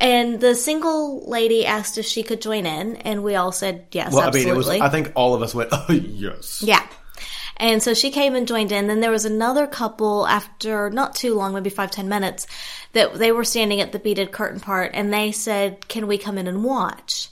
And 0.00 0.40
the 0.40 0.54
single 0.54 1.28
lady 1.28 1.66
asked 1.66 1.98
if 1.98 2.06
she 2.06 2.22
could 2.22 2.40
join 2.40 2.66
in, 2.66 2.94
and 2.98 3.24
we 3.24 3.34
all 3.34 3.50
said 3.50 3.86
yes, 3.90 4.12
Well, 4.12 4.22
absolutely. 4.22 4.52
I 4.52 4.54
mean, 4.54 4.54
it 4.54 4.56
was. 4.58 4.68
I 4.80 4.88
think 4.90 5.10
all 5.16 5.34
of 5.34 5.42
us 5.42 5.56
went, 5.56 5.70
"Oh 5.72 5.86
yes." 5.92 6.62
Yeah. 6.64 6.86
And 7.60 7.82
so 7.82 7.92
she 7.94 8.10
came 8.10 8.34
and 8.34 8.46
joined 8.46 8.70
in. 8.72 8.86
Then 8.86 9.00
there 9.00 9.10
was 9.10 9.24
another 9.24 9.66
couple 9.66 10.26
after 10.26 10.90
not 10.90 11.14
too 11.14 11.34
long, 11.34 11.54
maybe 11.54 11.70
five, 11.70 11.90
ten 11.90 12.08
minutes, 12.08 12.46
that 12.92 13.14
they 13.14 13.32
were 13.32 13.44
standing 13.44 13.80
at 13.80 13.92
the 13.92 13.98
beaded 13.98 14.30
curtain 14.32 14.60
part 14.60 14.92
and 14.94 15.12
they 15.12 15.32
said, 15.32 15.88
Can 15.88 16.06
we 16.06 16.18
come 16.18 16.38
in 16.38 16.46
and 16.46 16.62
watch? 16.62 17.28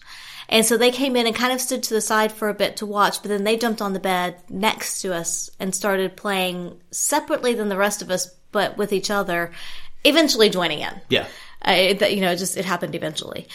And 0.49 0.65
so 0.65 0.77
they 0.77 0.91
came 0.93 1.17
in 1.17 1.27
and 1.27 1.35
kind 1.35 1.53
of 1.53 1.61
stood 1.61 1.83
to 1.85 1.95
the 1.95 2.01
side 2.01 2.31
for 2.33 2.49
a 2.49 2.55
bit 2.55 2.77
to 2.77 2.87
watch, 2.87 3.21
but 3.23 3.29
then 3.29 3.43
they 3.45 3.57
jumped 3.57 3.83
on 3.83 3.93
the 3.95 3.99
bed 4.01 4.37
next 4.49 5.01
to 5.03 5.13
us 5.13 5.51
and 5.59 5.75
started 5.75 6.17
playing 6.17 6.79
separately 6.93 7.55
than 7.55 7.69
the 7.69 7.77
rest 7.77 8.01
of 8.01 8.11
us, 8.13 8.33
but 8.53 8.77
with 8.77 8.93
each 8.93 9.11
other, 9.11 9.51
eventually 10.05 10.49
joining 10.49 10.81
in. 10.81 11.01
Yeah. 11.09 11.27
Uh, 11.67 11.73
it, 11.73 11.99
that- 11.99 12.15
you 12.15 12.21
know, 12.21 12.31
it 12.31 12.37
just, 12.37 12.57
it 12.57 12.65
happened 12.65 12.95
eventually. 12.95 13.49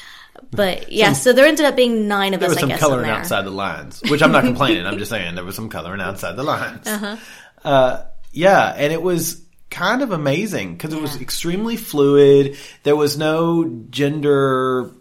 But 0.50 0.92
yeah, 0.92 1.14
so 1.14 1.34
there 1.34 1.46
ended 1.46 1.66
up 1.66 1.76
being 1.76 2.08
nine 2.08 2.34
of 2.34 2.40
There 2.40 2.50
us, 2.50 2.56
was 2.56 2.58
I 2.58 2.62
some 2.62 2.70
guess, 2.70 2.80
coloring 2.80 3.06
there. 3.06 3.14
outside 3.14 3.44
the 3.46 3.52
lines, 3.52 4.02
which 4.10 4.22
I'm 4.22 4.32
not 4.32 4.44
complaining. 4.52 4.86
I'm 4.86 4.98
just 4.98 5.12
saying 5.12 5.36
there 5.36 5.46
was 5.46 5.56
some 5.56 5.70
coloring 5.70 6.02
outside 6.02 6.36
the 6.36 6.44
lines. 6.44 6.88
Uh-huh. 6.88 7.16
Uh, 7.64 8.04
yeah, 8.34 8.74
and 8.76 8.92
it 8.92 9.02
was 9.02 9.42
kind 9.70 10.02
of 10.02 10.12
amazing 10.12 10.74
because 10.74 10.94
it 10.94 11.02
was 11.02 11.20
extremely 11.22 11.78
fluid. 11.78 12.58
There 12.84 12.96
was 12.96 13.18
no 13.18 13.86
gender. 13.90 14.92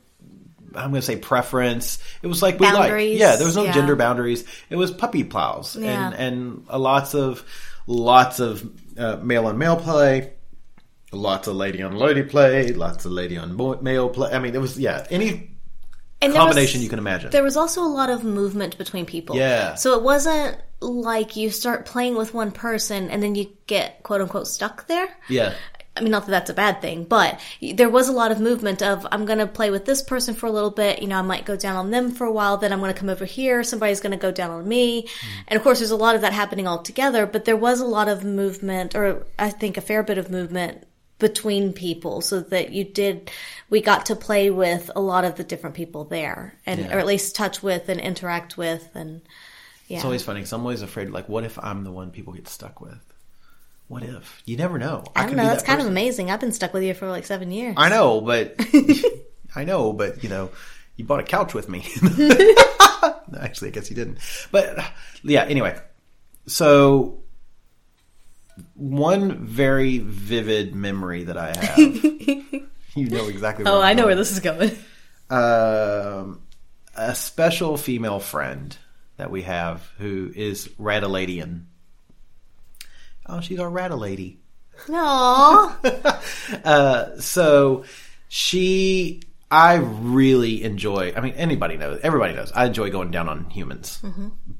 I'm 0.72 0.90
going 0.90 1.00
to 1.00 1.02
say 1.02 1.16
preference. 1.16 1.98
It 2.22 2.28
was 2.28 2.42
like 2.42 2.60
we 2.60 2.70
like, 2.70 3.18
yeah. 3.18 3.34
There 3.36 3.46
was 3.46 3.56
no 3.56 3.64
yeah. 3.64 3.72
gender 3.72 3.96
boundaries. 3.96 4.44
It 4.68 4.76
was 4.76 4.92
puppy 4.92 5.24
plows 5.24 5.74
Yeah. 5.74 6.12
and 6.14 6.64
and 6.68 6.80
lots 6.80 7.14
of 7.14 7.44
lots 7.88 8.38
of 8.38 8.70
uh, 8.96 9.16
male 9.16 9.46
on 9.46 9.58
male 9.58 9.76
play. 9.76 10.32
Lots 11.12 11.48
of 11.48 11.56
lady 11.56 11.82
on 11.82 11.96
lady 11.96 12.22
play, 12.22 12.72
lots 12.72 13.04
of 13.04 13.12
lady 13.12 13.36
on 13.36 13.56
male 13.82 14.08
play. 14.08 14.30
I 14.32 14.38
mean, 14.38 14.54
it 14.54 14.60
was 14.60 14.78
yeah, 14.78 15.06
any 15.10 15.50
And 16.20 16.32
there 16.32 16.40
was- 16.40 16.48
combination 16.50 16.82
you 16.82 16.88
can 16.88 16.98
imagine. 16.98 17.30
There 17.30 17.42
was 17.42 17.56
also 17.56 17.82
a 17.82 17.88
lot 17.88 18.10
of 18.10 18.22
movement 18.22 18.78
between 18.78 19.06
people. 19.06 19.36
Yeah. 19.36 19.74
So 19.74 19.94
it 19.96 20.02
wasn't 20.02 20.58
like 20.80 21.36
you 21.36 21.50
start 21.50 21.84
playing 21.84 22.16
with 22.16 22.32
one 22.32 22.52
person 22.52 23.10
and 23.10 23.22
then 23.22 23.34
you 23.34 23.48
get 23.66 24.02
quote 24.02 24.20
unquote 24.20 24.46
stuck 24.46 24.86
there. 24.86 25.08
yeah, 25.28 25.54
I 25.96 26.02
mean, 26.02 26.12
not 26.12 26.24
that 26.26 26.30
that's 26.30 26.50
a 26.50 26.54
bad 26.54 26.80
thing, 26.80 27.04
but 27.04 27.40
there 27.60 27.90
was 27.90 28.08
a 28.08 28.12
lot 28.12 28.30
of 28.30 28.40
movement 28.40 28.80
of 28.80 29.06
I'm 29.10 29.26
going 29.26 29.40
to 29.40 29.46
play 29.46 29.70
with 29.70 29.84
this 29.84 30.02
person 30.02 30.34
for 30.34 30.46
a 30.46 30.50
little 30.50 30.70
bit. 30.70 31.02
You 31.02 31.08
know, 31.08 31.18
I 31.18 31.22
might 31.22 31.44
go 31.44 31.56
down 31.56 31.76
on 31.76 31.90
them 31.90 32.12
for 32.12 32.24
a 32.24 32.32
while. 32.32 32.56
Then 32.56 32.72
I'm 32.72 32.78
going 32.78 32.94
to 32.94 32.98
come 32.98 33.10
over 33.10 33.24
here. 33.24 33.64
Somebody's 33.64 34.00
going 34.00 34.12
to 34.12 34.16
go 34.16 34.30
down 34.30 34.52
on 34.52 34.66
me. 34.66 35.02
Mm-hmm. 35.02 35.40
And 35.48 35.56
of 35.56 35.62
course, 35.64 35.80
there's 35.80 35.90
a 35.90 35.96
lot 35.96 36.14
of 36.14 36.20
that 36.20 36.32
happening 36.32 36.68
all 36.68 36.80
together, 36.82 37.26
but 37.26 37.44
there 37.44 37.56
was 37.56 37.80
a 37.80 37.84
lot 37.86 38.08
of 38.08 38.24
movement 38.24 38.94
or 38.94 39.26
I 39.38 39.50
think 39.50 39.76
a 39.76 39.80
fair 39.80 40.02
bit 40.04 40.16
of 40.16 40.30
movement 40.30 40.84
between 41.20 41.72
people 41.72 42.20
so 42.20 42.40
that 42.40 42.72
you 42.72 42.82
did, 42.84 43.30
we 43.68 43.80
got 43.80 44.06
to 44.06 44.16
play 44.16 44.50
with 44.50 44.90
a 44.96 45.00
lot 45.00 45.24
of 45.24 45.36
the 45.36 45.44
different 45.44 45.76
people 45.76 46.04
there 46.04 46.54
and, 46.66 46.80
Yeah. 46.80 46.96
or 46.96 46.98
at 46.98 47.06
least 47.06 47.36
touch 47.36 47.62
with 47.62 47.88
and 47.88 48.00
interact 48.00 48.56
with. 48.56 48.88
And 48.94 49.20
yeah. 49.86 49.98
It's 49.98 50.04
always 50.04 50.22
funny 50.24 50.40
because 50.40 50.52
I'm 50.52 50.62
always 50.62 50.82
afraid, 50.82 51.10
like, 51.10 51.28
what 51.28 51.44
if 51.44 51.58
I'm 51.58 51.84
the 51.84 51.92
one 51.92 52.10
people 52.10 52.32
get 52.32 52.48
stuck 52.48 52.80
with? 52.80 52.98
what 53.90 54.04
if? 54.04 54.40
You 54.46 54.56
never 54.56 54.78
know. 54.78 55.02
I 55.16 55.24
could 55.24 55.30
don't 55.30 55.38
know. 55.38 55.50
That's 55.50 55.62
that 55.64 55.66
kind 55.66 55.80
of 55.80 55.88
amazing. 55.88 56.30
I've 56.30 56.38
been 56.38 56.52
stuck 56.52 56.72
with 56.72 56.84
you 56.84 56.94
for 56.94 57.08
like 57.08 57.26
seven 57.26 57.50
years. 57.50 57.74
I 57.76 57.88
know, 57.88 58.20
but 58.20 58.54
I 59.56 59.64
know, 59.64 59.92
but 59.92 60.22
you 60.22 60.28
know, 60.30 60.50
you 60.94 61.04
bought 61.04 61.18
a 61.18 61.24
couch 61.24 61.54
with 61.54 61.68
me. 61.68 61.84
Actually, 63.40 63.68
I 63.68 63.70
guess 63.72 63.90
you 63.90 63.96
didn't. 63.96 64.18
But 64.52 64.78
yeah, 65.24 65.42
anyway. 65.42 65.76
So 66.46 67.18
one 68.74 69.44
very 69.46 69.98
vivid 69.98 70.74
memory 70.74 71.24
that 71.24 71.36
I 71.36 71.54
have. 71.56 71.78
you 72.94 73.08
know 73.08 73.28
exactly 73.28 73.64
Oh, 73.66 73.80
I 73.80 73.92
know 73.94 74.06
where 74.06 74.16
this 74.16 74.30
is 74.32 74.40
going. 74.40 74.70
um, 75.30 76.42
a 76.96 77.14
special 77.14 77.76
female 77.76 78.20
friend 78.20 78.76
that 79.16 79.30
we 79.30 79.42
have 79.42 79.88
who 79.98 80.30
is 80.34 80.68
Radaladian. 80.80 81.64
Oh, 83.26 83.40
she's 83.40 83.60
our 83.60 83.70
Radalady. 83.70 84.36
Aww. 84.86 86.16
Uh, 86.64 87.16
so 87.20 87.84
she, 88.28 89.22
I 89.50 89.74
really 89.76 90.64
enjoy. 90.64 91.12
I 91.16 91.20
mean, 91.20 91.34
anybody 91.34 91.76
knows, 91.76 92.00
everybody 92.02 92.34
knows. 92.34 92.50
I 92.52 92.66
enjoy 92.66 92.90
going 92.90 93.12
down 93.12 93.28
on 93.28 93.48
humans, 93.50 94.02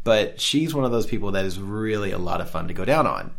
but 0.04 0.40
she's 0.40 0.72
one 0.72 0.84
of 0.84 0.92
those 0.92 1.06
people 1.06 1.32
that 1.32 1.44
is 1.44 1.58
really 1.58 2.12
a 2.12 2.18
lot 2.18 2.40
of 2.40 2.48
fun 2.48 2.68
to 2.68 2.74
go 2.74 2.84
down 2.84 3.08
on. 3.08 3.32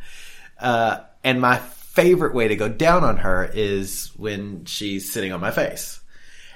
Uh, 0.61 1.01
and 1.23 1.41
my 1.41 1.57
favorite 1.57 2.33
way 2.33 2.47
to 2.47 2.55
go 2.55 2.69
down 2.69 3.03
on 3.03 3.17
her 3.17 3.49
is 3.53 4.11
when 4.15 4.65
she's 4.65 5.11
sitting 5.11 5.31
on 5.31 5.41
my 5.41 5.51
face, 5.51 5.99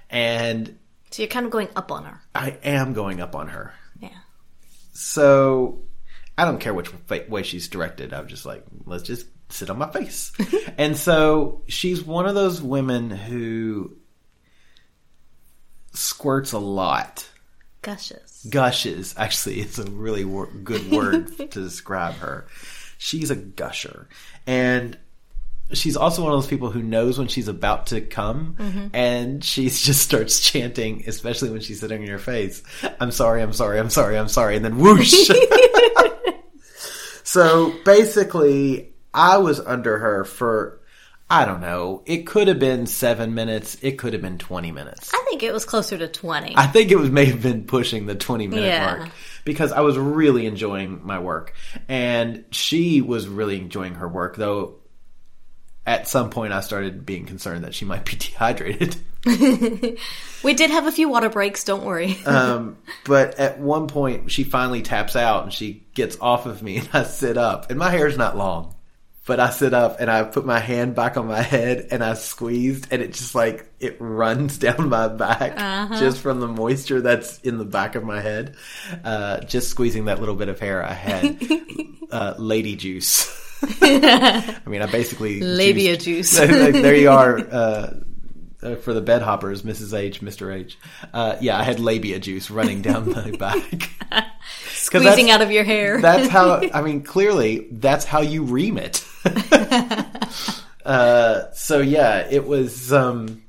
and 0.09 0.77
so 1.11 1.21
you're 1.21 1.29
kind 1.29 1.45
of 1.45 1.51
going 1.51 1.69
up 1.75 1.91
on 1.91 2.03
her. 2.03 2.21
I 2.33 2.57
am 2.63 2.93
going 2.93 3.21
up 3.21 3.35
on 3.35 3.47
her. 3.47 3.73
Yeah. 4.01 4.09
So 4.93 5.79
I 6.37 6.45
don't 6.45 6.59
care 6.59 6.73
which 6.73 6.91
way 7.29 7.43
she's 7.43 7.69
directed. 7.69 8.13
I'm 8.13 8.27
just 8.27 8.45
like, 8.45 8.65
let's 8.85 9.03
just 9.03 9.25
sit 9.49 9.69
on 9.69 9.77
my 9.77 9.89
face. 9.89 10.33
and 10.77 10.97
so 10.97 11.61
she's 11.67 12.03
one 12.03 12.25
of 12.25 12.35
those 12.35 12.61
women 12.61 13.09
who 13.09 13.95
squirts 15.93 16.51
a 16.51 16.59
lot. 16.59 17.29
Gushes. 17.81 18.45
Gushes, 18.49 19.13
actually, 19.17 19.61
is 19.61 19.79
a 19.79 19.89
really 19.89 20.25
wor- 20.25 20.51
good 20.51 20.91
word 20.91 21.37
to 21.37 21.45
describe 21.45 22.15
her. 22.15 22.45
She's 23.05 23.29
a 23.29 23.35
gusher. 23.35 24.07
And 24.47 24.97
she's 25.73 25.95
also 25.95 26.23
one 26.23 26.33
of 26.33 26.41
those 26.41 26.49
people 26.49 26.71
who 26.71 26.81
knows 26.81 27.19
when 27.19 27.27
she's 27.27 27.47
about 27.47 27.85
to 27.87 28.01
come 28.01 28.55
mm-hmm. 28.57 28.87
and 28.93 29.43
she 29.43 29.65
just 29.69 30.01
starts 30.01 30.39
chanting, 30.39 31.03
especially 31.05 31.51
when 31.51 31.61
she's 31.61 31.81
sitting 31.81 32.01
in 32.01 32.07
your 32.07 32.17
face. 32.17 32.63
I'm 32.99 33.11
sorry, 33.11 33.43
I'm 33.43 33.53
sorry, 33.53 33.77
I'm 33.77 33.91
sorry, 33.91 34.17
I'm 34.17 34.27
sorry. 34.27 34.55
And 34.55 34.65
then 34.65 34.79
whoosh. 34.79 35.13
so 37.23 37.75
basically, 37.85 38.95
I 39.13 39.37
was 39.37 39.59
under 39.59 39.99
her 39.99 40.25
for, 40.25 40.81
I 41.29 41.45
don't 41.45 41.61
know, 41.61 42.01
it 42.07 42.25
could 42.25 42.47
have 42.47 42.57
been 42.57 42.87
seven 42.87 43.35
minutes, 43.35 43.77
it 43.83 43.99
could 43.99 44.13
have 44.13 44.21
been 44.23 44.39
20 44.39 44.71
minutes. 44.71 45.13
I 45.13 45.23
think 45.29 45.43
it 45.43 45.53
was 45.53 45.63
closer 45.63 45.95
to 45.95 46.07
20. 46.07 46.57
I 46.57 46.65
think 46.65 46.89
it 46.89 46.97
was 46.97 47.11
may 47.11 47.25
have 47.25 47.43
been 47.43 47.65
pushing 47.65 48.07
the 48.07 48.15
20 48.15 48.47
minute 48.47 48.65
Yeah. 48.65 48.97
mark 48.97 49.09
because 49.45 49.71
I 49.71 49.79
was 49.81 49.97
really 49.97 50.45
enjoying 50.45 50.99
my 51.05 51.19
work 51.19 51.53
and 51.87 52.43
she 52.51 53.01
was 53.01 53.27
really 53.27 53.57
enjoying 53.57 53.95
her 53.95 54.07
work 54.07 54.35
though 54.35 54.79
at 55.85 56.07
some 56.07 56.31
point 56.31 56.51
I 56.51 56.61
started 56.61 57.05
being 57.05 57.25
concerned 57.25 57.63
that 57.63 57.73
she 57.73 57.85
might 57.85 58.05
be 58.05 58.15
dehydrated. 58.17 58.97
we 60.43 60.53
did 60.53 60.69
have 60.69 60.87
a 60.87 60.91
few 60.91 61.09
water 61.09 61.29
breaks, 61.29 61.63
don't 61.63 61.83
worry. 61.83 62.17
Um, 62.25 62.77
but 63.05 63.39
at 63.39 63.59
one 63.59 63.87
point 63.87 64.31
she 64.31 64.43
finally 64.43 64.81
taps 64.81 65.15
out 65.15 65.43
and 65.43 65.53
she 65.53 65.85
gets 65.93 66.17
off 66.19 66.47
of 66.47 66.61
me 66.61 66.77
and 66.77 66.89
I 66.91 67.03
sit 67.03 67.37
up 67.37 67.69
and 67.69 67.79
my 67.79 67.91
hair's 67.91 68.17
not 68.17 68.35
long. 68.35 68.74
But 69.25 69.39
I 69.39 69.49
sit 69.49 69.73
up 69.73 69.99
and 69.99 70.09
I 70.09 70.23
put 70.23 70.45
my 70.45 70.59
hand 70.59 70.93
back 70.93 71.17
on 71.17 71.25
my 71.27 71.41
head 71.41 71.87
and 71.89 72.03
I 72.03 72.13
squeezed 72.13 72.87
and 72.91 73.01
it 73.01 73.13
just 73.13 73.33
like 73.33 73.67
it 73.79 73.97
runs 73.99 74.57
down 74.59 74.89
my 74.89 75.07
back 75.07 75.57
just 75.99 76.19
from 76.19 76.39
the 76.39 76.47
moisture 76.47 77.01
that's 77.01 77.39
in 77.39 77.57
the 77.57 77.65
back 77.65 77.95
of 77.95 78.03
my 78.03 78.21
head. 78.21 78.55
Uh, 79.03 79.39
just 79.41 79.69
squeezing 79.69 80.05
that 80.05 80.19
little 80.19 80.35
bit 80.35 80.47
of 80.49 80.59
hair 80.59 80.83
I 80.83 80.93
had. 80.93 81.39
uh, 82.11 82.35
lady 82.37 82.75
juice. 82.75 83.27
I 83.81 84.59
mean, 84.67 84.81
I 84.81 84.85
basically 84.85 85.41
Labia 85.41 85.97
juiced- 85.97 86.37
juice. 86.37 86.39
Like, 86.39 86.73
there 86.73 86.95
you 86.95 87.09
are. 87.09 87.39
Uh, 87.39 87.93
uh, 88.61 88.75
for 88.77 88.93
the 88.93 89.01
bed 89.01 89.21
hoppers, 89.21 89.61
Mrs. 89.61 89.95
H, 89.95 90.21
Mr. 90.21 90.53
H. 90.53 90.77
Uh, 91.13 91.35
yeah, 91.39 91.59
I 91.59 91.63
had 91.63 91.79
labia 91.79 92.19
juice 92.19 92.49
running 92.49 92.81
down 92.81 93.11
my 93.11 93.29
back. 93.31 93.91
Squeezing 94.69 95.29
out 95.29 95.41
of 95.41 95.51
your 95.51 95.63
hair. 95.63 96.01
That's 96.01 96.27
how, 96.27 96.61
I 96.73 96.81
mean, 96.81 97.03
clearly, 97.03 97.67
that's 97.71 98.05
how 98.05 98.21
you 98.21 98.43
ream 98.43 98.77
it. 98.77 99.04
uh, 100.85 101.51
so 101.53 101.79
yeah, 101.79 102.27
it 102.29 102.45
was, 102.45 102.93
um, 102.93 103.41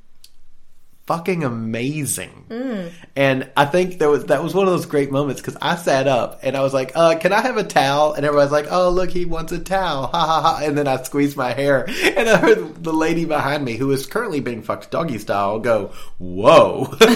fucking 1.06 1.44
amazing. 1.44 2.46
Mm. 2.50 2.90
And 3.14 3.50
I 3.56 3.64
think 3.64 3.98
there 3.98 4.10
was, 4.10 4.24
that 4.26 4.42
was 4.42 4.54
one 4.54 4.66
of 4.66 4.72
those 4.72 4.86
great 4.86 5.12
moments 5.12 5.40
because 5.40 5.56
I 5.62 5.76
sat 5.76 6.08
up 6.08 6.40
and 6.42 6.56
I 6.56 6.62
was 6.62 6.74
like, 6.74 6.92
uh, 6.96 7.16
can 7.16 7.32
I 7.32 7.42
have 7.42 7.56
a 7.56 7.62
towel? 7.62 8.14
And 8.14 8.26
everybody's 8.26 8.50
like, 8.50 8.66
oh, 8.70 8.90
look, 8.90 9.10
he 9.10 9.24
wants 9.24 9.52
a 9.52 9.60
towel. 9.60 10.08
Ha 10.08 10.26
ha 10.26 10.42
ha. 10.42 10.60
And 10.64 10.76
then 10.76 10.88
I 10.88 11.00
squeezed 11.02 11.36
my 11.36 11.52
hair 11.52 11.84
and 11.88 12.28
I 12.28 12.36
heard 12.38 12.82
the 12.82 12.92
lady 12.92 13.24
behind 13.24 13.64
me 13.64 13.76
who 13.76 13.92
is 13.92 14.06
currently 14.06 14.40
being 14.40 14.62
fucked 14.62 14.90
doggy 14.90 15.18
style 15.18 15.60
go, 15.60 15.92
whoa. 16.18 16.88
and 17.00 17.08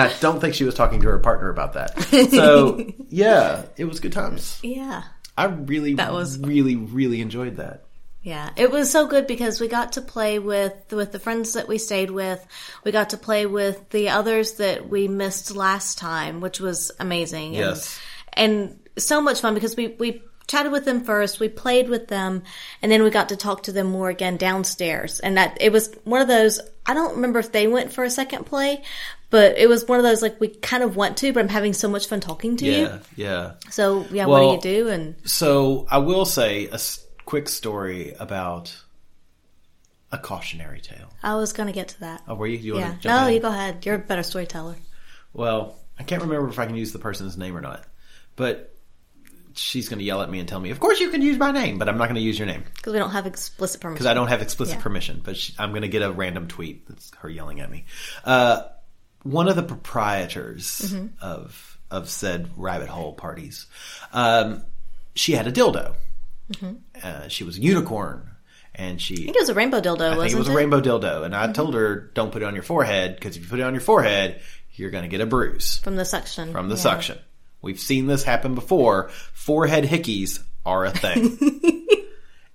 I 0.00 0.14
don't 0.20 0.40
think 0.40 0.54
she 0.54 0.64
was 0.64 0.74
talking 0.74 1.00
to 1.00 1.08
her 1.08 1.18
partner 1.18 1.48
about 1.48 1.72
that. 1.74 1.94
So 2.34 2.80
yeah, 3.10 3.64
it 3.76 3.84
was 3.84 4.00
good 4.00 4.12
times. 4.12 4.58
yeah. 4.62 5.04
I 5.36 5.46
really, 5.46 5.94
That 5.94 6.12
was- 6.12 6.38
really, 6.38 6.76
really 6.76 7.20
enjoyed 7.20 7.56
that. 7.56 7.84
Yeah, 8.22 8.48
it 8.56 8.70
was 8.70 8.90
so 8.90 9.06
good 9.06 9.26
because 9.26 9.60
we 9.60 9.68
got 9.68 9.92
to 9.92 10.00
play 10.00 10.38
with 10.38 10.72
with 10.90 11.12
the 11.12 11.18
friends 11.18 11.52
that 11.52 11.68
we 11.68 11.76
stayed 11.76 12.10
with. 12.10 12.44
We 12.82 12.90
got 12.90 13.10
to 13.10 13.18
play 13.18 13.44
with 13.44 13.90
the 13.90 14.08
others 14.08 14.52
that 14.54 14.88
we 14.88 15.08
missed 15.08 15.54
last 15.54 15.98
time, 15.98 16.40
which 16.40 16.58
was 16.58 16.90
amazing. 16.98 17.48
And- 17.56 17.66
Yes. 17.66 17.98
and, 18.32 18.78
so 18.96 19.20
much 19.20 19.40
fun 19.40 19.54
because 19.54 19.76
we 19.76 19.88
we 19.98 20.22
chatted 20.46 20.70
with 20.70 20.84
them 20.84 21.04
first, 21.04 21.40
we 21.40 21.48
played 21.48 21.88
with 21.88 22.06
them, 22.08 22.44
and 22.80 22.92
then 22.92 23.02
we 23.02 23.10
got 23.10 23.30
to 23.30 23.36
talk 23.36 23.64
to 23.64 23.72
them 23.72 23.88
more 23.88 24.08
again 24.08 24.36
downstairs. 24.36 25.18
And 25.20 25.36
that 25.36 25.58
it 25.60 25.72
was 25.72 25.92
one 26.04 26.20
of 26.22 26.28
those. 26.28 26.60
I 26.86 26.94
don't 26.94 27.16
remember 27.16 27.40
if 27.40 27.50
they 27.50 27.66
went 27.66 27.92
for 27.92 28.04
a 28.04 28.10
second 28.10 28.44
play, 28.46 28.82
but 29.30 29.58
it 29.58 29.68
was 29.68 29.86
one 29.86 29.98
of 29.98 30.04
those 30.04 30.22
like 30.22 30.40
we 30.40 30.48
kind 30.48 30.82
of 30.82 30.96
want 30.96 31.16
to, 31.18 31.32
but 31.32 31.40
I'm 31.40 31.48
having 31.48 31.72
so 31.72 31.88
much 31.88 32.06
fun 32.08 32.20
talking 32.20 32.56
to 32.58 32.64
Yeah, 32.66 32.72
you. 32.76 32.82
yeah. 32.84 32.98
Yeah. 33.16 33.52
So 33.70 34.06
yeah, 34.10 34.26
Well- 34.26 34.48
what 34.52 34.62
do 34.62 34.68
you 34.68 34.76
do? 34.84 34.88
And 34.88 35.16
So 35.24 35.86
I 35.90 35.98
will 35.98 36.24
say 36.24 36.66
a 36.68 36.74
s- 36.74 37.04
quick 37.24 37.48
story 37.48 38.14
about 38.18 38.74
a 40.12 40.18
cautionary 40.18 40.80
tale. 40.80 41.10
I 41.22 41.34
was 41.36 41.52
gonna 41.52 41.72
get 41.72 41.88
to 41.88 42.00
that. 42.00 42.22
Oh, 42.28 42.34
were 42.34 42.46
you? 42.46 42.58
you 42.58 42.78
yeah, 42.78 42.94
no, 43.04 43.26
in? 43.26 43.34
you 43.34 43.40
go 43.40 43.48
ahead. 43.48 43.84
You're 43.84 43.96
a 43.96 43.98
better 43.98 44.22
storyteller. 44.22 44.76
Well, 45.32 45.76
I 45.98 46.04
can't 46.04 46.22
remember 46.22 46.48
if 46.48 46.58
I 46.58 46.66
can 46.66 46.76
use 46.76 46.92
the 46.92 46.98
person's 47.00 47.36
name 47.36 47.56
or 47.56 47.60
not, 47.60 47.84
but 48.36 48.70
she's 49.56 49.88
going 49.88 49.98
to 50.00 50.04
yell 50.04 50.20
at 50.22 50.30
me 50.30 50.38
and 50.40 50.48
tell 50.48 50.58
me, 50.60 50.70
"Of 50.70 50.80
course 50.80 51.00
you 51.00 51.10
can 51.10 51.22
use 51.22 51.38
my 51.38 51.50
name, 51.52 51.78
but 51.78 51.88
I'm 51.88 51.96
not 51.98 52.04
going 52.06 52.16
to 52.16 52.20
use 52.20 52.38
your 52.38 52.46
name 52.46 52.64
Because 52.76 52.92
we 52.92 52.98
don't 52.98 53.10
have 53.10 53.26
explicit 53.26 53.80
permission. 53.80 53.94
because 53.94 54.06
I 54.06 54.14
don't 54.14 54.26
have 54.28 54.42
explicit 54.42 54.76
Yeah. 54.76 54.82
permission." 54.82 55.20
But 55.24 55.36
she, 55.36 55.54
I'm 55.58 55.70
going 55.70 55.82
to 55.82 55.88
get 55.88 56.02
a 56.02 56.10
random 56.12 56.46
tweet 56.48 56.86
that's 56.88 57.10
her 57.18 57.28
yelling 57.28 57.60
at 57.60 57.70
me. 57.70 57.84
Uh, 58.24 58.62
one 59.24 59.48
of 59.48 59.56
the 59.56 59.62
proprietors 59.64 60.80
Mm-hmm. 60.94 61.06
of 61.20 61.78
of 61.90 62.08
said 62.08 62.48
rabbit 62.56 62.88
hole 62.88 63.12
parties, 63.12 63.66
um, 64.12 64.62
she 65.14 65.32
had 65.32 65.46
a 65.46 65.52
dildo. 65.52 65.94
Uh, 67.02 67.28
she 67.28 67.42
was 67.44 67.56
a 67.58 67.60
unicorn, 67.60 68.30
and 68.74 69.00
she 69.00 69.14
Mm-hmm. 69.14 69.22
I 69.22 69.24
think 69.26 69.36
it 69.36 69.40
was 69.40 69.48
a 69.48 69.54
rainbow 69.54 69.80
dildo, 69.80 70.00
I 70.02 70.16
wasn't 70.16 70.20
think 70.22 70.32
it 70.34 70.38
was 70.38 70.48
it? 70.48 70.52
a 70.52 70.56
rainbow 70.56 70.80
dildo, 70.80 71.24
and 71.24 71.34
I 71.34 71.50
told 71.52 71.74
her, 71.74 72.10
"Don't 72.14 72.30
put 72.32 72.42
it 72.42 72.46
on 72.46 72.54
your 72.54 72.62
forehead 72.62 73.14
because 73.16 73.36
if 73.36 73.42
you 73.42 73.48
put 73.48 73.58
it 73.60 73.62
on 73.64 73.74
your 73.74 73.80
forehead, 73.80 74.40
you're 74.74 74.90
going 74.90 75.04
to 75.04 75.08
get 75.08 75.20
a 75.20 75.26
bruise 75.26 75.78
from 75.78 75.96
the 75.96 76.04
suction. 76.04 76.52
from 76.52 76.68
the 76.68 76.74
Yeah. 76.76 76.80
suction." 76.80 77.18
We've 77.62 77.80
seen 77.80 78.06
this 78.06 78.22
happen 78.24 78.54
before. 78.54 79.08
Forehead 79.32 79.84
hickeys 79.84 80.42
are 80.66 80.84
a 80.84 80.90
thing. 80.90 81.38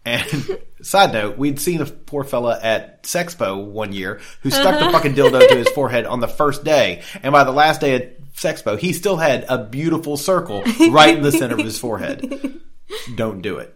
and 0.09 0.59
side 0.81 1.13
note, 1.13 1.37
we'd 1.37 1.59
seen 1.59 1.81
a 1.81 1.85
poor 1.85 2.23
fella 2.23 2.59
at 2.61 3.03
Sexpo 3.03 3.63
one 3.63 3.93
year 3.93 4.19
who 4.41 4.49
stuck 4.49 4.79
the 4.79 4.91
fucking 4.91 5.13
dildo 5.13 5.47
to 5.47 5.55
his 5.55 5.69
forehead 5.75 6.05
on 6.05 6.19
the 6.19 6.27
first 6.27 6.63
day, 6.63 7.03
and 7.21 7.31
by 7.31 7.43
the 7.43 7.51
last 7.51 7.81
day 7.81 7.95
at 7.95 8.19
Sexpo, 8.33 8.79
he 8.79 8.93
still 8.93 9.17
had 9.17 9.45
a 9.49 9.57
beautiful 9.57 10.17
circle 10.17 10.63
right 10.89 11.15
in 11.15 11.23
the 11.23 11.31
center 11.31 11.55
of 11.55 11.65
his 11.65 11.77
forehead. 11.77 12.61
Don't 13.15 13.41
do 13.41 13.57
it. 13.57 13.75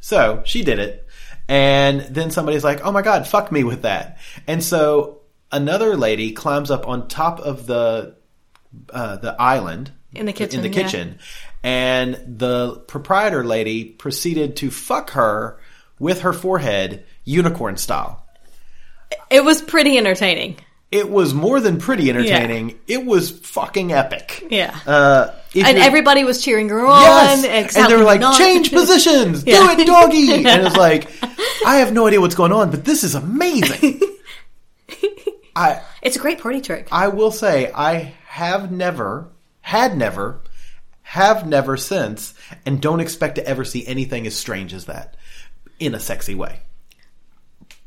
So 0.00 0.42
she 0.44 0.62
did 0.62 0.78
it. 0.78 1.06
And 1.48 2.02
then 2.02 2.30
somebody's 2.30 2.64
like, 2.64 2.84
oh 2.84 2.92
my 2.92 3.02
God, 3.02 3.26
fuck 3.26 3.50
me 3.50 3.64
with 3.64 3.82
that. 3.82 4.18
And 4.46 4.62
so 4.62 5.22
another 5.50 5.96
lady 5.96 6.32
climbs 6.32 6.70
up 6.70 6.86
on 6.86 7.08
top 7.08 7.40
of 7.40 7.66
the, 7.66 8.16
uh, 8.90 9.16
the 9.16 9.40
island. 9.40 9.92
In 10.12 10.26
the 10.26 10.32
kitchen, 10.32 10.60
In 10.60 10.70
the 10.70 10.76
yeah. 11.16 11.18
And 11.62 12.38
the 12.38 12.76
proprietor 12.86 13.44
lady 13.44 13.84
proceeded 13.84 14.56
to 14.56 14.70
fuck 14.70 15.10
her 15.10 15.58
with 15.98 16.20
her 16.20 16.32
forehead, 16.32 17.04
unicorn 17.24 17.76
style. 17.76 18.24
It 19.30 19.44
was 19.44 19.62
pretty 19.62 19.98
entertaining. 19.98 20.56
It 20.92 21.10
was 21.10 21.34
more 21.34 21.60
than 21.60 21.78
pretty 21.78 22.08
entertaining. 22.10 22.78
It 22.86 23.04
was 23.04 23.30
fucking 23.30 23.92
epic. 23.92 24.46
Yeah. 24.50 24.78
Uh, 24.86 25.34
and 25.54 25.78
everybody 25.78 26.22
was 26.22 26.42
cheering 26.42 26.68
her 26.68 26.86
on. 26.86 27.02
Yes! 27.02 27.76
And 27.76 27.90
they 27.90 27.96
were 27.96 28.04
like, 28.04 28.20
not. 28.20 28.38
change 28.38 28.70
positions, 28.72 29.42
do 29.42 29.50
it, 29.52 29.86
doggy. 29.86 30.32
And 30.46 30.66
it's 30.66 30.76
like, 30.76 31.10
I 31.66 31.78
have 31.78 31.92
no 31.92 32.06
idea 32.06 32.20
what's 32.20 32.36
going 32.36 32.52
on, 32.52 32.70
but 32.70 32.84
this 32.84 33.02
is 33.02 33.14
amazing. 33.16 34.00
I 35.56 35.82
It's 36.02 36.16
a 36.16 36.20
great 36.20 36.40
party 36.40 36.60
trick. 36.60 36.88
I 36.92 37.08
will 37.08 37.32
say 37.32 37.72
I 37.74 38.14
have 38.26 38.70
never, 38.70 39.28
had 39.62 39.96
never, 39.96 40.40
have 41.08 41.46
never 41.46 41.76
since, 41.76 42.34
and 42.66 42.80
don't 42.82 42.98
expect 43.00 43.36
to 43.36 43.46
ever 43.46 43.64
see 43.64 43.86
anything 43.86 44.26
as 44.26 44.34
strange 44.34 44.74
as 44.74 44.86
that 44.86 45.16
in 45.78 45.94
a 45.94 46.00
sexy 46.00 46.34
way. 46.34 46.58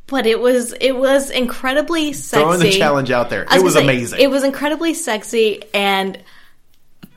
But 0.08 0.26
it 0.26 0.40
was 0.40 0.74
it 0.80 0.94
was 0.94 1.30
incredibly 1.30 2.14
sexy. 2.14 2.42
Throwing 2.44 2.60
the 2.60 2.72
challenge 2.72 3.12
out 3.12 3.30
there, 3.30 3.46
I 3.50 3.58
it 3.58 3.64
was 3.64 3.74
say, 3.74 3.84
amazing. 3.84 4.20
It 4.22 4.30
was 4.32 4.44
incredibly 4.44 4.94
sexy 4.94 5.62
and 5.74 6.18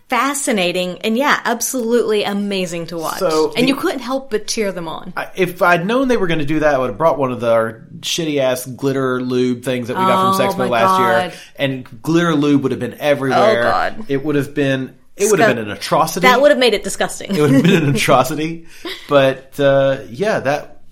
fascinating, 0.08 0.98
and 1.02 1.16
yeah, 1.16 1.40
absolutely 1.46 2.24
amazing 2.24 2.88
to 2.88 2.98
watch. 2.98 3.18
So 3.18 3.52
and 3.56 3.64
the- 3.64 3.68
you 3.68 3.76
couldn't 3.76 4.00
help 4.00 4.30
but 4.30 4.46
cheer 4.46 4.70
them 4.72 4.88
on. 4.88 5.14
I- 5.16 5.30
If 5.36 5.62
I'd 5.62 5.86
known 5.86 6.08
they 6.08 6.18
were 6.18 6.26
going 6.26 6.40
to 6.40 6.44
do 6.44 6.58
that, 6.60 6.74
I 6.74 6.78
would 6.78 6.88
have 6.90 6.98
brought 6.98 7.16
one 7.18 7.32
of 7.32 7.40
the 7.40 7.50
our 7.50 7.86
shitty 8.00 8.38
ass 8.38 8.66
glitter 8.66 9.22
lube 9.22 9.62
things 9.62 9.88
that 9.88 9.96
we 9.96 10.02
got 10.04 10.34
Oh, 10.34 10.36
from 10.36 10.46
Sexpo 10.48 10.58
my 10.58 10.66
last 10.66 11.00
year, 11.32 11.40
and 11.56 12.02
glitter 12.02 12.34
lube 12.34 12.62
would 12.64 12.72
have 12.72 12.80
been 12.80 12.94
everywhere. 13.00 13.68
Oh, 13.68 13.70
God. 13.70 14.04
It 14.08 14.22
would 14.24 14.34
have 14.34 14.52
been. 14.52 14.98
It 15.16 15.30
would 15.30 15.40
have 15.40 15.54
been 15.56 15.64
an 15.66 15.70
atrocity. 15.70 16.26
That 16.26 16.40
would 16.40 16.50
have 16.50 16.58
made 16.58 16.74
it 16.74 16.82
disgusting. 16.84 17.34
it 17.34 17.40
would 17.40 17.50
have 17.50 17.62
been 17.62 17.82
an 17.84 17.94
atrocity. 17.94 18.66
But 19.08 19.58
uh, 19.60 20.00
yeah, 20.08 20.40
that 20.40 20.82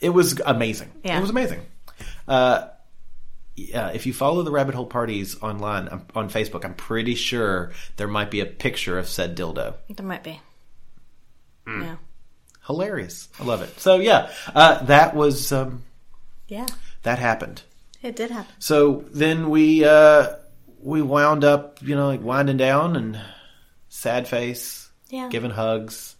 it 0.00 0.10
was 0.10 0.40
amazing. 0.44 0.92
Yeah. 1.02 1.18
It 1.18 1.20
was 1.22 1.30
amazing. 1.30 1.62
Uh, 2.28 2.68
yeah, 3.56 3.88
if 3.90 4.04
you 4.06 4.12
follow 4.12 4.42
the 4.42 4.50
rabbit 4.50 4.74
hole 4.74 4.86
parties 4.86 5.40
online 5.42 5.88
um, 5.90 6.06
on 6.14 6.28
Facebook, 6.28 6.64
I'm 6.64 6.74
pretty 6.74 7.14
sure 7.14 7.70
there 7.96 8.08
might 8.08 8.30
be 8.30 8.40
a 8.40 8.46
picture 8.46 8.98
of 8.98 9.08
said 9.08 9.36
dildo. 9.36 9.74
there 9.88 10.04
might 10.06 10.24
be. 10.24 10.40
Hmm. 11.66 11.82
Yeah. 11.82 11.96
Hilarious. 12.66 13.28
I 13.40 13.44
love 13.44 13.62
it. 13.62 13.78
So 13.80 13.96
yeah, 13.96 14.30
uh, 14.54 14.82
that 14.84 15.14
was 15.14 15.52
um, 15.52 15.82
Yeah. 16.48 16.66
that 17.02 17.18
happened. 17.18 17.62
It 18.02 18.16
did 18.16 18.30
happen. 18.30 18.52
So 18.58 19.04
then 19.12 19.48
we 19.50 19.84
uh, 19.84 20.34
we 20.82 21.00
wound 21.00 21.44
up, 21.44 21.78
you 21.82 21.94
know, 21.94 22.08
like 22.08 22.22
winding 22.22 22.56
down 22.58 22.96
and 22.96 23.20
sad 23.94 24.26
face, 24.28 24.90
Yeah. 25.08 25.28
giving 25.28 25.50
hugs. 25.52 26.16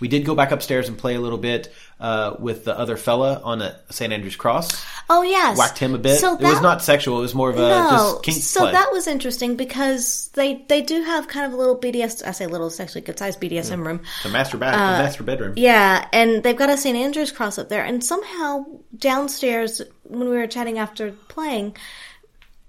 We 0.00 0.06
did 0.06 0.24
go 0.24 0.36
back 0.36 0.52
upstairs 0.52 0.88
and 0.88 0.96
play 0.96 1.16
a 1.16 1.20
little 1.20 1.38
bit 1.38 1.72
uh, 1.98 2.36
with 2.38 2.64
the 2.64 2.78
other 2.78 2.96
fella 2.96 3.40
on 3.42 3.60
a 3.62 3.80
St. 3.90 4.12
Andrew's 4.12 4.36
cross. 4.36 4.84
Oh 5.10 5.22
yes. 5.22 5.58
Whacked 5.58 5.78
him 5.78 5.92
a 5.94 5.98
bit. 5.98 6.20
So 6.20 6.34
it 6.36 6.40
was 6.40 6.60
not 6.60 6.82
sexual. 6.82 7.18
It 7.18 7.22
was 7.22 7.34
more 7.34 7.50
of 7.50 7.56
a 7.56 7.68
no, 7.68 7.88
just 7.90 8.22
kink 8.22 8.36
so 8.36 8.60
play. 8.60 8.72
that 8.72 8.92
was 8.92 9.08
interesting 9.08 9.56
because 9.56 10.28
they 10.34 10.64
they 10.68 10.82
do 10.82 11.02
have 11.02 11.26
kind 11.26 11.46
of 11.46 11.52
a 11.52 11.56
little 11.56 11.76
BDS. 11.76 12.24
I 12.24 12.30
say 12.30 12.46
little, 12.46 12.68
it's 12.68 12.78
actually 12.78 13.00
a 13.02 13.04
good 13.06 13.18
sized 13.18 13.40
BDSM 13.40 13.84
room. 13.84 14.02
the 14.22 14.28
master 14.28 14.56
back, 14.56 14.74
the 14.74 15.02
master 15.02 15.24
bedroom. 15.24 15.52
uh, 15.52 15.54
Yeah, 15.56 16.06
and 16.12 16.44
they've 16.44 16.56
got 16.56 16.70
a 16.70 16.76
St. 16.76 16.96
Andrew's 16.96 17.32
cross 17.32 17.58
up 17.58 17.68
there, 17.68 17.82
and 17.84 18.04
somehow 18.04 18.66
downstairs 18.96 19.82
when 20.04 20.28
we 20.28 20.36
were 20.36 20.46
chatting 20.46 20.78
after 20.78 21.10
playing, 21.26 21.76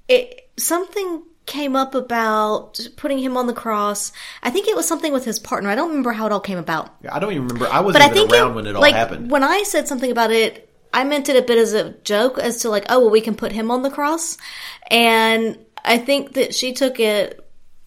it 0.07 0.49
something 0.57 1.21
came 1.49 1.75
up 1.75 1.93
about 1.95 2.79
putting 2.95 3.19
him 3.19 3.35
on 3.35 3.47
the 3.47 3.53
cross. 3.53 4.13
I 4.41 4.49
think 4.51 4.67
it 4.69 4.75
was 4.75 4.87
something 4.87 5.11
with 5.11 5.25
his 5.25 5.39
partner. 5.39 5.69
I 5.69 5.75
don't 5.75 5.89
remember 5.89 6.13
how 6.13 6.25
it 6.27 6.31
all 6.31 6.39
came 6.39 6.57
about. 6.57 6.95
I 7.11 7.19
don't 7.19 7.31
even 7.33 7.47
remember. 7.47 7.67
I 7.67 7.81
wasn't 7.81 7.95
But 7.95 8.01
I 8.03 8.05
even 8.05 8.17
think 8.17 8.31
around 8.31 8.51
it, 8.51 8.55
when 8.55 8.67
it 8.67 8.75
all 8.75 8.81
like, 8.81 8.95
happened. 8.95 9.29
When 9.29 9.43
I 9.43 9.63
said 9.63 9.87
something 9.87 10.11
about 10.11 10.31
it, 10.31 10.69
I 10.93 11.03
meant 11.03 11.27
it 11.27 11.35
a 11.35 11.41
bit 11.41 11.57
as 11.57 11.73
a 11.73 11.91
joke, 12.03 12.37
as 12.39 12.57
to 12.61 12.69
like, 12.69 12.85
oh 12.89 12.99
well, 13.01 13.09
we 13.09 13.21
can 13.21 13.35
put 13.35 13.51
him 13.51 13.69
on 13.71 13.81
the 13.81 13.89
cross, 13.89 14.37
and 14.89 15.57
I 15.83 15.97
think 15.97 16.33
that 16.33 16.55
she 16.55 16.73
took 16.73 16.99
it 16.99 17.39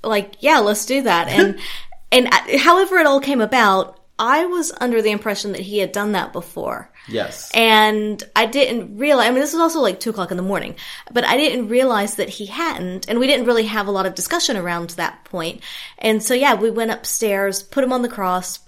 like, 0.02 0.36
yeah, 0.40 0.58
let's 0.58 0.84
do 0.86 1.02
that, 1.02 1.28
and 1.28 1.58
and 2.12 2.28
I- 2.30 2.58
however 2.58 2.98
it 2.98 3.06
all 3.06 3.20
came 3.20 3.40
about, 3.40 3.98
I 4.22 4.46
was 4.46 4.72
under 4.80 5.02
the 5.02 5.10
impression 5.10 5.50
that 5.50 5.62
he 5.62 5.78
had 5.78 5.90
done 5.90 6.12
that 6.12 6.32
before. 6.32 6.88
yes. 7.08 7.50
And 7.52 8.22
I 8.36 8.46
didn't 8.46 8.96
realize, 8.96 9.26
I 9.26 9.30
mean, 9.30 9.40
this 9.40 9.52
was 9.52 9.60
also 9.60 9.80
like 9.80 9.98
two 9.98 10.10
o'clock 10.10 10.30
in 10.30 10.36
the 10.36 10.44
morning, 10.44 10.76
but 11.12 11.24
I 11.24 11.36
didn't 11.36 11.66
realize 11.66 12.14
that 12.14 12.28
he 12.28 12.46
hadn't. 12.46 13.08
And 13.08 13.18
we 13.18 13.26
didn't 13.26 13.46
really 13.46 13.64
have 13.64 13.88
a 13.88 13.90
lot 13.90 14.06
of 14.06 14.14
discussion 14.14 14.56
around 14.56 14.90
that 14.90 15.24
point. 15.24 15.60
And 15.98 16.22
so, 16.22 16.34
yeah, 16.34 16.54
we 16.54 16.70
went 16.70 16.92
upstairs, 16.92 17.64
put 17.64 17.82
him 17.82 17.92
on 17.92 18.02
the 18.02 18.08
cross, 18.08 18.60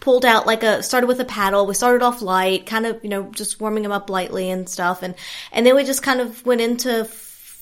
pulled 0.00 0.24
out 0.24 0.44
like 0.44 0.64
a, 0.64 0.82
started 0.82 1.06
with 1.06 1.20
a 1.20 1.24
paddle. 1.24 1.66
We 1.66 1.74
started 1.74 2.02
off 2.02 2.20
light, 2.20 2.66
kind 2.66 2.84
of, 2.84 2.98
you 3.04 3.10
know, 3.10 3.30
just 3.30 3.60
warming 3.60 3.84
him 3.84 3.92
up 3.92 4.10
lightly 4.10 4.50
and 4.50 4.68
stuff. 4.68 5.04
And, 5.04 5.14
and 5.52 5.64
then 5.64 5.76
we 5.76 5.84
just 5.84 6.02
kind 6.02 6.20
of 6.20 6.44
went 6.44 6.62
into 6.62 7.04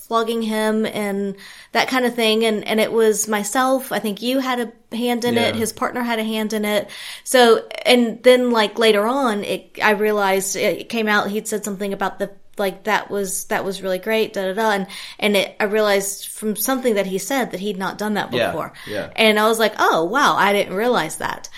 flogging 0.09 0.42
him 0.42 0.87
and 0.87 1.37
that 1.73 1.88
kind 1.88 2.05
of 2.05 2.14
thing. 2.14 2.44
And, 2.44 2.66
and 2.66 2.81
it 2.81 2.90
was 2.90 3.29
myself. 3.29 3.92
I 3.92 3.99
think 3.99 4.23
you 4.23 4.40
had 4.40 4.59
a 4.59 4.97
hand 4.97 5.25
in 5.25 5.37
it. 5.37 5.55
His 5.55 5.73
partner 5.73 6.03
had 6.03 6.18
a 6.18 6.25
hand 6.25 6.53
in 6.55 6.64
it. 6.64 6.90
So, 7.25 7.68
and 7.85 8.23
then 8.23 8.51
like 8.51 8.79
later 8.79 9.07
on, 9.07 9.44
it, 9.44 9.79
I 9.83 9.90
realized 9.90 10.57
it 10.57 10.88
came 10.88 11.09
out, 11.09 11.31
he'd 11.31 11.47
said 11.47 11.64
something 11.64 11.92
about 11.92 12.18
the, 12.18 12.33
like 12.57 12.85
that 12.85 13.11
was, 13.11 13.44
that 13.44 13.64
was 13.64 13.83
really 13.83 13.99
great, 13.99 14.33
da 14.33 14.53
da 14.53 14.55
da. 14.55 14.71
And, 14.73 14.87
and 15.18 15.37
it, 15.37 15.57
I 15.61 15.64
realized 15.64 16.29
from 16.29 16.57
something 16.57 16.94
that 16.94 17.07
he 17.07 17.18
said 17.18 17.53
that 17.53 17.61
he'd 17.61 17.79
not 17.79 17.99
done 17.99 18.14
that 18.14 18.31
before. 18.31 18.73
yeah. 18.87 18.94
yeah. 18.94 19.11
And 19.14 19.38
I 19.38 19.47
was 19.47 19.59
like, 19.59 19.75
oh 19.79 20.05
wow, 20.05 20.35
I 20.35 20.53
didn't 20.53 20.75
realize 20.75 21.18
that. 21.18 21.49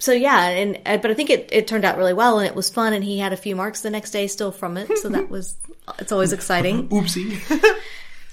So 0.00 0.12
yeah, 0.12 0.48
and 0.48 0.80
uh, 0.86 0.96
but 0.98 1.10
I 1.10 1.14
think 1.14 1.30
it, 1.30 1.48
it 1.52 1.66
turned 1.68 1.84
out 1.84 1.96
really 1.96 2.14
well 2.14 2.38
and 2.38 2.48
it 2.48 2.54
was 2.54 2.70
fun 2.70 2.92
and 2.92 3.04
he 3.04 3.18
had 3.18 3.32
a 3.32 3.36
few 3.36 3.54
marks 3.54 3.82
the 3.82 3.90
next 3.90 4.10
day 4.10 4.26
still 4.26 4.50
from 4.52 4.76
it. 4.76 4.98
So 4.98 5.08
that 5.10 5.28
was, 5.30 5.56
it's 5.98 6.12
always 6.12 6.32
exciting. 6.32 6.88
Oopsie. 6.90 7.38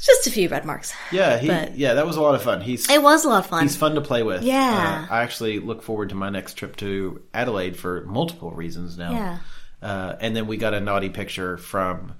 Just 0.02 0.26
a 0.26 0.32
few 0.32 0.50
red 0.50 0.66
marks. 0.66 0.94
yeah, 1.12 1.38
he, 1.38 1.48
But- 1.48 1.78
yeah, 1.78 1.94
that 1.94 2.08
was 2.08 2.16
a 2.18 2.22
lot 2.22 2.34
of 2.34 2.42
fun. 2.42 2.60
He's 2.62 2.90
It 2.90 3.04
was 3.04 3.24
a 3.24 3.30
lot 3.30 3.40
of 3.44 3.46
fun. 3.46 3.62
He's 3.62 3.76
fun 3.76 3.94
to 3.96 4.02
play 4.02 4.24
with. 4.24 4.42
Yeah. 4.42 5.06
Uh, 5.10 5.14
I 5.14 5.22
actually 5.22 5.60
look 5.60 5.84
forward 5.84 6.10
to 6.10 6.16
my 6.16 6.30
next 6.30 6.56
trip 6.56 6.76
to 6.78 7.22
Adelaide 7.36 7.78
for 7.78 8.02
multiple 8.08 8.50
reasons 8.52 8.98
now. 8.98 9.12
Yeah. 9.12 9.38
Uh, 9.80 10.16
and 10.20 10.36
then 10.36 10.48
we 10.48 10.58
got 10.58 10.74
a 10.74 10.80
naughty 10.80 11.10
picture 11.10 11.58
from 11.58 12.14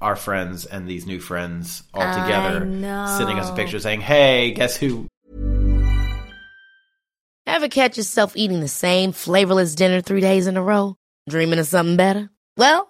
our 0.00 0.16
friends 0.16 0.64
and 0.64 0.88
these 0.88 1.06
new 1.06 1.20
friends 1.20 1.82
all 1.92 2.00
I 2.02 2.22
together, 2.22 2.64
know. 2.64 3.06
sending 3.18 3.38
us 3.38 3.50
a 3.50 3.54
picture 3.54 3.80
saying, 3.80 4.00
"Hey, 4.02 4.52
guess 4.52 4.76
who?" 4.76 5.06
Ever 7.46 7.68
catch 7.68 7.96
yourself 7.96 8.36
eating 8.36 8.60
the 8.60 8.68
same 8.68 9.12
flavorless 9.12 9.74
dinner 9.74 10.00
three 10.00 10.20
days 10.20 10.46
in 10.46 10.56
a 10.56 10.62
row? 10.62 10.96
Dreaming 11.28 11.58
of 11.58 11.66
something 11.66 11.96
better? 11.96 12.30
Well, 12.56 12.89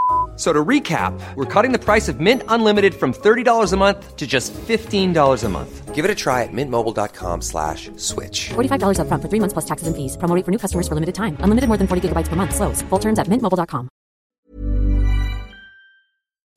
F- 0.41 0.47
So 0.47 0.51
to 0.53 0.65
recap, 0.65 1.13
we're 1.35 1.45
cutting 1.45 1.71
the 1.71 1.77
price 1.77 2.09
of 2.09 2.19
Mint 2.19 2.41
Unlimited 2.47 2.95
from 2.95 3.13
$30 3.13 3.73
a 3.73 3.77
month 3.77 4.15
to 4.17 4.25
just 4.25 4.53
$15 4.53 5.43
a 5.43 5.49
month. 5.49 5.93
Give 5.93 6.03
it 6.03 6.09
a 6.09 6.15
try 6.15 6.41
at 6.41 6.49
mintmobile.com 6.51 7.41
slash 7.41 7.91
switch. 7.97 8.49
$45 8.49 8.97
upfront 8.97 9.21
for 9.21 9.29
three 9.29 9.39
months 9.39 9.53
plus 9.53 9.65
taxes 9.65 9.85
and 9.87 9.95
fees. 9.95 10.17
Promo 10.17 10.43
for 10.43 10.51
new 10.51 10.57
customers 10.57 10.87
for 10.87 10.95
limited 10.95 11.13
time. 11.13 11.37
Unlimited 11.41 11.67
more 11.67 11.77
than 11.77 11.85
40 11.87 12.01
gigabytes 12.09 12.27
per 12.27 12.35
month. 12.35 12.55
Slows. 12.55 12.81
Full 12.89 12.99
terms 12.99 13.19
at 13.19 13.27
mintmobile.com. 13.27 13.87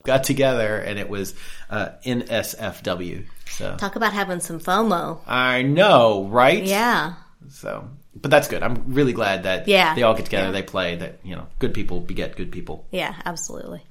Got 0.04 0.24
together, 0.24 0.78
and 0.78 0.98
it 0.98 1.08
was 1.08 1.34
uh, 1.70 1.88
NSFW. 2.06 3.26
So 3.50 3.76
Talk 3.76 3.96
about 3.96 4.12
having 4.14 4.40
some 4.40 4.60
FOMO. 4.60 5.20
I 5.26 5.62
know, 5.62 6.24
right? 6.28 6.62
Yeah. 6.64 7.14
So, 7.48 7.88
but 8.14 8.30
that's 8.30 8.48
good. 8.48 8.62
I'm 8.62 8.94
really 8.94 9.12
glad 9.12 9.42
that 9.44 9.66
Yeah. 9.68 9.94
they 9.94 10.02
all 10.02 10.14
get 10.14 10.24
together, 10.26 10.46
Yeah. 10.46 10.52
they 10.52 10.62
play. 10.62 10.96
That 10.96 11.18
you 11.24 11.34
know, 11.36 11.46
good 11.58 11.74
people 11.74 12.00
beget 12.00 12.36
good 12.36 12.50
people. 12.52 12.86
Yeah, 12.90 13.14
absolutely. 13.24 13.82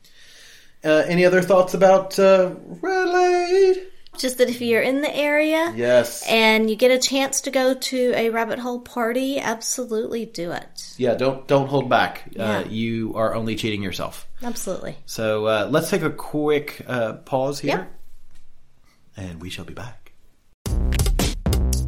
Uh, 0.83 1.03
any 1.07 1.23
other 1.25 1.41
thoughts 1.41 1.73
about 1.73 2.19
uh, 2.19 2.51
Adelaide? 2.83 3.87
Just 4.17 4.37
that 4.37 4.47
if 4.49 4.61
you're 4.61 4.81
in 4.81 5.01
the 5.01 5.15
area 5.15 5.73
Yes. 5.75 6.23
and 6.29 6.69
you 6.69 6.75
get 6.75 6.91
a 6.91 6.99
chance 6.99 7.41
to 7.41 7.51
go 7.51 7.73
to 7.73 8.13
a 8.15 8.29
rabbit 8.29 8.59
hole 8.59 8.79
party, 8.79 9.39
absolutely 9.39 10.25
do 10.27 10.51
it. 10.51 10.93
yeah. 10.97 11.15
Don't 11.15 11.47
don't 11.47 11.67
hold 11.67 11.89
back. 11.89 12.23
Yeah. 12.31 12.59
Uh, 12.59 12.63
you 12.69 13.13
are 13.15 13.33
only 13.33 13.55
cheating 13.55 13.81
yourself. 13.81 14.27
Absolutely. 14.43 14.97
So 15.07 15.45
uh, 15.47 15.67
let's 15.71 15.89
take 15.89 16.03
a 16.03 16.11
quick 16.11 16.83
uh, 16.87 17.13
pause 17.25 17.59
here, 17.61 17.71
Yep. 17.77 17.91
and 19.17 19.41
we 19.41 19.49
shall 19.49 19.65
be 19.65 19.73
back. 19.73 20.11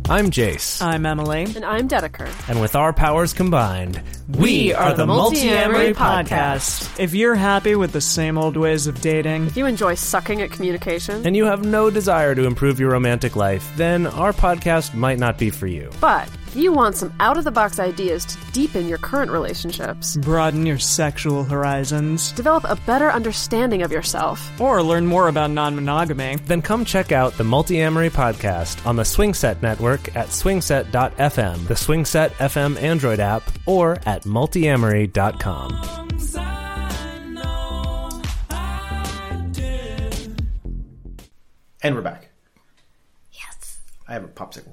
I'm 0.08 0.30
Jace. 0.30 0.84
I'm 0.84 1.04
Emily. 1.04 1.46
And 1.56 1.66
I'm 1.66 1.88
Dedeker. 1.88 2.30
And 2.48 2.62
with 2.62 2.76
our 2.76 2.94
powers 2.94 3.34
combined, 3.34 4.00
we, 4.30 4.72
are, 4.72 4.94
the 4.94 5.08
Multiamory 5.08 5.96
Podcast. 5.96 7.00
If 7.00 7.16
you're 7.16 7.34
happy 7.34 7.74
with 7.76 7.92
the 7.92 8.02
same 8.02 8.38
old 8.38 8.56
ways 8.56 8.86
of 8.86 9.02
dating, 9.02 9.48
If 9.48 9.58
you 9.58 9.66
enjoy 9.66 9.96
sucking 9.96 10.44
at 10.44 10.52
communication, 10.52 11.26
and 11.26 11.36
you 11.36 11.46
have 11.46 11.66
no 11.66 11.90
desire 11.90 12.36
to 12.36 12.44
improve 12.46 12.80
your 12.80 12.92
romantic 12.92 13.36
life, 13.36 13.72
then 13.78 14.06
our 14.06 14.32
podcast 14.32 14.94
might 14.94 15.18
not 15.18 15.40
be 15.40 15.50
for 15.50 15.66
you. 15.66 15.90
but 16.00 16.30
if 16.56 16.62
you 16.62 16.72
want 16.72 16.96
some 16.96 17.14
out 17.20 17.38
of 17.38 17.44
the 17.44 17.52
box 17.52 17.80
ideas 17.80 18.24
to 18.24 18.38
deepen 18.54 18.88
your 18.88 18.98
current 18.98 19.30
relationships, 19.30 20.16
broaden 20.16 20.66
your 20.66 20.80
sexual 20.80 21.44
horizons, 21.44 22.32
develop 22.32 22.64
a 22.64 22.78
better 22.88 23.12
understanding 23.12 23.82
of 23.82 23.92
yourself, 23.92 24.58
or 24.62 24.82
learn 24.82 25.06
more 25.06 25.28
about 25.28 25.52
non 25.52 25.76
monogamy, 25.76 26.38
Then 26.46 26.62
come 26.62 26.86
check 26.86 27.12
out 27.12 27.34
the 27.34 27.44
Multiamory 27.44 28.10
Podcast 28.10 28.86
on 28.88 28.96
the 28.96 29.04
Swingset 29.04 29.62
Network 29.62 30.16
at 30.16 30.30
swingset.fm, 30.30 31.68
the 31.68 31.74
Swingset 31.74 32.30
FM 32.30 32.82
Android 32.82 33.20
app, 33.20 33.44
or 33.66 34.00
at 34.06 34.24
multiamory.com. 34.24 35.72
And 41.84 41.96
we're 41.96 42.02
back. 42.02 42.30
Yes. 43.34 43.80
I 44.08 44.14
have 44.14 44.24
a 44.24 44.30
popsicle. 44.30 44.72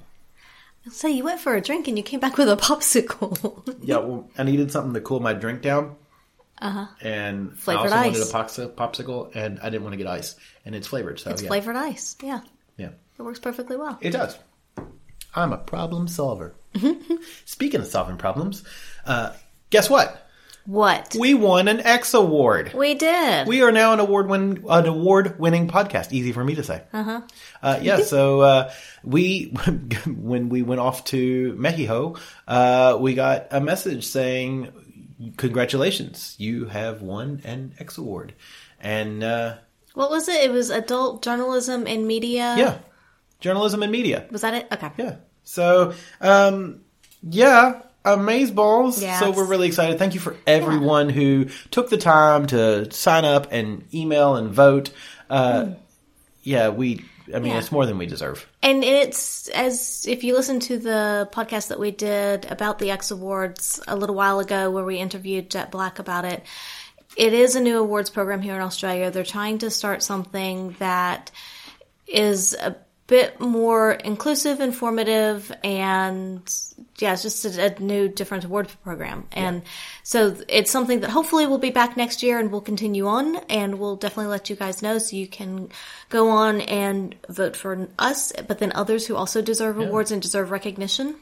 So 0.90 1.06
you 1.08 1.22
went 1.24 1.40
for 1.40 1.54
a 1.54 1.60
drink 1.60 1.86
and 1.88 1.96
you 1.96 2.02
came 2.02 2.18
back 2.20 2.36
with 2.38 2.48
a 2.48 2.56
popsicle. 2.68 3.76
Yeah, 3.82 3.98
well, 3.98 4.28
I 4.36 4.42
needed 4.42 4.72
something 4.72 4.94
to 4.94 5.00
cool 5.00 5.20
my 5.20 5.32
drink 5.32 5.62
down. 5.62 5.96
Uh 6.58 6.70
huh. 6.70 6.86
And 7.00 7.58
Flavored 7.58 7.92
I 7.92 8.08
also 8.08 8.10
ice. 8.10 8.32
wanted 8.34 8.66
a 8.68 8.70
popsi- 8.70 8.74
popsicle, 8.74 9.34
and 9.34 9.58
I 9.60 9.70
didn't 9.70 9.82
want 9.82 9.94
to 9.94 9.96
get 9.96 10.06
ice, 10.06 10.36
and 10.64 10.74
it's 10.74 10.86
flavored. 10.86 11.18
So 11.20 11.30
it's 11.30 11.42
yeah, 11.42 11.48
flavored 11.48 11.76
ice. 11.76 12.16
Yeah. 12.22 12.40
yeah, 12.76 12.90
It 13.18 13.22
works 13.22 13.38
perfectly 13.40 13.76
well. 13.76 13.98
it 14.00 14.10
does. 14.10 14.38
I'm 15.34 15.52
a 15.52 15.58
problem 15.58 16.08
solver. 16.08 16.54
Speaking 17.46 17.80
of 17.80 17.86
solving 17.86 18.16
problems, 18.16 18.64
uh, 19.06 19.32
guess 19.70 19.88
what? 19.90 20.21
What? 20.64 21.16
We 21.18 21.34
won 21.34 21.66
an 21.66 21.80
X 21.80 22.14
award. 22.14 22.72
We 22.72 22.94
did. 22.94 23.48
We 23.48 23.62
are 23.62 23.72
now 23.72 23.92
an 23.92 24.00
award 24.00 24.28
win 24.28 24.64
an 24.68 24.86
award 24.86 25.38
winning 25.38 25.66
podcast. 25.68 26.12
Easy 26.12 26.32
for 26.32 26.44
me 26.44 26.54
to 26.54 26.62
say. 26.62 26.82
Uh-huh. 26.92 27.22
yeah. 27.82 27.98
So 28.02 28.40
uh, 28.40 28.72
we 29.02 29.46
when 30.06 30.48
we 30.48 30.62
went 30.62 30.80
off 30.80 31.04
to 31.06 31.54
Mexico, 31.58 32.16
uh, 32.46 32.96
we 33.00 33.14
got 33.14 33.48
a 33.50 33.60
message 33.60 34.06
saying, 34.06 34.72
"Congratulations, 35.36 36.36
you 36.38 36.66
have 36.66 37.02
won 37.02 37.40
an 37.44 37.74
X 37.78 37.98
award." 37.98 38.34
And 38.80 39.24
uh, 39.24 39.56
what 39.94 40.10
was 40.10 40.28
it? 40.28 40.44
It 40.44 40.52
was 40.52 40.70
adult 40.70 41.22
journalism 41.22 41.86
and 41.88 42.06
media. 42.06 42.54
yeah, 42.56 42.78
journalism 43.40 43.82
and 43.82 43.90
media. 43.90 44.26
Was 44.30 44.42
that 44.42 44.54
it? 44.54 44.68
Okay. 44.72 44.90
Yeah. 44.96 45.16
So 45.42 45.94
um, 46.20 46.82
yeah. 47.22 47.82
Amazeballs. 48.04 49.00
Yes. 49.00 49.20
So 49.20 49.30
we're 49.30 49.44
really 49.46 49.68
excited. 49.68 49.98
Thank 49.98 50.14
you 50.14 50.20
for 50.20 50.36
everyone 50.46 51.08
who 51.08 51.46
took 51.70 51.88
the 51.90 51.98
time 51.98 52.46
to 52.46 52.90
sign 52.92 53.24
up 53.24 53.48
and 53.52 53.84
email 53.94 54.36
and 54.36 54.50
vote. 54.50 54.90
Uh, 55.30 55.70
Yeah, 56.42 56.70
we. 56.70 57.04
I 57.32 57.38
mean, 57.38 57.52
Yeah. 57.52 57.58
it's 57.58 57.70
more 57.70 57.86
than 57.86 57.98
we 57.98 58.06
deserve. 58.06 58.44
And 58.64 58.82
it's 58.82 59.46
as 59.48 60.04
if 60.08 60.24
you 60.24 60.34
listen 60.34 60.58
to 60.60 60.76
the 60.76 61.28
podcast 61.32 61.68
that 61.68 61.78
we 61.78 61.92
did 61.92 62.50
about 62.50 62.80
the 62.80 62.90
X 62.90 63.12
Awards 63.12 63.80
a 63.86 63.94
little 63.94 64.16
while 64.16 64.40
ago, 64.40 64.68
where 64.70 64.84
we 64.84 64.98
interviewed 64.98 65.48
Jet 65.48 65.70
Black 65.70 66.00
about 66.00 66.24
it. 66.24 66.42
It 67.16 67.32
is 67.32 67.54
a 67.54 67.60
new 67.60 67.78
awards 67.78 68.10
program 68.10 68.40
here 68.42 68.56
in 68.56 68.60
Australia. 68.62 69.10
They're 69.12 69.22
trying 69.22 69.58
to 69.58 69.70
start 69.70 70.02
something 70.02 70.74
that 70.80 71.30
is 72.08 72.54
a 72.54 72.74
bit 73.06 73.38
more 73.40 73.92
inclusive, 73.92 74.60
informative, 74.60 75.52
and 75.62 76.42
yeah, 76.98 77.12
it's 77.12 77.22
just 77.22 77.44
a, 77.44 77.74
a 77.74 77.78
new, 77.80 78.08
different 78.08 78.44
award 78.44 78.70
program. 78.82 79.26
And 79.32 79.62
so 80.02 80.36
it's 80.48 80.70
something 80.70 81.00
that 81.00 81.10
hopefully 81.10 81.46
will 81.46 81.58
be 81.58 81.70
back 81.70 81.96
next 81.96 82.22
year 82.22 82.38
and 82.38 82.52
we'll 82.52 82.60
continue 82.60 83.06
on 83.06 83.36
and 83.48 83.78
we'll 83.78 83.96
definitely 83.96 84.30
let 84.30 84.50
you 84.50 84.56
guys 84.56 84.82
know 84.82 84.98
so 84.98 85.16
you 85.16 85.26
can 85.26 85.70
go 86.10 86.30
on 86.30 86.60
and 86.62 87.14
vote 87.28 87.56
for 87.56 87.88
us, 87.98 88.32
but 88.46 88.58
then 88.58 88.72
others 88.74 89.06
who 89.06 89.16
also 89.16 89.42
deserve 89.42 89.78
awards 89.78 90.10
and 90.10 90.20
deserve 90.20 90.50
recognition. 90.50 91.16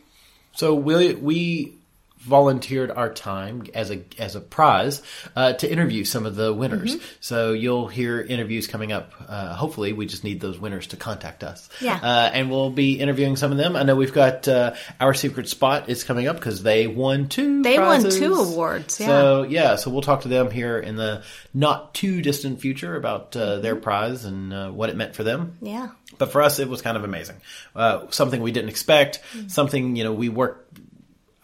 So 0.52 0.74
we 0.74 1.14
we 1.14 1.79
volunteered 2.20 2.90
our 2.90 3.12
time 3.12 3.64
as 3.74 3.90
a 3.90 4.02
as 4.18 4.36
a 4.36 4.40
prize 4.40 5.02
uh, 5.34 5.54
to 5.54 5.70
interview 5.70 6.04
some 6.04 6.26
of 6.26 6.36
the 6.36 6.52
winners. 6.52 6.96
Mm-hmm. 6.96 7.04
So 7.20 7.52
you'll 7.52 7.88
hear 7.88 8.20
interviews 8.20 8.66
coming 8.66 8.92
up. 8.92 9.12
Uh, 9.26 9.54
hopefully, 9.54 9.92
we 9.92 10.06
just 10.06 10.22
need 10.22 10.40
those 10.40 10.58
winners 10.58 10.88
to 10.88 10.96
contact 10.96 11.42
us. 11.42 11.68
Yeah. 11.80 11.96
uh, 11.96 12.30
and 12.32 12.50
we'll 12.50 12.70
be 12.70 13.00
interviewing 13.00 13.36
some 13.36 13.52
of 13.52 13.58
them. 13.58 13.74
I 13.74 13.84
know 13.84 13.96
we've 13.96 14.12
got 14.12 14.46
uh, 14.48 14.74
our 15.00 15.14
secret 15.14 15.48
spot 15.48 15.88
is 15.88 16.04
coming 16.04 16.28
up 16.28 16.36
because 16.36 16.62
they 16.62 16.86
won 16.86 17.28
two. 17.28 17.62
They 17.62 17.78
won 17.78 18.08
two 18.08 18.34
awards, 18.34 19.00
yeah. 19.00 19.06
So 19.06 19.42
yeah, 19.42 19.76
so 19.76 19.90
we'll 19.90 20.02
talk 20.02 20.22
to 20.22 20.28
them 20.28 20.50
here 20.50 20.78
in 20.78 20.96
the 20.96 21.22
not 21.54 21.94
too 21.94 22.22
distant 22.22 22.60
future 22.60 22.96
about 22.96 23.34
uh, 23.34 23.60
their 23.60 23.76
prize 23.76 24.24
and 24.24 24.52
uh, 24.52 24.70
what 24.70 24.90
it 24.90 24.96
meant 24.96 25.14
for 25.14 25.24
them. 25.24 25.56
Yeah. 25.62 25.88
But 26.18 26.32
for 26.32 26.42
us, 26.42 26.58
it 26.58 26.68
was 26.68 26.82
kind 26.82 26.96
of 26.96 27.04
amazing. 27.04 27.36
Uh, 27.74 28.06
something 28.10 28.42
we 28.42 28.52
didn't 28.52 28.68
expect. 28.68 29.20
Something 29.48 29.96
you 29.96 30.04
know 30.04 30.12
we 30.12 30.28
work. 30.28 30.68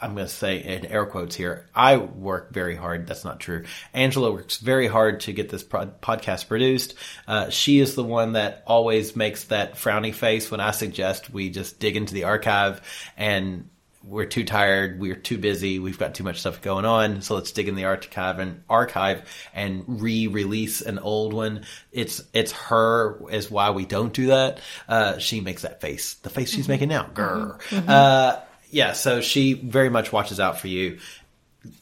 I'm 0.01 0.15
going 0.15 0.27
to 0.27 0.33
say 0.33 0.63
in 0.63 0.87
air 0.87 1.07
quotes 1.07 1.35
here. 1.35 1.67
I 1.75 1.97
work 1.97 2.53
very 2.53 2.77
hard. 2.77 3.07
That's 3.07 3.25
not 3.25 3.41
true. 3.41 3.65
Angela 3.95 4.31
works 4.31 4.59
very 4.59 4.89
hard 4.89 5.21
to 5.21 5.33
get 5.33 5.49
this 5.49 5.63
pod- 5.63 6.03
podcast 6.03 6.49
produced. 6.49 6.95
Uh, 7.27 7.49
she 7.49 7.81
is 7.81 7.95
the 7.95 8.05
one 8.05 8.35
that 8.35 8.63
always 8.67 9.17
makes 9.17 9.45
that 9.45 9.77
frowny 9.77 10.15
face 10.15 10.51
when 10.51 10.61
I 10.61 10.73
suggest 10.73 11.31
we 11.31 11.49
just 11.49 11.81
dig 11.81 11.97
into 11.97 12.13
the 12.13 12.25
archive 12.25 12.83
and 13.17 13.71
we're 14.05 14.27
too 14.27 14.45
tired, 14.45 15.01
we're 15.01 15.17
too 15.17 15.37
busy, 15.37 15.79
we've 15.79 15.99
got 15.99 16.15
too 16.15 16.23
much 16.23 16.39
stuff 16.39 16.63
going 16.63 16.85
on, 16.85 17.23
so 17.23 17.35
let's 17.35 17.51
dig 17.51 17.67
in 17.67 17.75
the 17.75 17.87
archive 17.87 18.39
and 18.39 18.63
archive 18.71 19.29
and 19.53 19.83
re-release 20.01 20.81
an 20.81 21.01
old 21.01 21.33
one. 21.33 21.65
It's 21.91 22.23
it's 22.33 22.53
her 22.53 23.29
is 23.31 23.51
why 23.51 23.71
we 23.71 23.85
don't 23.85 24.13
do 24.13 24.29
that. 24.29 24.61
Uh, 24.89 25.19
she 25.19 25.41
makes 25.41 25.63
that 25.63 25.81
face, 25.81 26.15
the 26.15 26.31
face 26.31 26.51
she's 26.51 26.69
making 26.69 26.89
now. 26.89 27.11
Grr. 27.13 27.61
Uh, 27.89 28.41
yeah, 28.71 28.93
so 28.93 29.21
she 29.21 29.55
very 29.55 29.89
much 29.89 30.13
watches 30.13 30.41
out 30.41 30.59
for 30.59 30.69
you. 30.69 30.99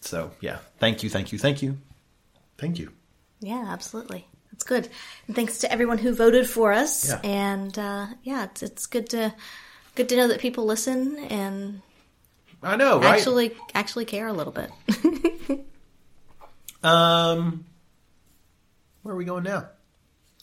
So 0.00 0.30
yeah, 0.40 0.58
thank 0.78 1.02
you, 1.02 1.10
thank 1.10 1.32
you, 1.32 1.38
thank 1.38 1.62
you, 1.62 1.78
thank 2.58 2.78
you. 2.78 2.92
Yeah, 3.40 3.64
absolutely. 3.68 4.26
That's 4.52 4.64
good. 4.64 4.88
And 5.26 5.34
thanks 5.36 5.58
to 5.58 5.72
everyone 5.72 5.98
who 5.98 6.14
voted 6.14 6.48
for 6.48 6.72
us. 6.72 7.08
Yeah. 7.08 7.20
And 7.24 7.78
uh, 7.78 8.06
yeah, 8.22 8.44
it's 8.44 8.62
it's 8.62 8.86
good 8.86 9.10
to 9.10 9.34
good 9.94 10.08
to 10.08 10.16
know 10.16 10.28
that 10.28 10.40
people 10.40 10.64
listen 10.64 11.18
and 11.18 11.82
I 12.62 12.76
know, 12.76 13.00
right? 13.00 13.16
actually 13.18 13.52
actually 13.74 14.04
care 14.06 14.26
a 14.28 14.32
little 14.32 14.52
bit. 14.52 14.70
um, 16.82 17.64
where 19.02 19.14
are 19.14 19.18
we 19.18 19.24
going 19.24 19.44
now? 19.44 19.68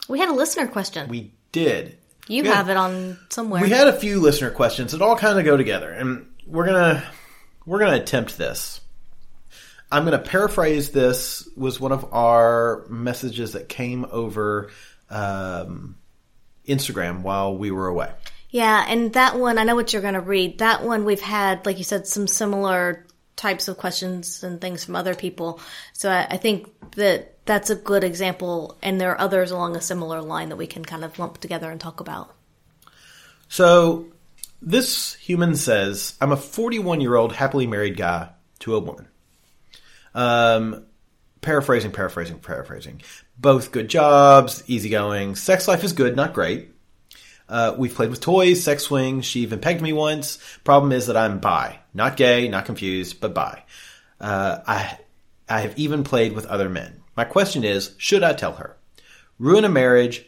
we 0.07 0.19
had 0.19 0.29
a 0.29 0.33
listener 0.33 0.67
question. 0.67 1.07
We 1.09 1.31
did. 1.51 1.97
you 2.27 2.43
we 2.43 2.49
had- 2.49 2.57
have 2.57 2.69
it 2.69 2.77
on 2.77 3.17
somewhere. 3.29 3.61
We 3.61 3.69
had 3.69 3.87
a 3.87 3.93
few 3.97 4.19
listener 4.19 4.51
questions 4.51 4.91
that 4.91 5.01
all 5.01 5.15
kind 5.15 5.39
of 5.39 5.45
go 5.45 5.57
together, 5.57 5.89
and 5.89 6.27
we're 6.51 6.65
gonna 6.65 7.03
we're 7.65 7.79
gonna 7.79 7.97
attempt 7.97 8.37
this. 8.37 8.81
I'm 9.91 10.03
gonna 10.03 10.19
paraphrase 10.19 10.91
this. 10.91 11.47
Was 11.55 11.79
one 11.79 11.91
of 11.91 12.13
our 12.13 12.85
messages 12.89 13.53
that 13.53 13.69
came 13.69 14.05
over 14.11 14.69
um, 15.09 15.97
Instagram 16.67 17.21
while 17.21 17.57
we 17.57 17.71
were 17.71 17.87
away. 17.87 18.11
Yeah, 18.49 18.83
and 18.85 19.13
that 19.13 19.39
one, 19.39 19.57
I 19.57 19.63
know 19.63 19.75
what 19.75 19.93
you're 19.93 20.01
going 20.01 20.15
to 20.15 20.19
read. 20.19 20.59
That 20.59 20.83
one, 20.83 21.05
we've 21.05 21.21
had, 21.21 21.65
like 21.65 21.77
you 21.77 21.85
said, 21.85 22.05
some 22.05 22.27
similar 22.27 23.05
types 23.37 23.69
of 23.69 23.77
questions 23.77 24.43
and 24.43 24.59
things 24.59 24.83
from 24.83 24.97
other 24.97 25.15
people. 25.15 25.61
So 25.93 26.11
I, 26.11 26.27
I 26.31 26.37
think 26.37 26.69
that 26.95 27.45
that's 27.45 27.69
a 27.69 27.75
good 27.75 28.03
example, 28.03 28.77
and 28.83 28.99
there 28.99 29.11
are 29.11 29.21
others 29.21 29.51
along 29.51 29.77
a 29.77 29.81
similar 29.81 30.21
line 30.21 30.49
that 30.49 30.57
we 30.57 30.67
can 30.67 30.83
kind 30.83 31.05
of 31.05 31.17
lump 31.17 31.37
together 31.37 31.71
and 31.71 31.79
talk 31.79 32.01
about. 32.01 32.35
So 33.47 34.07
this 34.61 35.15
human 35.15 35.55
says, 35.55 36.15
"I'm 36.21 36.31
a 36.31 36.37
41 36.37 37.01
year 37.01 37.15
old 37.15 37.33
happily 37.33 37.67
married 37.67 37.97
guy 37.97 38.29
to 38.59 38.75
a 38.75 38.79
woman." 38.79 39.07
Um, 40.13 40.85
paraphrasing, 41.41 41.91
paraphrasing, 41.91 42.39
paraphrasing. 42.39 43.01
Both 43.37 43.71
good 43.71 43.89
jobs, 43.89 44.63
easygoing. 44.67 45.35
Sex 45.35 45.67
life 45.67 45.83
is 45.83 45.93
good, 45.93 46.15
not 46.15 46.33
great. 46.33 46.69
Uh, 47.49 47.75
we've 47.77 47.93
played 47.93 48.09
with 48.09 48.21
toys, 48.21 48.63
sex 48.63 48.83
swings. 48.83 49.25
She 49.25 49.41
even 49.41 49.59
pegged 49.59 49.81
me 49.81 49.91
once. 49.91 50.37
Problem 50.63 50.93
is 50.93 51.07
that 51.07 51.17
I'm 51.17 51.39
bi, 51.39 51.79
not 51.93 52.15
gay, 52.15 52.47
not 52.47 52.65
confused, 52.65 53.19
but 53.19 53.33
bi. 53.33 53.63
Uh, 54.21 54.59
I, 54.65 54.97
I 55.49 55.61
have 55.61 55.77
even 55.77 56.05
played 56.05 56.33
with 56.33 56.45
other 56.45 56.69
men. 56.69 57.01
My 57.17 57.25
question 57.25 57.65
is, 57.65 57.93
should 57.97 58.23
I 58.23 58.33
tell 58.33 58.53
her? 58.53 58.77
Ruin 59.37 59.65
a 59.65 59.69
marriage 59.69 60.25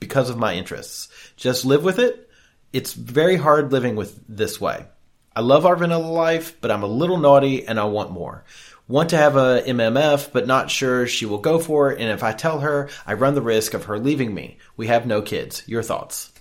because 0.00 0.28
of 0.28 0.36
my 0.36 0.54
interests. 0.54 1.08
Just 1.36 1.64
live 1.64 1.82
with 1.82 1.98
it. 1.98 2.28
It's 2.72 2.92
very 2.92 3.36
hard 3.36 3.72
living 3.72 3.96
with 3.96 4.20
this 4.28 4.60
way. 4.60 4.86
I 5.34 5.40
love 5.40 5.66
our 5.66 5.76
vanilla 5.76 6.06
life, 6.06 6.60
but 6.60 6.70
I'm 6.70 6.82
a 6.82 6.86
little 6.88 7.18
naughty 7.18 7.66
and 7.66 7.78
I 7.78 7.84
want 7.84 8.10
more. 8.10 8.44
Want 8.88 9.10
to 9.10 9.16
have 9.16 9.36
a 9.36 9.62
MMF, 9.64 10.32
but 10.32 10.46
not 10.46 10.70
sure 10.70 11.06
she 11.06 11.24
will 11.24 11.38
go 11.38 11.58
for 11.60 11.92
it. 11.92 12.00
And 12.00 12.10
if 12.10 12.24
I 12.24 12.32
tell 12.32 12.60
her, 12.60 12.88
I 13.06 13.14
run 13.14 13.34
the 13.34 13.42
risk 13.42 13.74
of 13.74 13.84
her 13.84 13.98
leaving 13.98 14.34
me. 14.34 14.58
We 14.76 14.88
have 14.88 15.06
no 15.06 15.22
kids. 15.22 15.62
Your 15.66 15.82
thoughts? 15.84 16.32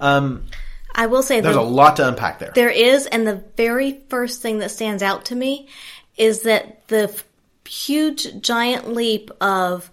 Um, 0.00 0.44
I 0.94 1.06
will 1.06 1.22
say 1.22 1.40
There's 1.40 1.56
the- 1.56 1.60
a 1.60 1.62
lot 1.62 1.96
to 1.96 2.06
unpack 2.06 2.38
there. 2.38 2.52
There 2.54 2.70
is, 2.70 3.06
and 3.06 3.26
the 3.26 3.42
very 3.56 4.00
first 4.08 4.42
thing 4.42 4.58
that 4.58 4.70
stands 4.70 5.02
out 5.02 5.26
to 5.26 5.34
me 5.34 5.68
is 6.16 6.42
that 6.42 6.86
the 6.88 7.12
huge, 7.66 8.40
giant 8.40 8.92
leap 8.94 9.30
of 9.40 9.90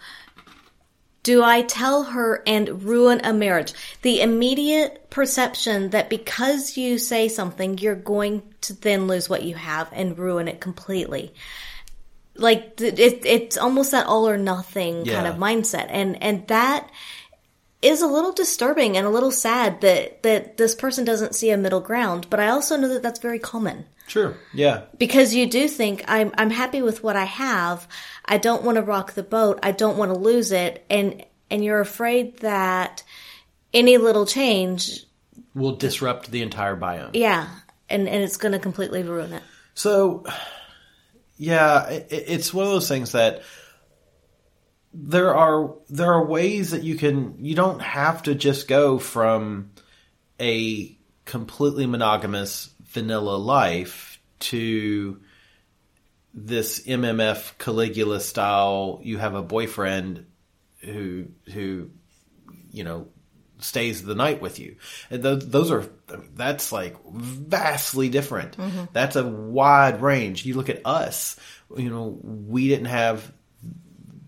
do 1.26 1.42
I 1.44 1.64
tell 1.64 2.04
her 2.04 2.44
and 2.46 2.84
ruin 2.84 3.20
a 3.24 3.34
marriage? 3.34 3.74
The 4.04 4.22
immediate 4.22 5.10
perception 5.10 5.90
that 5.90 6.08
because 6.08 6.78
you 6.78 7.00
say 7.00 7.30
something, 7.30 7.80
you're 7.80 7.96
going 7.96 8.44
to 8.62 8.80
then 8.80 9.08
lose 9.08 9.28
what 9.28 9.42
you 9.42 9.56
have 9.56 9.90
and 9.92 10.20
ruin 10.20 10.48
it 10.48 10.62
completely. 10.62 11.34
Like 12.36 12.80
it, 12.80 13.26
it's 13.26 13.58
almost 13.58 13.90
that 13.90 14.06
all 14.06 14.30
or 14.30 14.38
nothing 14.38 15.04
kind 15.06 15.26
of 15.26 15.38
mindset, 15.38 15.88
and 15.90 16.22
and 16.22 16.48
that 16.50 16.92
is 17.82 18.04
a 18.04 18.08
little 18.08 18.34
disturbing 18.34 18.96
and 18.96 19.08
a 19.08 19.10
little 19.10 19.32
sad 19.32 19.82
that 19.82 20.22
that 20.22 20.58
this 20.58 20.76
person 20.76 21.06
doesn't 21.06 21.34
see 21.34 21.50
a 21.50 21.58
middle 21.58 21.82
ground. 21.82 22.28
But 22.30 22.40
I 22.40 22.50
also 22.50 22.78
know 22.78 22.90
that 22.90 23.02
that's 23.02 23.20
very 23.20 23.40
common 23.40 23.86
Sure. 24.08 24.38
Yeah. 24.54 24.84
because 24.98 25.34
you 25.34 25.48
do 25.48 25.68
think 25.68 26.04
I'm 26.08 26.32
I'm 26.38 26.52
happy 26.52 26.82
with 26.82 27.02
what 27.04 27.16
I 27.16 27.26
have. 27.26 27.88
I 28.24 28.38
don't 28.38 28.64
want 28.64 28.76
to 28.78 28.82
rock 28.84 29.14
the 29.14 29.24
boat. 29.24 29.60
I 29.64 29.72
don't 29.72 29.98
want 29.98 30.14
to 30.14 30.18
lose 30.20 30.52
it, 30.52 30.86
and 30.90 31.26
and 31.50 31.64
you're 31.64 31.80
afraid 31.82 32.40
that 32.40 33.04
any 33.74 33.98
little 33.98 34.26
change, 34.26 35.06
Will 35.54 35.76
disrupt 35.76 36.32
the 36.32 36.42
entire 36.42 36.76
biome. 36.76 37.12
yeah, 37.14 37.48
and 37.90 38.08
and 38.08 38.24
it's 38.24 38.38
going 38.38 38.52
to 38.52 38.60
completely 38.60 39.04
ruin 39.04 39.34
it. 39.34 39.44
So, 39.74 40.26
yeah, 41.38 41.88
it, 41.90 42.08
it's 42.10 42.54
one 42.54 42.66
of 42.66 42.72
those 42.72 42.88
things 42.88 43.12
that 43.14 43.42
there 44.94 45.36
are 45.36 45.74
there 45.90 46.14
are 46.14 46.26
ways 46.26 46.72
that 46.72 46.84
you 46.84 46.96
can 46.96 47.44
you 47.44 47.56
don't 47.56 47.82
have 47.82 48.24
to 48.24 48.36
just 48.36 48.68
go 48.68 48.98
from 48.98 49.72
a 50.40 50.98
completely 51.26 51.86
monogamous 51.86 52.70
vanilla 52.96 53.36
life 53.38 54.20
to 54.40 55.20
this 56.34 56.82
MMF 56.86 57.58
Caligula 57.60 58.20
style. 58.20 59.00
You 59.04 59.18
have 59.20 59.36
a 59.36 59.44
boyfriend 59.44 60.26
who 60.80 61.28
who 61.54 61.92
you 62.72 62.84
know 62.84 63.08
stays 63.60 64.04
the 64.04 64.16
night 64.16 64.42
with 64.42 64.60
you. 64.60 64.76
And 65.10 65.24
those, 65.24 65.48
those 65.50 65.72
are 65.72 65.86
that's 66.36 66.72
like 66.72 66.96
vastly 67.14 68.10
different. 68.10 68.58
Mhm. 68.58 68.90
That's 68.92 69.16
a 69.16 69.26
wide 69.26 70.02
range. 70.02 70.46
You 70.46 70.56
look 70.56 70.70
at 70.70 70.82
us. 70.86 71.38
You 71.76 71.90
know, 71.90 72.20
we 72.22 72.68
didn't 72.68 72.88
have 72.88 73.32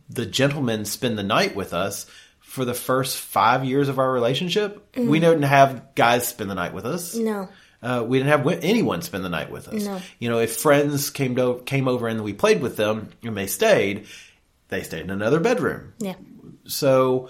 the 0.10 0.26
gentleman 0.26 0.86
spend 0.86 1.18
the 1.18 1.24
night 1.24 1.56
with 1.56 1.74
us 1.74 2.06
for 2.40 2.64
the 2.64 2.74
first 2.74 3.18
five 3.18 3.66
years 3.66 3.90
of 3.90 4.00
our 4.00 4.12
relationship. 4.12 4.94
Mm. 4.94 5.08
We 5.10 5.20
didn't 5.20 5.44
have 5.44 5.94
guys 5.96 6.28
spend 6.28 6.50
the 6.50 6.56
night 6.56 6.74
with 6.74 6.86
us. 6.86 7.14
No. 7.14 7.50
Uh, 7.82 8.04
we 8.06 8.18
didn't 8.18 8.32
have 8.32 8.48
anyone 8.64 9.02
spend 9.02 9.24
the 9.24 9.30
night 9.30 9.52
with 9.52 9.68
us. 9.68 9.86
No. 9.86 10.02
You 10.20 10.30
know, 10.30 10.40
if 10.40 10.56
friends 10.58 11.10
came 11.10 11.36
to, 11.36 11.62
came 11.66 11.88
over 11.88 12.08
and 12.08 12.24
we 12.24 12.34
played 12.34 12.62
with 12.62 12.76
them 12.76 13.10
and 13.22 13.38
they 13.38 13.48
stayed, 13.48 14.08
they 14.70 14.82
stayed 14.84 15.02
in 15.02 15.10
another 15.10 15.40
bedroom. 15.40 15.94
Yeah. 16.00 16.16
So 16.66 17.30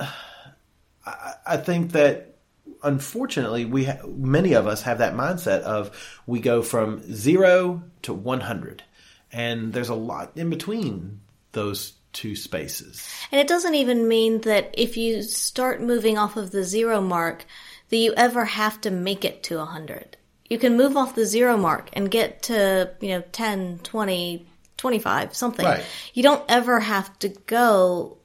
I, 0.00 1.34
I 1.46 1.56
think 1.58 1.92
that 1.92 2.36
unfortunately 2.82 3.64
we 3.64 3.84
ha- 3.84 4.06
many 4.06 4.54
of 4.54 4.66
us 4.66 4.82
have 4.82 4.98
that 4.98 5.14
mindset 5.14 5.60
of 5.60 6.20
we 6.26 6.40
go 6.40 6.62
from 6.62 7.02
0 7.12 7.82
to 8.02 8.14
100 8.14 8.82
and 9.32 9.72
there's 9.72 9.88
a 9.88 9.94
lot 9.94 10.32
in 10.36 10.48
between 10.48 11.20
those 11.52 11.94
two 12.12 12.36
spaces. 12.36 13.08
And 13.32 13.40
it 13.40 13.48
doesn't 13.48 13.74
even 13.74 14.08
mean 14.08 14.42
that 14.42 14.74
if 14.78 14.96
you 14.96 15.22
start 15.22 15.82
moving 15.82 16.16
off 16.16 16.36
of 16.36 16.52
the 16.52 16.62
zero 16.62 17.00
mark, 17.00 17.44
that 17.88 17.96
you 17.96 18.14
ever 18.16 18.44
have 18.44 18.80
to 18.82 18.90
make 18.90 19.24
it 19.24 19.42
to 19.44 19.58
100. 19.58 20.16
You 20.48 20.58
can 20.58 20.76
move 20.76 20.96
off 20.96 21.14
the 21.14 21.26
zero 21.26 21.56
mark 21.56 21.90
and 21.92 22.10
get 22.10 22.42
to, 22.44 22.92
you 23.00 23.08
know, 23.08 23.22
10, 23.32 23.80
20, 23.82 24.46
25, 24.76 25.34
something. 25.34 25.64
Right. 25.64 25.84
You 26.12 26.22
don't 26.22 26.44
ever 26.48 26.80
have 26.80 27.18
to 27.20 27.28
go 27.28 28.18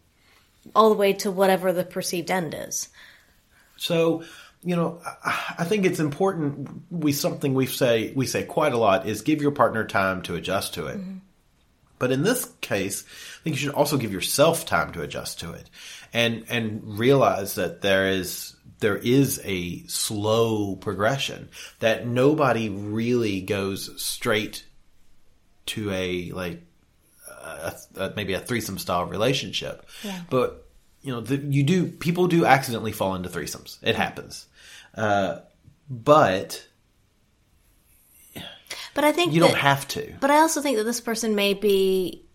all 0.76 0.89
the 0.89 0.95
way 0.95 1.14
to 1.14 1.32
whatever 1.32 1.72
the 1.72 1.84
perceived 1.84 2.30
end 2.30 2.53
is. 2.57 2.89
So, 3.78 4.24
you 4.64 4.76
know, 4.76 5.01
I, 5.24 5.55
I 5.60 5.64
think 5.64 5.86
it's 5.86 5.99
important. 5.99 6.70
We 6.91 7.14
something 7.14 7.53
we 7.53 7.66
say 7.66 8.12
we 8.14 8.26
say 8.26 8.43
quite 8.43 8.74
a 8.74 8.78
lot 8.78 9.07
is 9.07 9.22
give 9.22 9.41
your 9.41 9.51
partner 9.51 9.86
time 9.86 10.22
to 10.24 10.36
adjust 10.36 10.74
to 10.76 10.88
it. 10.88 10.97
Mm-hmm. 10.97 11.18
But 11.97 12.12
in 12.12 12.24
this 12.24 12.51
case, 12.62 13.03
I 13.03 13.43
think 13.43 13.55
you 13.55 13.60
should 13.60 13.76
also 13.76 13.97
give 13.97 14.14
yourself 14.14 14.66
time 14.66 14.93
to 14.93 15.01
adjust 15.01 15.41
to 15.41 15.51
it, 15.51 15.70
and 16.14 16.45
and 16.49 16.97
realize 16.97 17.55
that 17.55 17.82
there 17.82 18.10
is 18.10 18.55
there 18.80 18.97
is 18.97 19.41
a 19.43 19.84
slow 19.88 20.75
progression 20.75 21.49
that 21.80 22.07
nobody 22.07 22.69
really 22.69 23.41
goes 23.41 24.01
straight 24.01 24.65
to 25.67 25.91
a 25.91 26.32
like 26.32 26.61
a, 27.27 27.75
a, 27.95 28.13
maybe 28.15 28.34
a 28.34 28.39
threesome 28.39 28.77
style 28.77 29.05
relationship. 29.05 29.86
Yeah. 30.03 30.21
But 30.30 30.65
you 31.01 31.11
know, 31.11 31.21
the, 31.21 31.38
you 31.38 31.63
do 31.63 31.88
people 31.88 32.27
do 32.27 32.45
accidentally 32.45 32.91
fall 32.91 33.15
into 33.15 33.30
threesomes. 33.30 33.77
It 33.82 33.95
happens. 33.95 34.47
Uh, 34.95 35.39
but 35.89 36.65
But 38.93 39.03
I 39.03 39.11
think 39.11 39.34
you 39.34 39.39
don't 39.39 39.55
have 39.55 39.88
to. 39.89 40.13
But 40.19 40.32
I 40.32 40.39
also 40.39 40.61
think 40.61 40.77
that 40.77 40.84
this 40.84 41.01
person 41.01 41.36
may 41.36 41.53
be, 41.53 42.25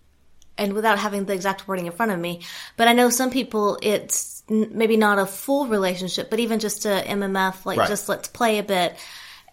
and 0.56 0.72
without 0.72 0.98
having 0.98 1.24
the 1.24 1.34
exact 1.34 1.68
wording 1.68 1.86
in 1.86 1.92
front 1.92 2.12
of 2.12 2.18
me, 2.18 2.40
but 2.76 2.88
I 2.88 2.92
know 2.92 3.10
some 3.10 3.30
people 3.30 3.78
it's 3.82 4.33
maybe 4.48 4.96
not 4.96 5.18
a 5.18 5.26
full 5.26 5.66
relationship, 5.66 6.30
but 6.30 6.40
even 6.40 6.58
just 6.58 6.84
a 6.84 7.02
MMF, 7.06 7.64
like 7.64 7.78
Right. 7.78 7.88
just 7.88 8.08
let's 8.08 8.28
play 8.28 8.58
a 8.58 8.62
bit. 8.62 8.96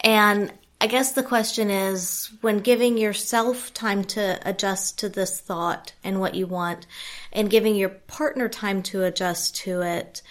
And 0.02 0.52
I 0.82 0.88
guess 0.88 1.12
the 1.12 1.24
question 1.24 1.70
is 1.70 2.32
when 2.42 2.58
giving 2.60 2.98
yourself 2.98 3.74
time 3.74 4.04
to 4.06 4.40
adjust 4.44 5.00
to 5.00 5.10
this 5.10 5.40
thought 5.40 5.94
and 6.04 6.20
what 6.20 6.36
you 6.36 6.48
want, 6.48 6.88
and 7.32 7.50
giving 7.50 7.76
your 7.76 7.90
partner 7.90 8.50
time 8.50 8.82
to 8.84 9.04
adjust 9.04 9.56
to 9.58 9.82
it, 9.82 10.24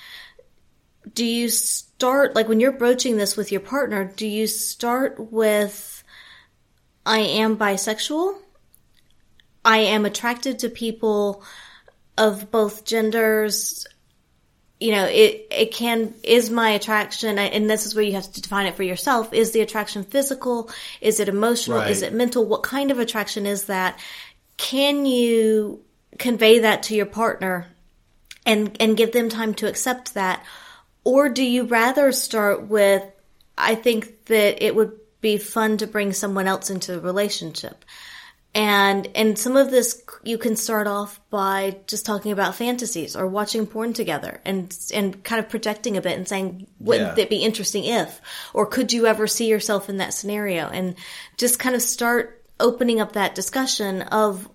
do 1.14 1.24
you 1.24 1.48
start, 1.48 2.34
like 2.34 2.48
when 2.48 2.60
you're 2.60 2.72
broaching 2.72 3.16
this 3.16 3.36
with 3.36 3.52
your 3.52 3.60
partner, 3.60 4.04
do 4.04 4.26
you 4.26 4.46
start 4.46 5.32
with, 5.32 6.02
I 7.06 7.20
am 7.20 7.56
bisexual. 7.56 8.36
I 9.64 9.78
am 9.78 10.04
attracted 10.04 10.58
to 10.58 10.68
people 10.68 11.44
of 12.18 12.50
both 12.50 12.84
genders. 12.84 13.86
You 14.80 14.92
know, 14.92 15.04
it, 15.04 15.46
it 15.50 15.72
can, 15.72 16.14
is 16.22 16.48
my 16.48 16.70
attraction, 16.70 17.38
and 17.38 17.68
this 17.68 17.84
is 17.84 17.94
where 17.94 18.02
you 18.02 18.14
have 18.14 18.32
to 18.32 18.40
define 18.40 18.66
it 18.66 18.76
for 18.76 18.82
yourself. 18.82 19.34
Is 19.34 19.50
the 19.50 19.60
attraction 19.60 20.04
physical? 20.04 20.70
Is 21.02 21.20
it 21.20 21.28
emotional? 21.28 21.78
Right. 21.78 21.90
Is 21.90 22.00
it 22.00 22.14
mental? 22.14 22.46
What 22.46 22.62
kind 22.62 22.90
of 22.90 22.98
attraction 22.98 23.44
is 23.44 23.66
that? 23.66 24.00
Can 24.56 25.04
you 25.04 25.84
convey 26.18 26.60
that 26.60 26.84
to 26.84 26.94
your 26.94 27.06
partner 27.06 27.66
and, 28.46 28.74
and 28.80 28.96
give 28.96 29.12
them 29.12 29.28
time 29.28 29.52
to 29.54 29.68
accept 29.68 30.14
that? 30.14 30.42
Or 31.04 31.28
do 31.28 31.42
you 31.42 31.64
rather 31.64 32.10
start 32.10 32.68
with, 32.68 33.02
I 33.58 33.74
think 33.74 34.26
that 34.26 34.64
it 34.64 34.74
would 34.74 34.98
be 35.20 35.36
fun 35.36 35.76
to 35.76 35.86
bring 35.86 36.12
someone 36.14 36.46
else 36.46 36.70
into 36.70 36.92
the 36.92 37.00
relationship. 37.00 37.84
And, 38.52 39.06
and 39.14 39.38
some 39.38 39.56
of 39.56 39.70
this 39.70 40.02
you 40.24 40.36
can 40.36 40.56
start 40.56 40.88
off 40.88 41.20
by 41.30 41.76
just 41.86 42.04
talking 42.04 42.32
about 42.32 42.56
fantasies 42.56 43.14
or 43.14 43.26
watching 43.26 43.66
porn 43.66 43.92
together 43.92 44.40
and, 44.44 44.76
and 44.92 45.22
kind 45.22 45.38
of 45.38 45.48
projecting 45.48 45.96
a 45.96 46.00
bit 46.00 46.18
and 46.18 46.26
saying, 46.26 46.66
wouldn't 46.80 47.16
Yeah. 47.16 47.22
it 47.24 47.30
be 47.30 47.36
interesting 47.44 47.84
if, 47.84 48.20
or 48.52 48.66
could 48.66 48.92
you 48.92 49.06
ever 49.06 49.28
see 49.28 49.46
yourself 49.46 49.88
in 49.88 49.98
that 49.98 50.14
scenario? 50.14 50.66
And 50.66 50.96
just 51.36 51.60
kind 51.60 51.76
of 51.76 51.82
start 51.82 52.42
opening 52.58 53.00
up 53.00 53.12
that 53.12 53.36
discussion 53.36 54.02
of 54.02 54.48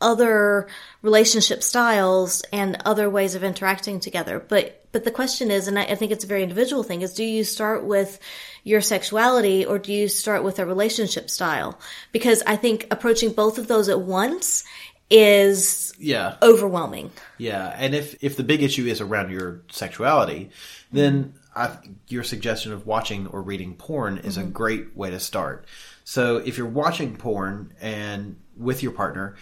other 0.00 0.66
relationship 1.02 1.62
styles 1.62 2.42
and 2.52 2.76
other 2.84 3.08
ways 3.08 3.34
of 3.34 3.44
interacting 3.44 4.00
together. 4.00 4.38
But 4.40 4.85
but 4.96 5.04
the 5.04 5.10
question 5.10 5.50
is, 5.50 5.68
and 5.68 5.78
I, 5.78 5.82
I 5.82 5.94
think 5.94 6.10
it's 6.10 6.24
a 6.24 6.26
very 6.26 6.42
individual 6.42 6.82
thing, 6.82 7.02
is 7.02 7.12
do 7.12 7.22
you 7.22 7.44
start 7.44 7.84
with 7.84 8.18
your 8.64 8.80
sexuality 8.80 9.62
or 9.66 9.78
do 9.78 9.92
you 9.92 10.08
start 10.08 10.42
with 10.42 10.58
a 10.58 10.64
relationship 10.64 11.28
style? 11.28 11.78
Because 12.12 12.42
I 12.46 12.56
think 12.56 12.86
approaching 12.90 13.32
both 13.32 13.58
of 13.58 13.66
those 13.66 13.90
at 13.90 14.00
once 14.00 14.64
is 15.10 15.92
Yeah. 15.98 16.36
overwhelming. 16.40 17.10
Yeah, 17.36 17.74
and 17.76 17.94
if 17.94 18.16
if 18.22 18.38
the 18.38 18.42
big 18.42 18.62
issue 18.62 18.86
is 18.86 19.02
around 19.02 19.30
your 19.30 19.60
sexuality, 19.70 20.48
then 20.90 21.34
I, 21.54 21.76
your 22.08 22.24
suggestion 22.24 22.72
of 22.72 22.86
watching 22.86 23.26
or 23.26 23.42
reading 23.42 23.74
porn 23.74 24.16
is 24.16 24.38
a 24.38 24.44
Mhm. 24.44 24.52
great 24.54 24.96
way 24.96 25.10
to 25.10 25.20
start. 25.20 25.66
So 26.04 26.38
if 26.38 26.56
you're 26.56 26.66
watching 26.66 27.16
porn 27.16 27.74
and 27.82 28.36
with 28.56 28.82
your 28.82 28.92
partner, 28.92 29.36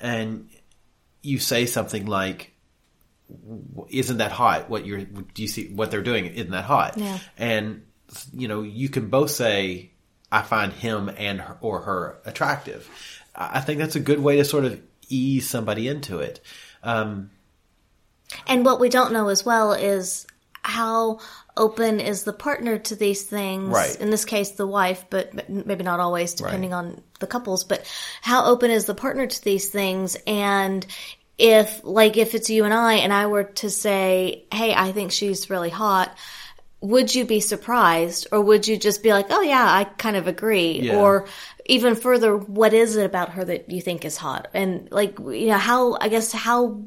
and 0.00 0.48
you 1.22 1.38
say 1.38 1.64
something 1.64 2.06
like, 2.06 2.55
"Isn't 3.88 4.18
that 4.18 4.32
hot? 4.32 4.70
What 4.70 4.86
you're 4.86 5.00
do 5.00 5.42
you 5.42 5.48
see 5.48 5.68
what 5.68 5.90
they're 5.90 6.02
doing? 6.02 6.26
Isn't 6.26 6.50
that 6.50 6.64
hot?" 6.64 6.96
Yeah. 6.96 7.18
And 7.36 7.82
you 8.32 8.48
know 8.48 8.62
you 8.62 8.88
can 8.88 9.08
both 9.08 9.30
say, 9.30 9.90
"I 10.30 10.42
find 10.42 10.72
him 10.72 11.08
and 11.08 11.40
her, 11.40 11.56
or 11.60 11.80
her 11.82 12.18
attractive." 12.24 12.88
I 13.34 13.60
think 13.60 13.78
that's 13.78 13.96
a 13.96 14.00
good 14.00 14.20
way 14.20 14.36
to 14.36 14.44
sort 14.44 14.64
of 14.64 14.80
ease 15.08 15.48
somebody 15.48 15.88
into 15.88 16.20
it. 16.20 16.40
Um, 16.82 17.30
And 18.46 18.64
what 18.64 18.80
we 18.80 18.88
don't 18.88 19.12
know 19.12 19.28
as 19.28 19.44
well 19.44 19.72
is 19.72 20.26
how 20.62 21.20
open 21.56 22.00
is 22.00 22.24
the 22.24 22.32
partner 22.32 22.78
to 22.78 22.96
these 22.96 23.22
things? 23.22 23.68
Right. 23.68 23.96
In 24.00 24.10
this 24.10 24.24
case, 24.24 24.52
the 24.52 24.66
wife, 24.66 25.04
but 25.08 25.48
maybe 25.48 25.84
not 25.84 26.00
always, 26.00 26.34
depending 26.34 26.74
on 26.74 27.02
the 27.20 27.26
couples. 27.26 27.64
But 27.64 27.86
how 28.20 28.46
open 28.46 28.70
is 28.70 28.84
the 28.84 28.94
partner 28.94 29.26
to 29.26 29.44
these 29.44 29.68
things? 29.68 30.16
And 30.26 30.84
if, 31.38 31.80
like, 31.84 32.16
if 32.16 32.34
it's 32.34 32.50
you 32.50 32.64
and 32.64 32.72
I, 32.74 32.94
and 32.94 33.12
I 33.12 33.26
were 33.26 33.44
to 33.44 33.70
say, 33.70 34.44
"Hey, 34.52 34.74
I 34.74 34.92
think 34.92 35.12
she's 35.12 35.50
really 35.50 35.70
hot," 35.70 36.16
would 36.80 37.14
you 37.14 37.24
be 37.24 37.40
surprised, 37.40 38.26
or 38.32 38.40
would 38.40 38.66
you 38.68 38.76
just 38.76 39.02
be 39.02 39.12
like, 39.12 39.26
"Oh 39.30 39.42
yeah, 39.42 39.64
I 39.64 39.84
kind 39.84 40.16
of 40.16 40.26
agree," 40.26 40.80
Yeah. 40.80 40.96
or 40.96 41.26
even 41.66 41.94
further, 41.94 42.36
what 42.36 42.72
is 42.72 42.96
it 42.96 43.04
about 43.04 43.30
her 43.30 43.44
that 43.44 43.70
you 43.70 43.80
think 43.80 44.04
is 44.04 44.16
hot? 44.16 44.48
And 44.54 44.88
like, 44.90 45.18
you 45.18 45.48
know, 45.48 45.58
how 45.58 45.98
I 46.00 46.08
guess 46.08 46.32
how 46.32 46.80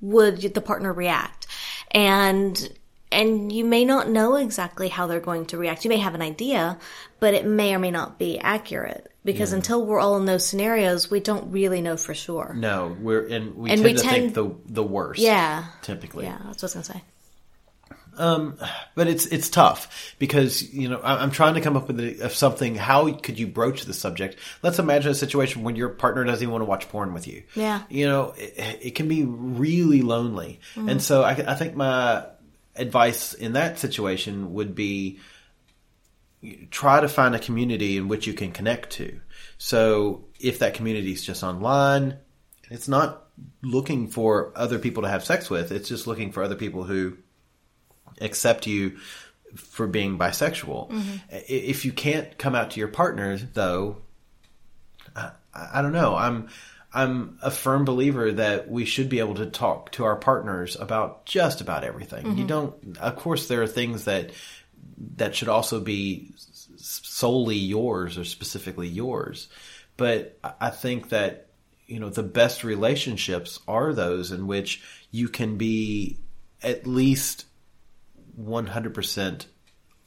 would 0.00 0.40
the 0.40 0.60
partner 0.60 0.92
react? 0.92 1.46
And 1.90 2.70
and 3.10 3.52
you 3.52 3.64
may 3.66 3.84
not 3.84 4.08
know 4.08 4.36
exactly 4.36 4.88
how 4.88 5.06
they're 5.06 5.20
going 5.20 5.44
to 5.46 5.58
react. 5.58 5.84
You 5.84 5.90
may 5.90 5.98
have 5.98 6.14
an 6.14 6.22
idea, 6.22 6.78
but 7.20 7.34
it 7.34 7.44
may 7.44 7.74
or 7.74 7.78
may 7.78 7.90
not 7.90 8.18
be 8.18 8.38
accurate 8.38 9.11
because 9.24 9.52
until 9.52 9.84
we're 9.86 10.00
all 10.00 10.16
in 10.16 10.24
those 10.26 10.46
scenarios, 10.46 11.10
we 11.10 11.20
don't 11.20 11.52
really 11.52 11.80
know 11.80 11.96
for 11.96 12.14
sure. 12.14 12.54
No, 12.56 12.96
we're 13.00 13.26
and 13.26 13.54
we 13.54 13.70
And 13.70 13.82
tend 13.82 13.96
we 13.96 14.02
to 14.02 14.08
think 14.08 14.34
the 14.34 14.54
the 14.66 14.82
worst. 14.82 15.20
Yeah. 15.20 15.64
typically. 15.82 16.24
Yeah, 16.24 16.38
that's 16.44 16.62
what 16.62 16.74
I 16.74 16.78
was 16.78 16.88
gonna 16.88 16.98
say. 17.00 17.04
Um, 18.18 18.58
but 18.94 19.08
it's 19.08 19.24
it's 19.26 19.48
tough 19.48 20.14
because 20.18 20.62
you 20.62 20.88
know 20.90 20.98
I- 20.98 21.22
I'm 21.22 21.30
trying 21.30 21.54
to 21.54 21.62
come 21.62 21.78
up 21.78 21.88
with 21.88 21.98
a, 21.98 22.28
something. 22.28 22.74
How 22.74 23.10
could 23.10 23.38
you 23.38 23.46
broach 23.46 23.86
the 23.86 23.94
subject? 23.94 24.36
Let's 24.62 24.78
imagine 24.78 25.10
a 25.12 25.14
situation 25.14 25.62
when 25.62 25.76
your 25.76 25.88
partner 25.88 26.22
doesn't 26.24 26.42
even 26.42 26.52
want 26.52 26.60
to 26.60 26.66
watch 26.66 26.88
porn 26.90 27.14
with 27.14 27.26
you. 27.26 27.42
Yeah. 27.54 27.82
you 27.88 28.06
know 28.06 28.34
it, 28.36 28.78
it 28.82 28.94
can 28.96 29.08
be 29.08 29.24
really 29.24 30.02
lonely, 30.02 30.60
and 30.76 31.00
so 31.00 31.22
I, 31.22 31.30
I 31.30 31.54
think 31.54 31.74
my 31.74 32.26
advice 32.76 33.32
in 33.32 33.52
that 33.54 33.78
situation 33.78 34.52
would 34.54 34.74
be 34.74 35.18
try 36.70 37.00
to 37.00 37.08
find 37.08 37.34
a 37.34 37.38
community 37.38 37.96
in 37.96 38.08
which 38.08 38.26
you 38.26 38.32
can 38.32 38.52
connect 38.52 38.90
to. 38.90 39.20
So 39.58 40.24
if 40.40 40.58
that 40.58 40.74
community 40.74 41.12
is 41.12 41.22
just 41.22 41.42
online, 41.42 42.18
it's 42.70 42.88
not 42.88 43.26
looking 43.62 44.08
for 44.08 44.52
other 44.56 44.78
people 44.78 45.02
to 45.04 45.08
have 45.08 45.24
sex 45.24 45.48
with. 45.48 45.72
It's 45.72 45.88
just 45.88 46.06
looking 46.06 46.32
for 46.32 46.42
other 46.42 46.56
people 46.56 46.84
who 46.84 47.16
accept 48.20 48.66
you 48.66 48.98
for 49.56 49.86
being 49.86 50.18
bisexual. 50.18 50.90
Mm-hmm. 50.90 51.16
I- 51.30 51.44
If 51.48 51.84
you 51.84 51.92
can't 51.92 52.36
come 52.38 52.54
out 52.54 52.72
to 52.72 52.80
your 52.80 52.88
partner, 52.88 53.36
though, 53.36 53.98
I, 55.14 55.32
I 55.54 55.82
don't 55.82 55.92
know. 55.92 56.16
I'm 56.16 56.48
I'm 56.94 57.38
a 57.40 57.50
firm 57.50 57.84
believer 57.84 58.32
that 58.32 58.70
we 58.70 58.84
should 58.84 59.08
be 59.08 59.20
able 59.20 59.36
to 59.36 59.46
talk 59.46 59.92
to 59.92 60.04
our 60.04 60.16
partners 60.16 60.76
about 60.78 61.24
just 61.24 61.60
about 61.62 61.84
everything. 61.84 62.26
You 62.26 62.32
mm-hmm. 62.32 62.46
don't. 62.46 62.98
Of 62.98 63.16
course, 63.16 63.48
there 63.48 63.62
are 63.62 63.66
things 63.66 64.04
that 64.04 64.32
that 65.16 65.34
should 65.34 65.48
also 65.48 65.80
be 65.80 66.32
solely 66.76 67.56
yours 67.56 68.18
or 68.18 68.24
specifically 68.24 68.88
yours. 68.88 69.48
But 69.96 70.38
I- 70.42 70.70
think 70.70 71.10
that 71.10 71.48
you 71.86 72.00
know 72.00 72.08
the 72.08 72.22
best 72.22 72.64
relationships 72.64 73.60
are 73.68 73.92
those 73.92 74.30
in 74.30 74.46
which 74.46 74.82
you 75.10 75.28
can 75.28 75.56
be 75.58 76.18
at 76.62 76.86
least 76.86 77.44
100% 78.40 79.46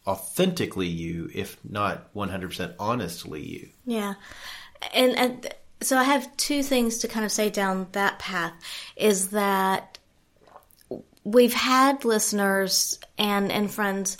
authentically 0.07 0.87
you, 0.87 1.29
if 1.33 1.57
not 1.63 2.13
100% 2.13 2.75
honestly 2.79 3.41
you. 3.41 3.69
Yeah. 3.85 4.15
And, 4.93 5.17
and 5.17 5.53
so 5.81 5.97
I 5.97 6.03
have 6.03 6.35
two 6.37 6.63
things 6.63 6.99
to 6.99 7.07
kind 7.07 7.25
of 7.25 7.31
say 7.31 7.49
down 7.49 7.87
that 7.91 8.19
path 8.19 8.53
is 8.95 9.29
that 9.29 9.97
we've 11.23 11.53
had 11.53 12.05
listeners 12.05 12.99
and, 13.17 13.51
and 13.51 13.71
friends 13.71 14.17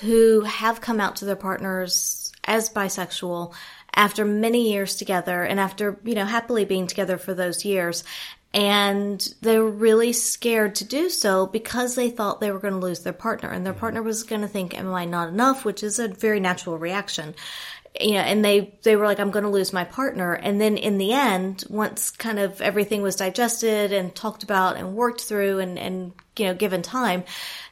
who 0.00 0.42
have 0.42 0.80
come 0.80 1.00
out 1.00 1.16
to 1.16 1.24
their 1.24 1.36
partners 1.36 2.32
as 2.44 2.70
bisexual 2.70 3.54
after 3.94 4.24
many 4.24 4.72
years 4.72 4.96
together 4.96 5.42
and 5.42 5.58
after, 5.58 5.98
you 6.04 6.14
know, 6.14 6.24
happily 6.24 6.64
being 6.64 6.86
together 6.86 7.18
for 7.18 7.34
those 7.34 7.64
years. 7.64 8.04
And 8.54 9.20
they 9.42 9.58
were 9.58 9.70
really 9.70 10.12
scared 10.12 10.76
to 10.76 10.84
do 10.84 11.10
so 11.10 11.46
because 11.46 11.94
they 11.94 12.08
thought 12.08 12.40
they 12.40 12.50
were 12.50 12.60
going 12.60 12.74
to 12.74 12.80
lose 12.80 13.00
their 13.00 13.12
partner 13.12 13.50
and 13.50 13.66
their 13.66 13.74
mm-hmm. 13.74 13.80
partner 13.80 14.02
was 14.02 14.22
going 14.22 14.40
to 14.40 14.48
think, 14.48 14.76
am 14.76 14.94
I 14.94 15.04
not 15.04 15.28
enough? 15.28 15.64
Which 15.64 15.82
is 15.82 15.98
a 15.98 16.08
very 16.08 16.40
natural 16.40 16.78
reaction 16.78 17.34
you 18.00 18.12
know, 18.12 18.20
and 18.20 18.44
they, 18.44 18.78
they 18.82 18.96
were 18.96 19.06
like, 19.06 19.18
I'm 19.18 19.30
going 19.30 19.44
to 19.44 19.50
lose 19.50 19.72
my 19.72 19.84
partner. 19.84 20.34
And 20.34 20.60
then 20.60 20.76
in 20.76 20.98
the 20.98 21.12
end, 21.12 21.64
once 21.68 22.10
kind 22.10 22.38
of 22.38 22.60
everything 22.60 23.02
was 23.02 23.16
digested 23.16 23.92
and 23.92 24.14
talked 24.14 24.42
about 24.42 24.76
and 24.76 24.94
worked 24.94 25.22
through 25.22 25.58
and, 25.58 25.78
and, 25.78 26.12
you 26.36 26.46
know, 26.46 26.54
given 26.54 26.82
time, 26.82 27.24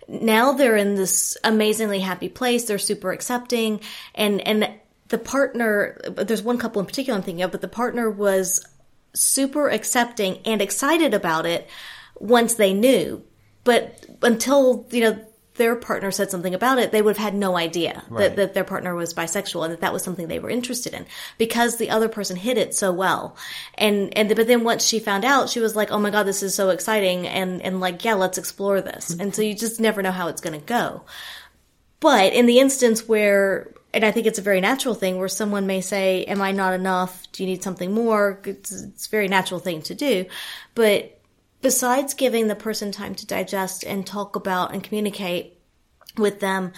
now 0.08 0.52
they're 0.52 0.76
in 0.76 0.94
this 0.94 1.36
amazingly 1.42 2.00
happy 2.00 2.28
place. 2.28 2.64
They're 2.64 2.78
super 2.78 3.12
accepting 3.12 3.80
and, 4.14 4.40
and 4.46 4.70
the 5.08 5.18
partner, 5.18 5.98
there's 6.04 6.42
one 6.42 6.58
couple 6.58 6.80
in 6.80 6.86
particular 6.86 7.16
I'm 7.16 7.22
thinking 7.22 7.42
of, 7.42 7.52
but 7.52 7.60
the 7.60 7.68
partner 7.68 8.10
was 8.10 8.66
super 9.14 9.68
accepting 9.68 10.38
and 10.44 10.60
excited 10.60 11.14
about 11.14 11.46
it 11.46 11.68
once 12.16 12.54
they 12.54 12.74
knew. 12.74 13.22
But 13.64 14.06
until, 14.22 14.86
you 14.90 15.00
know, 15.00 15.26
their 15.56 15.76
partner 15.76 16.10
said 16.10 16.30
something 16.30 16.54
about 16.54 16.78
it, 16.78 16.92
they 16.92 17.02
would 17.02 17.16
have 17.16 17.24
had 17.24 17.34
no 17.34 17.56
idea 17.56 18.04
that, 18.10 18.36
that 18.36 18.54
their 18.54 18.64
partner 18.64 18.94
was 18.94 19.14
bisexual 19.14 19.64
and 19.64 19.72
that 19.72 19.80
that 19.80 19.92
was 19.92 20.02
something 20.02 20.28
they 20.28 20.38
were 20.38 20.50
interested 20.50 20.94
in 20.94 21.06
because 21.38 21.76
the 21.76 21.90
other 21.90 22.08
person 22.08 22.36
hid 22.36 22.58
it 22.58 22.74
so 22.74 22.92
well. 22.92 23.36
And, 23.74 24.16
and, 24.16 24.34
but 24.34 24.46
then 24.46 24.64
once 24.64 24.84
she 24.84 24.98
found 24.98 25.24
out, 25.24 25.48
she 25.50 25.60
was 25.60 25.76
like, 25.76 25.90
Oh 25.90 25.98
my 25.98 26.10
God, 26.10 26.24
this 26.24 26.42
is 26.42 26.54
so 26.54 26.70
exciting. 26.70 27.26
And, 27.26 27.62
and 27.62 27.80
like, 27.80 28.04
yeah, 28.04 28.14
let's 28.14 28.38
explore 28.38 28.80
this. 28.80 29.10
and 29.10 29.34
so 29.34 29.42
you 29.42 29.54
just 29.54 29.80
never 29.80 30.02
know 30.02 30.12
how 30.12 30.28
it's 30.28 30.40
going 30.40 30.58
to 30.58 30.66
go. 30.66 31.02
But 32.00 32.32
in 32.32 32.46
the 32.46 32.58
instance 32.58 33.08
where, 33.08 33.72
and 33.94 34.04
I 34.04 34.10
think 34.10 34.26
it's 34.26 34.38
a 34.38 34.42
very 34.42 34.60
natural 34.60 34.94
thing 34.94 35.18
where 35.18 35.28
someone 35.28 35.66
may 35.66 35.80
say, 35.80 36.24
Am 36.24 36.42
I 36.42 36.52
not 36.52 36.74
enough? 36.74 37.26
Do 37.32 37.42
you 37.42 37.48
need 37.48 37.62
something 37.62 37.92
more? 37.92 38.40
It's, 38.44 38.70
it's 38.70 39.06
a 39.06 39.10
very 39.10 39.28
natural 39.28 39.60
thing 39.60 39.82
to 39.82 39.94
do. 39.94 40.26
But 40.74 41.15
besides 41.66 42.14
giving 42.14 42.46
the 42.46 42.54
person 42.54 42.92
time 42.92 43.12
to 43.12 43.26
digest 43.26 43.82
and 43.82 44.06
talk 44.06 44.36
about 44.36 44.72
and 44.72 44.84
communicate 44.84 45.58
with 46.16 46.38
them 46.38 46.72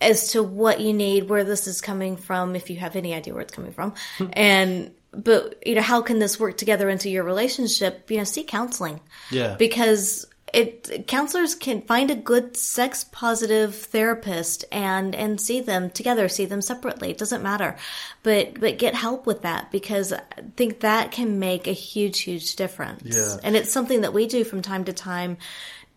as 0.00 0.32
to 0.32 0.42
what 0.42 0.80
you 0.80 0.92
need, 0.92 1.28
where 1.28 1.44
this 1.44 1.68
is 1.68 1.80
coming 1.80 2.16
from, 2.16 2.56
if 2.56 2.68
you 2.68 2.78
have 2.78 2.96
any 2.96 3.14
idea 3.14 3.32
where 3.32 3.42
it's 3.42 3.54
coming 3.54 3.70
from, 3.70 3.94
hmm. 4.18 4.26
and 4.32 4.90
but 5.12 5.64
you 5.64 5.76
know 5.76 5.82
how 5.82 6.02
can 6.02 6.18
this 6.18 6.40
work 6.40 6.56
together 6.56 6.88
into 6.88 7.08
your 7.08 7.22
relationship? 7.22 8.10
You 8.10 8.18
know, 8.18 8.24
seek 8.24 8.48
counseling 8.48 8.98
Yeah. 9.30 9.54
because 9.56 10.26
it 10.52 11.06
counselors 11.06 11.54
can 11.54 11.82
find 11.82 12.10
a 12.10 12.14
good 12.14 12.56
sex 12.56 13.04
positive 13.04 13.74
therapist 13.74 14.64
and 14.72 15.14
and 15.14 15.40
see 15.40 15.60
them 15.60 15.90
together 15.90 16.28
see 16.28 16.46
them 16.46 16.60
separately 16.62 17.10
it 17.10 17.18
doesn't 17.18 17.42
matter 17.42 17.76
but 18.22 18.58
but 18.60 18.78
get 18.78 18.94
help 18.94 19.26
with 19.26 19.42
that 19.42 19.70
because 19.70 20.12
i 20.12 20.20
think 20.56 20.80
that 20.80 21.12
can 21.12 21.38
make 21.38 21.66
a 21.66 21.72
huge 21.72 22.20
huge 22.20 22.56
difference 22.56 23.02
Yeah. 23.04 23.36
and 23.42 23.56
it's 23.56 23.72
something 23.72 24.00
that 24.02 24.12
we 24.12 24.26
do 24.26 24.44
from 24.44 24.62
time 24.62 24.84
to 24.84 24.92
time 24.92 25.36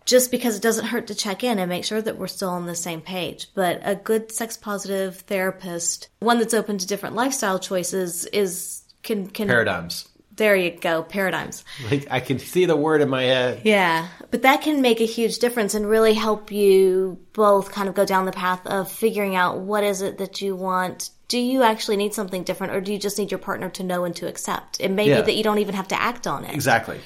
just 0.05 0.31
because 0.31 0.57
it 0.57 0.61
doesn't 0.61 0.85
hurt 0.85 1.07
to 1.07 1.15
check 1.15 1.43
in 1.43 1.59
and 1.59 1.69
make 1.69 1.85
sure 1.85 2.01
that 2.01 2.17
we're 2.17 2.27
still 2.27 2.49
on 2.49 2.65
the 2.65 2.75
same 2.75 3.01
page. 3.01 3.47
But 3.53 3.79
a 3.83 3.95
good 3.95 4.31
sex 4.31 4.57
positive 4.57 5.21
therapist, 5.21 6.09
one 6.19 6.39
that's 6.39 6.53
open 6.53 6.77
to 6.77 6.85
different 6.87 7.15
lifestyle 7.15 7.59
choices 7.59 8.25
is 8.25 8.83
can 9.01 9.27
can 9.27 9.47
Paradigms. 9.47 10.09
There 10.35 10.55
you 10.55 10.71
go, 10.71 11.03
paradigms. 11.03 11.63
Like 11.91 12.07
I 12.09 12.19
can 12.19 12.39
see 12.39 12.65
the 12.65 12.75
word 12.75 13.01
in 13.01 13.09
my 13.09 13.23
head. 13.23 13.61
Yeah, 13.63 14.07
but 14.31 14.41
that 14.41 14.61
can 14.61 14.81
make 14.81 14.99
a 14.99 15.05
huge 15.05 15.37
difference 15.39 15.75
and 15.75 15.87
really 15.87 16.13
help 16.15 16.51
you 16.51 17.19
both 17.33 17.71
kind 17.71 17.87
of 17.87 17.93
go 17.93 18.03
down 18.05 18.25
the 18.25 18.31
path 18.31 18.65
of 18.65 18.91
figuring 18.91 19.35
out 19.35 19.59
what 19.59 19.83
is 19.83 20.01
it 20.01 20.17
that 20.17 20.41
you 20.41 20.55
want. 20.55 21.11
Do 21.27 21.37
you 21.37 21.61
actually 21.63 21.97
need 21.97 22.13
something 22.13 22.43
different 22.43 22.73
or 22.73 22.81
do 22.81 22.91
you 22.91 22.99
just 22.99 23.19
need 23.19 23.31
your 23.31 23.37
partner 23.39 23.69
to 23.71 23.83
know 23.83 24.05
and 24.05 24.15
to 24.17 24.27
accept? 24.27 24.79
It 24.79 24.89
may 24.89 25.07
Yeah. 25.07 25.21
be 25.21 25.25
that 25.27 25.35
you 25.35 25.43
don't 25.43 25.59
even 25.59 25.75
have 25.75 25.87
to 25.89 26.01
act 26.01 26.25
on 26.25 26.45
it. 26.45 26.53
Exactly. 26.53 26.99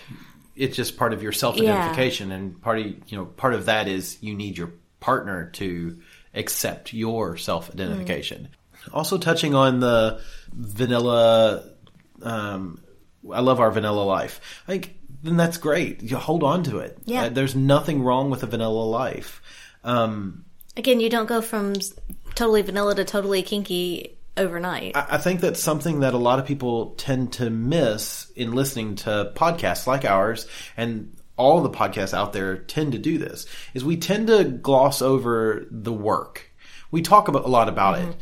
It's 0.55 0.75
just 0.75 0.97
part 0.97 1.11
of 1.13 1.21
your 1.21 1.33
self 1.33 1.59
identification, 1.59 2.31
and 2.31 2.59
part 2.61 2.79
of 2.79 2.85
you 2.85 3.17
know 3.17 3.25
part 3.25 3.53
of 3.53 3.65
that 3.65 3.87
is 3.87 4.17
you 4.21 4.33
need 4.35 4.57
your 4.57 4.71
partner 4.99 5.49
to 5.53 5.99
accept 6.33 6.93
your 6.93 7.37
self 7.37 7.69
identification. 7.69 8.47
Also, 8.93 9.17
touching 9.17 9.53
on 9.53 9.79
the 9.81 10.21
vanilla, 10.53 11.63
um, 12.21 12.79
I 13.33 13.41
love 13.41 13.59
our 13.59 13.71
vanilla 13.71 14.01
life. 14.01 14.39
Like 14.67 14.95
then 15.23 15.37
that's 15.37 15.57
great. 15.57 16.03
You 16.03 16.17
hold 16.17 16.43
on 16.43 16.63
to 16.63 16.79
it. 16.79 16.97
Yeah. 17.05 17.23
Uh, 17.23 17.29
there's 17.29 17.55
nothing 17.55 18.03
wrong 18.03 18.29
with 18.29 18.43
a 18.43 18.47
vanilla 18.47 18.83
life. 18.83 19.41
Um, 19.83 20.45
Again, 20.75 20.99
you 20.99 21.09
don't 21.09 21.27
go 21.27 21.41
from 21.41 21.73
totally 22.35 22.61
vanilla 22.61 22.93
to 22.95 23.03
totally 23.03 23.41
kinky 23.41 24.17
overnight. 24.35 24.95
I 24.95 25.05
I 25.11 25.17
think 25.17 25.41
that's 25.41 25.61
something 25.61 26.01
that 26.01 26.13
a 26.13 26.17
lot 26.17 26.39
of 26.39 26.45
people 26.45 26.91
tend 26.97 27.33
to 27.33 27.49
miss 27.49 28.31
in 28.35 28.53
listening 28.53 28.95
to 28.97 29.31
podcasts 29.35 29.87
like 29.87 30.05
ours 30.05 30.47
and 30.75 31.17
all 31.37 31.61
the 31.61 31.69
podcasts 31.69 32.13
out 32.13 32.33
there 32.33 32.57
tend 32.57 32.91
to 32.93 32.97
do 32.97 33.17
this 33.17 33.45
is 33.73 33.85
we 33.85 33.97
tend 33.97 34.27
to 34.27 34.43
gloss 34.43 35.01
over 35.01 35.65
the 35.69 35.93
work. 35.93 36.51
We 36.89 37.01
talk 37.01 37.27
about 37.27 37.45
a 37.45 37.49
lot 37.49 37.69
about 37.69 37.99
it, 37.99 38.15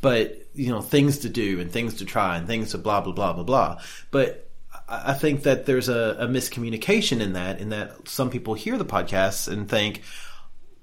but 0.00 0.46
you 0.54 0.70
know, 0.70 0.80
things 0.80 1.18
to 1.20 1.28
do 1.28 1.60
and 1.60 1.70
things 1.70 1.94
to 1.94 2.04
try 2.04 2.36
and 2.36 2.46
things 2.46 2.72
to 2.72 2.78
blah 2.78 3.00
blah 3.00 3.12
blah 3.12 3.32
blah 3.32 3.44
blah. 3.44 3.80
But 4.10 4.47
I 4.88 5.12
think 5.12 5.42
that 5.42 5.66
there's 5.66 5.88
a, 5.88 6.16
a 6.18 6.26
miscommunication 6.26 7.20
in 7.20 7.34
that, 7.34 7.60
in 7.60 7.68
that 7.68 8.08
some 8.08 8.30
people 8.30 8.54
hear 8.54 8.78
the 8.78 8.86
podcasts 8.86 9.46
and 9.46 9.68
think, 9.68 10.02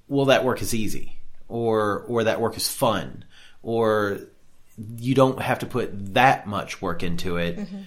well, 0.08 0.26
that 0.26 0.43
work 0.43 0.62
is 0.62 0.76
easy, 0.76 1.18
or 1.47 2.06
or 2.08 2.26
that 2.26 2.39
work 2.39 2.56
is 2.56 2.68
fun, 2.68 3.26
or 3.64 4.20
you 4.97 5.16
don't 5.16 5.41
have 5.41 5.60
to 5.60 5.66
put 5.66 6.14
that 6.14 6.45
much 6.45 6.82
work 6.82 7.01
into 7.01 7.38
it, 7.38 7.58
mm-hmm. 7.58 7.82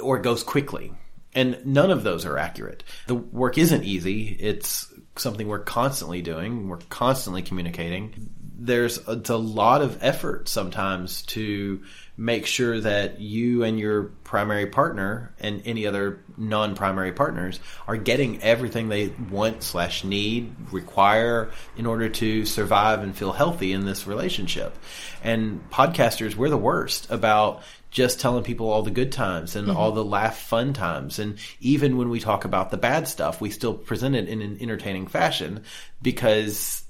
or 0.00 0.18
it 0.18 0.22
goes 0.22 0.44
quickly. 0.44 0.92
And 1.34 1.58
none 1.66 1.90
of 1.90 2.02
those 2.02 2.24
are 2.24 2.38
accurate. 2.38 2.84
The 3.08 3.14
work 3.14 3.58
isn't 3.58 3.84
easy. 3.84 4.28
It's 4.40 4.90
something 5.16 5.48
we're 5.48 5.58
constantly 5.58 6.22
doing. 6.22 6.68
We're 6.68 6.78
constantly 6.88 7.42
communicating. 7.42 8.30
There's 8.58 9.06
a, 9.06 9.12
it's 9.12 9.30
a 9.30 9.36
lot 9.36 9.82
of 9.82 9.98
effort 10.02 10.48
sometimes 10.48 11.22
to 11.22 11.82
make 12.16 12.46
sure 12.46 12.80
that 12.80 13.20
you 13.20 13.62
and 13.62 13.78
your 13.78 14.04
primary 14.24 14.66
partner 14.66 15.34
and 15.38 15.62
any 15.66 15.86
other 15.86 16.20
non-primary 16.38 17.12
partners 17.12 17.60
are 17.86 17.96
getting 17.96 18.42
everything 18.42 18.88
they 18.88 19.08
want 19.30 19.62
slash 19.62 20.02
need 20.02 20.54
require 20.72 21.50
in 21.76 21.84
order 21.84 22.08
to 22.08 22.46
survive 22.46 23.02
and 23.02 23.16
feel 23.16 23.32
healthy 23.32 23.72
in 23.72 23.84
this 23.84 24.06
relationship. 24.06 24.74
And 25.22 25.68
podcasters 25.70 26.34
we're 26.36 26.48
the 26.48 26.56
worst 26.56 27.10
about 27.10 27.62
just 27.90 28.18
telling 28.18 28.44
people 28.44 28.70
all 28.70 28.82
the 28.82 28.90
good 28.90 29.12
times 29.12 29.54
and 29.54 29.68
mm-hmm. 29.68 29.76
all 29.76 29.92
the 29.92 30.04
laugh 30.04 30.38
fun 30.38 30.72
times. 30.72 31.18
And 31.18 31.38
even 31.60 31.96
when 31.96 32.08
we 32.08 32.20
talk 32.20 32.44
about 32.44 32.70
the 32.70 32.76
bad 32.78 33.08
stuff 33.08 33.40
we 33.42 33.50
still 33.50 33.74
present 33.74 34.16
it 34.16 34.28
in 34.28 34.40
an 34.40 34.56
entertaining 34.60 35.06
fashion 35.06 35.64
because 36.00 36.85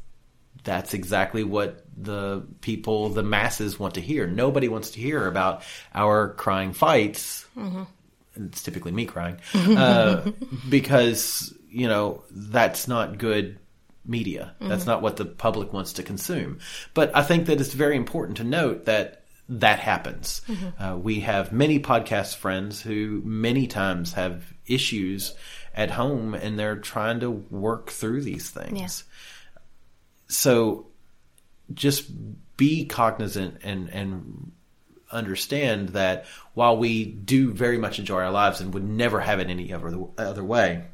that's 0.67 0.93
exactly 0.93 1.45
what 1.45 1.87
the 1.97 2.47
people, 2.61 3.09
the 3.09 3.23
masses 3.23 3.79
want 3.79 3.95
to 3.95 4.01
hear. 4.03 4.27
Nobody 4.27 4.69
wants 4.69 4.91
to 4.91 5.01
hear 5.01 5.27
about 5.27 5.63
our 5.95 6.35
crying 6.35 6.75
fights. 6.75 7.47
It's 8.35 8.63
typically 8.63 8.93
me 8.93 9.07
crying 9.07 9.39
uh, 9.55 10.31
because 10.69 11.55
you 11.71 11.89
know 11.89 12.23
that's 12.31 12.87
not 12.87 13.17
good 13.17 13.59
media. 14.05 14.55
That's 14.61 14.85
not 14.87 15.01
what 15.03 15.17
the 15.17 15.25
public 15.25 15.73
wants 15.73 15.95
to 15.95 16.03
consume. 16.03 16.59
But 16.93 17.17
I 17.17 17.23
think 17.23 17.47
that 17.47 17.61
it's 17.61 17.73
very 17.73 17.97
important 17.97 18.37
to 18.39 18.45
note 18.45 18.85
that 18.85 19.23
that 19.49 19.79
happens. 19.79 20.43
Uh, 20.79 20.97
we 21.01 21.21
have 21.21 21.53
many 21.53 21.79
podcast 21.79 22.37
friends 22.37 22.83
who 22.83 23.23
many 23.25 23.67
times 23.69 24.13
have 24.15 24.53
issues 24.67 25.35
at 25.75 25.91
home 25.91 26.35
and 26.35 26.59
they're 26.59 26.77
trying 26.77 27.21
to 27.21 27.31
work 27.31 27.91
through 27.91 28.23
these 28.23 28.51
things 28.51 28.79
Yeah. 28.79 28.89
So 30.29 30.87
just 31.73 32.07
be 32.57 32.85
cognizant 32.85 33.59
and 33.63 33.89
and 33.91 34.53
understand 35.11 35.91
that 35.91 36.27
while 36.55 36.77
we 36.77 37.05
do 37.05 37.53
very 37.53 37.79
much 37.79 37.99
enjoy 37.99 38.21
our 38.23 38.31
lives 38.31 38.61
and 38.61 38.75
would 38.75 38.85
never 38.85 39.21
have 39.21 39.39
it 39.41 39.49
any 39.49 39.73
other 39.73 39.99
other 40.19 40.43
way 40.45 40.85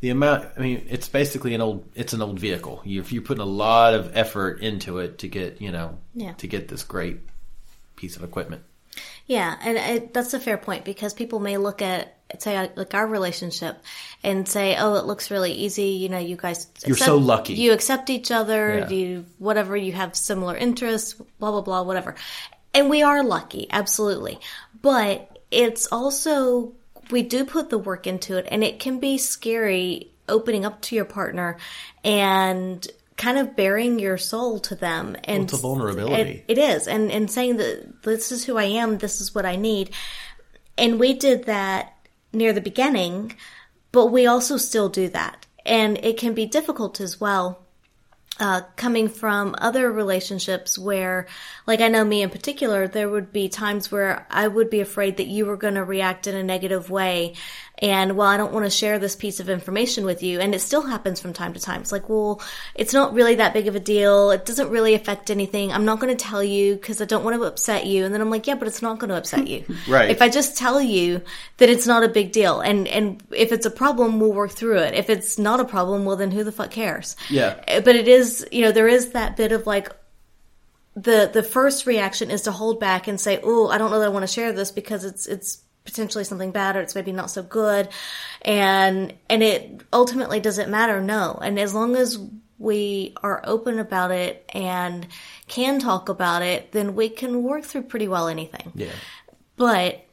the 0.00 0.10
amount 0.10 0.48
i 0.56 0.60
mean 0.60 0.86
it's 0.88 1.08
basically 1.08 1.54
an 1.54 1.60
old 1.60 1.84
it's 1.94 2.12
an 2.12 2.22
old 2.22 2.38
vehicle 2.38 2.80
you, 2.84 3.00
if 3.00 3.12
you're 3.12 3.22
putting 3.22 3.42
a 3.42 3.46
lot 3.46 3.94
of 3.94 4.16
effort 4.16 4.60
into 4.60 4.98
it 4.98 5.18
to 5.18 5.28
get 5.28 5.60
you 5.60 5.70
know 5.70 5.98
Yeah. 6.14 6.32
to 6.34 6.46
get 6.46 6.68
this 6.68 6.82
great 6.82 7.18
piece 7.96 8.16
of 8.16 8.22
equipment 8.24 8.62
Yeah, 9.26 9.56
and 9.60 9.76
it, 9.76 10.14
that's 10.14 10.32
a 10.34 10.40
fair 10.40 10.56
point 10.56 10.84
because 10.84 11.12
people 11.12 11.40
may 11.40 11.56
look 11.58 11.82
at 11.82 12.17
say 12.38 12.56
uh, 12.56 12.68
like 12.76 12.94
our 12.94 13.06
relationship 13.06 13.78
and 14.22 14.46
say, 14.48 14.76
"Oh, 14.78 14.94
it 14.96 15.04
looks 15.06 15.30
really 15.30 15.52
easy." 15.52 15.84
You 16.02 16.08
know, 16.08 16.18
you 16.18 16.36
guys 16.36 16.66
You're 16.86 16.96
so 16.96 17.16
lucky. 17.16 17.54
You 17.54 17.72
accept 17.72 18.10
each 18.10 18.30
other. 18.30 18.78
Yeah. 18.80 18.88
You 18.90 19.24
whatever. 19.38 19.76
You 19.76 19.92
have 19.92 20.14
similar 20.16 20.56
interests. 20.56 21.14
Blah 21.14 21.50
blah 21.52 21.60
blah. 21.62 21.82
Whatever. 21.82 22.14
And 22.74 22.90
we 22.90 23.02
are 23.02 23.24
lucky, 23.24 23.66
absolutely. 23.70 24.38
But 24.82 25.38
it's 25.50 25.86
also 25.90 26.72
we 27.10 27.22
do 27.22 27.44
put 27.46 27.70
the 27.70 27.78
work 27.78 28.06
into 28.06 28.36
it, 28.36 28.46
and 28.50 28.62
it 28.62 28.78
can 28.78 29.00
be 29.00 29.16
scary 29.18 30.10
opening 30.28 30.66
up 30.66 30.82
to 30.82 30.94
your 30.94 31.06
partner 31.06 31.56
and 32.04 32.86
kind 33.16 33.38
of 33.38 33.56
bearing 33.56 33.98
your 33.98 34.16
soul 34.18 34.60
to 34.60 34.74
them 34.76 35.16
and 35.24 35.44
it's 35.44 35.54
a 35.54 35.56
vulnerability. 35.56 36.44
it- 36.46 36.56
it 36.56 36.58
is 36.58 36.86
and 36.86 37.10
and 37.10 37.30
saying 37.30 37.56
that 37.56 38.02
this 38.02 38.30
is 38.30 38.44
who 38.44 38.56
i 38.56 38.64
am 38.64 38.98
this 38.98 39.20
is 39.20 39.34
what 39.34 39.44
i 39.46 39.56
need 39.56 39.90
and 40.76 41.00
we 41.00 41.14
did 41.14 41.46
that 41.46 41.94
near 42.38 42.52
the 42.52 42.60
beginning 42.60 43.34
but 43.92 44.06
we 44.06 44.26
also 44.26 44.56
still 44.56 44.88
do 44.88 45.08
that 45.08 45.46
and 45.66 45.98
it 46.04 46.16
can 46.16 46.32
be 46.32 46.46
difficult 46.46 47.00
as 47.00 47.20
well 47.20 47.60
uh, 48.40 48.62
coming 48.76 49.08
from 49.08 49.54
other 49.58 49.90
relationships 49.90 50.78
where, 50.78 51.26
like 51.66 51.80
I 51.80 51.88
know 51.88 52.04
me 52.04 52.22
in 52.22 52.30
particular, 52.30 52.86
there 52.86 53.08
would 53.08 53.32
be 53.32 53.48
times 53.48 53.90
where 53.90 54.26
I 54.30 54.46
would 54.46 54.70
be 54.70 54.80
afraid 54.80 55.16
that 55.16 55.26
you 55.26 55.46
were 55.46 55.56
going 55.56 55.74
to 55.74 55.84
react 55.84 56.28
in 56.28 56.36
a 56.36 56.42
negative 56.42 56.88
way. 56.88 57.34
And 57.80 58.16
well, 58.16 58.26
I 58.26 58.36
don't 58.36 58.52
want 58.52 58.66
to 58.66 58.70
share 58.70 58.98
this 58.98 59.14
piece 59.14 59.40
of 59.40 59.48
information 59.48 60.04
with 60.04 60.22
you. 60.22 60.40
And 60.40 60.54
it 60.54 60.60
still 60.60 60.82
happens 60.82 61.20
from 61.20 61.32
time 61.32 61.54
to 61.54 61.60
time. 61.60 61.80
It's 61.80 61.92
like, 61.92 62.08
well, 62.08 62.42
it's 62.74 62.92
not 62.92 63.14
really 63.14 63.36
that 63.36 63.52
big 63.52 63.68
of 63.68 63.76
a 63.76 63.80
deal. 63.80 64.30
It 64.30 64.44
doesn't 64.44 64.70
really 64.70 64.94
affect 64.94 65.30
anything. 65.30 65.72
I'm 65.72 65.84
not 65.84 66.00
going 66.00 66.14
to 66.14 66.24
tell 66.24 66.42
you 66.42 66.74
because 66.74 67.00
I 67.00 67.04
don't 67.04 67.24
want 67.24 67.36
to 67.36 67.44
upset 67.44 67.86
you. 67.86 68.04
And 68.04 68.12
then 68.12 68.20
I'm 68.20 68.30
like, 68.30 68.46
yeah, 68.46 68.56
but 68.56 68.66
it's 68.66 68.82
not 68.82 68.98
going 68.98 69.10
to 69.10 69.16
upset 69.16 69.46
you. 69.46 69.64
Right. 69.88 70.10
If 70.10 70.20
I 70.20 70.28
just 70.28 70.58
tell 70.58 70.82
you 70.82 71.22
that 71.58 71.68
it's 71.68 71.86
not 71.86 72.02
a 72.02 72.08
big 72.08 72.32
deal 72.32 72.60
and, 72.60 72.86
and 72.88 73.22
if 73.30 73.52
it's 73.52 73.64
a 73.64 73.70
problem, 73.70 74.20
we'll 74.20 74.32
work 74.32 74.50
through 74.50 74.78
it. 74.78 74.92
If 74.92 75.08
it's 75.08 75.38
not 75.38 75.60
a 75.60 75.64
problem, 75.64 76.04
well, 76.04 76.16
then 76.16 76.30
who 76.30 76.44
the 76.44 76.52
fuck 76.52 76.70
cares? 76.70 77.16
Yeah. 77.30 77.58
Uh, 77.66 77.80
but 77.80 77.96
it 77.96 78.08
is 78.08 78.46
you 78.52 78.62
know 78.62 78.72
there 78.72 78.88
is 78.88 79.10
that 79.10 79.36
bit 79.36 79.52
of 79.52 79.66
like 79.66 79.90
the 80.94 81.30
the 81.32 81.42
first 81.42 81.86
reaction 81.86 82.30
is 82.30 82.42
to 82.42 82.52
hold 82.52 82.80
back 82.80 83.06
and 83.06 83.20
say 83.20 83.40
oh 83.42 83.68
i 83.68 83.78
don't 83.78 83.90
know 83.90 84.00
that 84.00 84.06
i 84.06 84.08
want 84.08 84.24
to 84.24 84.32
share 84.32 84.52
this 84.52 84.70
because 84.70 85.04
it's 85.04 85.26
it's 85.26 85.62
potentially 85.88 86.24
something 86.24 86.52
bad 86.52 86.76
or 86.76 86.80
it's 86.80 86.94
maybe 86.94 87.12
not 87.12 87.30
so 87.30 87.42
good. 87.42 87.88
And 88.42 89.14
and 89.28 89.42
it 89.42 89.80
ultimately 89.92 90.40
doesn't 90.40 90.70
matter? 90.70 91.00
No. 91.00 91.38
And 91.42 91.58
as 91.58 91.74
long 91.74 91.96
as 91.96 92.18
we 92.58 93.14
are 93.22 93.40
open 93.44 93.78
about 93.78 94.10
it 94.10 94.44
and 94.52 95.06
can 95.46 95.78
talk 95.78 96.08
about 96.08 96.42
it 96.42 96.72
then 96.72 96.96
we 96.96 97.08
can 97.08 97.42
work 97.44 97.64
through 97.64 97.82
pretty 97.82 98.08
well 98.08 98.28
anything. 98.28 98.72
Yeah. 98.74 98.92
But 99.56 100.04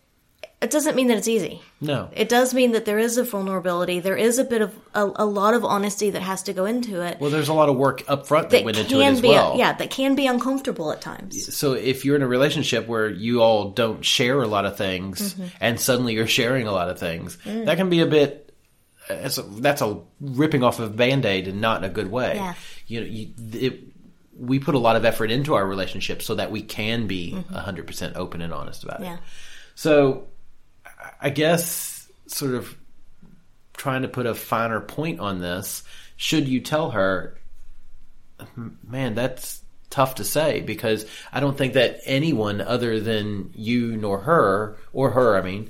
it 0.65 0.71
doesn't 0.71 0.95
mean 0.95 1.07
that 1.07 1.17
it's 1.17 1.27
easy. 1.27 1.61
No. 1.79 2.09
It 2.13 2.27
does 2.27 2.53
mean 2.53 2.73
that 2.73 2.83
there 2.85 2.99
is 2.99 3.17
a 3.17 3.23
vulnerability. 3.23 3.99
There 4.01 4.17
is 4.17 4.37
a 4.39 4.43
bit 4.43 4.61
of 4.61 4.75
a, 4.93 5.09
a 5.15 5.25
lot 5.25 5.53
of 5.53 5.63
honesty 5.63 6.09
that 6.09 6.21
has 6.21 6.43
to 6.43 6.53
go 6.53 6.65
into 6.65 7.01
it. 7.01 7.19
Well 7.19 7.29
there's 7.29 7.47
a 7.49 7.53
lot 7.53 7.69
of 7.69 7.77
work 7.77 8.03
up 8.07 8.27
front 8.27 8.49
that, 8.49 8.65
went 8.65 8.77
into 8.77 8.99
it 8.99 9.05
as 9.05 9.21
be 9.21 9.29
well. 9.29 9.57
yeah 9.57 9.73
that 9.73 9.89
can 9.91 10.15
be 10.15 10.27
uncomfortable 10.27 10.91
at 10.91 10.99
times. 11.01 11.55
So 11.55 11.73
if 11.73 12.03
you're 12.03 12.15
in 12.17 12.21
a 12.21 12.27
relationship 12.27 12.87
where 12.87 13.09
you 13.09 13.41
all 13.41 13.69
don't 13.71 14.03
share 14.03 14.41
a 14.41 14.47
lot 14.47 14.65
of 14.65 14.77
things 14.77 15.33
Mm-hmm. 15.35 15.45
and 15.61 15.79
suddenly 15.79 16.13
you're 16.13 16.27
sharing 16.27 16.67
a 16.67 16.71
lot 16.71 16.89
of 16.89 16.99
things 16.99 17.37
Mm. 17.45 17.65
that 17.65 17.77
can 17.77 17.89
be 17.89 18.01
a 18.01 18.05
bit 18.05 18.41
that's 19.07 19.37
a, 19.37 19.43
that's 19.43 19.81
a 19.81 19.99
ripping 20.19 20.63
off 20.63 20.79
of 20.79 20.91
a 20.91 20.93
band-aid 20.95 21.47
and 21.47 21.61
not 21.61 21.77
in 21.77 21.83
a 21.89 21.93
good 21.93 22.09
way. 22.09 22.35
Yeah. 22.35 22.53
you 22.87 22.99
know 23.01 23.05
you, 23.05 23.29
it, 23.53 23.83
we 24.37 24.59
put 24.59 24.75
a 24.75 24.79
lot 24.79 24.95
of 24.95 25.05
effort 25.05 25.29
into 25.31 25.53
our 25.53 25.65
relationship 25.65 26.21
so 26.21 26.35
that 26.35 26.51
we 26.51 26.61
can 26.61 27.05
be 27.07 27.33
Mm-hmm. 27.33 27.55
100% 27.55 28.15
open 28.15 28.41
and 28.41 28.51
honest 28.53 28.83
about 28.83 29.01
yeah. 29.01 29.13
It 29.15 29.19
so 29.75 30.27
i 31.21 31.29
guess 31.29 32.07
sort 32.27 32.53
of 32.53 32.75
trying 33.73 34.01
to 34.01 34.07
put 34.07 34.25
a 34.25 34.33
finer 34.33 34.79
point 34.79 35.19
on 35.19 35.39
this 35.39 35.83
should 36.17 36.47
you 36.47 36.61
tell 36.61 36.91
her 36.91 37.37
man, 38.83 39.15
that's 39.15 39.61
tough 39.89 40.15
to 40.15 40.23
say 40.23 40.61
because 40.61 41.05
I 41.31 41.39
don't 41.39 41.57
think 41.57 41.73
that 41.73 41.99
anyone 42.05 42.61
other 42.61 42.99
than 42.99 43.51
you 43.55 43.95
nor 43.97 44.19
her, 44.19 44.77
or 44.93 45.11
her, 45.11 45.37
I 45.37 45.41
mean, 45.41 45.69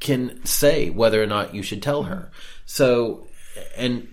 can 0.00 0.44
say 0.44 0.90
whether 0.90 1.22
or 1.22 1.26
not 1.26 1.54
you 1.54 1.62
should 1.62 1.82
tell 1.82 2.04
her. 2.04 2.30
So, 2.64 3.26
and 3.76 4.08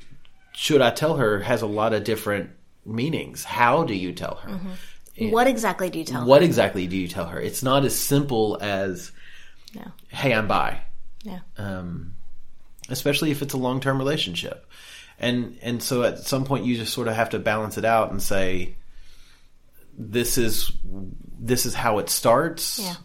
should 0.54 0.82
I 0.82 0.92
tell 0.92 1.18
her 1.18 1.40
has 1.40 1.62
a 1.62 1.68
lot 1.68 1.94
of 1.94 2.04
different 2.04 2.52
meanings. 2.86 3.44
How 3.44 3.84
do 3.84 3.94
you 3.94 4.14
tell 4.14 4.36
her? 4.36 4.50
Mm-hmm. 4.50 5.30
what 5.32 5.48
exactly 5.48 5.90
do 5.90 6.00
you 6.00 6.06
tell 6.06 6.22
her 6.22 6.28
What 6.28 6.44
exactly 6.44 6.88
do 6.88 6.98
you 6.98 7.08
tell 7.08 7.26
her? 7.26 7.40
It's 7.40 7.64
not 7.64 7.86
as 7.86 7.98
simple 7.98 8.58
as, 8.62 9.12
No. 9.76 9.92
hey, 10.10 10.34
I'm 10.34 10.48
bi 10.48 10.82
yeah 11.24 11.40
um, 11.58 12.16
especially 12.90 13.32
if 13.32 13.42
it's 13.42 13.54
a 13.54 13.58
long 13.58 13.80
term 13.80 13.98
relationship. 13.98 14.70
And 15.20 15.58
and 15.62 15.82
so 15.82 16.04
at 16.04 16.20
some 16.20 16.44
point 16.44 16.66
you 16.66 16.76
just 16.76 16.94
sort 16.94 17.08
of 17.08 17.16
have 17.16 17.30
to 17.32 17.40
balance 17.40 17.78
it 17.78 17.86
out 17.86 18.12
and 18.12 18.22
say, 18.22 18.76
this 19.98 20.38
is 20.38 20.72
this 21.40 21.66
is 21.66 21.74
how 21.74 22.00
it 22.00 22.10
starts. 22.10 22.80
Yeah. 22.80 22.96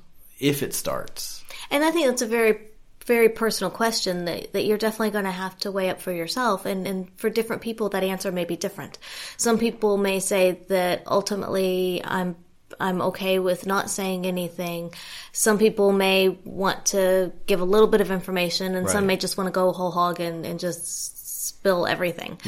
If 0.41 0.63
it 0.63 0.73
starts, 0.73 1.45
and 1.71 1.85
i 1.85 1.91
think 1.91 2.07
that's 2.07 2.23
a 2.23 2.27
very 2.27 2.61
very 3.07 3.31
personal 3.31 3.71
question 3.71 4.27
that, 4.27 4.53
that 4.53 4.67
you're 4.67 4.79
definitely 4.79 5.11
going 5.11 5.25
to 5.25 5.31
have 5.31 5.57
to 5.59 5.73
weigh 5.73 5.89
up 5.89 5.99
for 5.99 6.13
yourself 6.13 6.67
and, 6.67 6.87
and 6.87 7.09
for 7.17 7.31
different 7.31 7.63
people 7.63 7.89
that 7.89 8.05
answer 8.05 8.31
may 8.31 8.45
be 8.45 8.55
different 8.55 8.99
some 9.37 9.59
people 9.59 9.97
may 9.97 10.21
say 10.21 10.61
that 10.69 11.03
ultimately 11.07 12.03
i'm 12.05 12.37
i'm 12.81 13.01
okay 13.01 13.39
with 13.39 13.67
not 13.67 13.91
saying 13.91 14.27
anything 14.27 14.93
some 15.33 15.59
people 15.59 15.93
may 15.93 16.29
want 16.45 16.87
to 16.87 17.33
give 17.47 17.61
a 17.61 17.65
little 17.65 17.89
bit 17.89 18.01
of 18.01 18.11
information 18.11 18.75
and 18.75 18.89
some 18.89 19.07
may 19.07 19.17
just 19.17 19.37
want 19.37 19.47
to 19.47 19.53
go 19.53 19.73
whole 19.73 19.91
hog 19.91 20.21
and, 20.21 20.45
and 20.45 20.61
just 20.61 21.47
spill 21.49 21.87
everything 21.87 22.39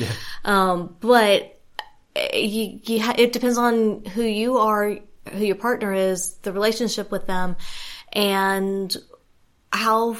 um, 0.45 0.95
but 1.01 1.61
uh, 2.17 2.37
you, 2.37 2.81
you 2.85 3.01
ha- 3.01 3.15
it 3.17 3.33
depends 3.33 3.57
on 3.57 4.05
who 4.05 4.23
you 4.23 4.59
are, 4.59 4.99
who 5.33 5.45
your 5.45 5.57
partner 5.57 5.93
is, 5.93 6.35
the 6.43 6.53
relationship 6.53 7.11
with 7.11 7.27
them, 7.27 7.57
and 8.13 8.97
how 9.73 10.17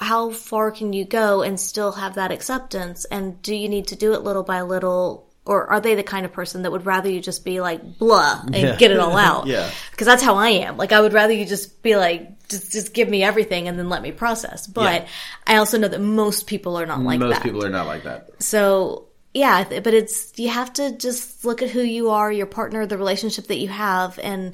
how 0.00 0.30
far 0.30 0.70
can 0.70 0.94
you 0.94 1.04
go 1.04 1.42
and 1.42 1.60
still 1.60 1.92
have 1.92 2.14
that 2.14 2.32
acceptance? 2.32 3.04
And 3.04 3.42
do 3.42 3.54
you 3.54 3.68
need 3.68 3.88
to 3.88 3.96
do 3.96 4.14
it 4.14 4.22
little 4.22 4.42
by 4.42 4.62
little? 4.62 5.28
Or 5.44 5.66
are 5.66 5.80
they 5.80 5.96
the 5.96 6.04
kind 6.04 6.24
of 6.24 6.32
person 6.32 6.62
that 6.62 6.70
would 6.70 6.86
rather 6.86 7.10
you 7.10 7.20
just 7.20 7.44
be 7.44 7.60
like 7.60 7.98
blah 7.98 8.42
and 8.44 8.54
Yeah. 8.54 8.76
get 8.76 8.92
it 8.92 9.00
all 9.00 9.16
out? 9.30 9.46
Yeah. 9.48 9.68
Because 9.90 10.06
that's 10.06 10.22
how 10.22 10.36
I 10.36 10.50
am. 10.50 10.76
Like 10.76 10.92
I 10.92 11.00
would 11.00 11.12
rather 11.12 11.32
you 11.32 11.44
just 11.44 11.82
be 11.82 11.96
like, 11.96 12.46
just 12.48 12.70
just 12.70 12.94
give 12.94 13.08
me 13.08 13.24
everything 13.24 13.66
and 13.66 13.76
then 13.78 13.88
let 13.88 14.02
me 14.02 14.12
process. 14.12 14.66
But 14.68 15.02
Yeah. 15.02 15.08
I 15.46 15.56
also 15.56 15.78
know 15.78 15.88
that 15.88 16.00
most 16.00 16.46
people 16.46 16.78
are 16.78 16.86
not 16.86 17.00
like 17.00 17.18
that. 17.18 17.26
Most 17.26 17.34
that. 17.36 17.42
people 17.42 17.64
are 17.64 17.70
not 17.70 17.86
like 17.86 18.04
that. 18.04 18.30
So 18.40 19.08
yeah, 19.34 19.64
but 19.80 19.94
it's 19.94 20.32
you 20.38 20.48
have 20.50 20.72
to 20.74 20.96
just 20.96 21.44
look 21.44 21.60
at 21.62 21.70
who 21.70 21.80
you 21.82 22.10
are, 22.10 22.30
your 22.30 22.46
partner, 22.46 22.86
the 22.86 22.98
relationship 22.98 23.46
that 23.48 23.56
you 23.58 23.68
have, 23.68 24.18
and 24.22 24.52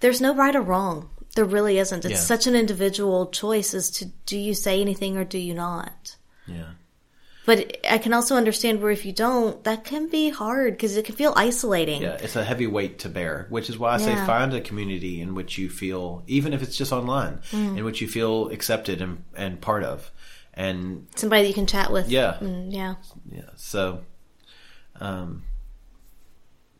there's 0.00 0.20
no 0.20 0.34
right 0.34 0.54
or 0.54 0.60
wrong. 0.62 1.08
There 1.34 1.44
really 1.46 1.78
isn't. 1.78 2.04
It's 2.04 2.12
Yeah. 2.12 2.18
such 2.18 2.46
an 2.46 2.54
individual 2.56 3.26
choice 3.28 3.72
as 3.72 3.90
to 3.92 4.06
do 4.26 4.36
you 4.38 4.52
say 4.52 4.80
anything 4.82 5.16
or 5.16 5.24
do 5.24 5.38
you 5.38 5.54
not. 5.54 6.16
Yeah. 6.46 6.64
But 7.46 7.78
I 7.88 7.98
can 7.98 8.12
also 8.12 8.34
understand 8.34 8.82
where 8.82 8.90
if 8.90 9.06
you 9.06 9.12
don't, 9.12 9.62
that 9.64 9.84
can 9.84 10.08
be 10.08 10.30
hard 10.30 10.74
because 10.74 10.96
it 10.96 11.04
can 11.04 11.14
feel 11.14 11.32
isolating. 11.36 12.02
Yeah, 12.02 12.18
it's 12.20 12.34
a 12.34 12.42
heavy 12.44 12.66
weight 12.66 12.98
to 13.00 13.08
bear, 13.08 13.46
which 13.50 13.70
is 13.70 13.78
why 13.78 13.94
I 13.94 13.98
say 13.98 14.14
find 14.26 14.52
a 14.52 14.60
community 14.60 15.20
in 15.20 15.34
which 15.36 15.56
you 15.56 15.70
feel, 15.70 16.24
even 16.26 16.52
if 16.52 16.60
it's 16.62 16.76
just 16.76 16.92
online, 16.92 17.38
Mm. 17.52 17.78
in 17.78 17.84
which 17.84 18.00
you 18.00 18.08
feel 18.08 18.48
accepted 18.50 19.00
and, 19.00 19.22
and 19.36 19.60
part 19.60 19.84
of. 19.84 20.10
And 20.54 21.06
Somebody 21.14 21.42
that 21.42 21.48
you 21.48 21.54
can 21.54 21.66
chat 21.68 21.92
with. 21.92 22.08
Yeah. 22.08 22.36
Mm, 22.40 22.72
yeah. 22.72 22.94
yeah, 23.30 23.50
so, 23.54 24.00
um, 25.00 25.44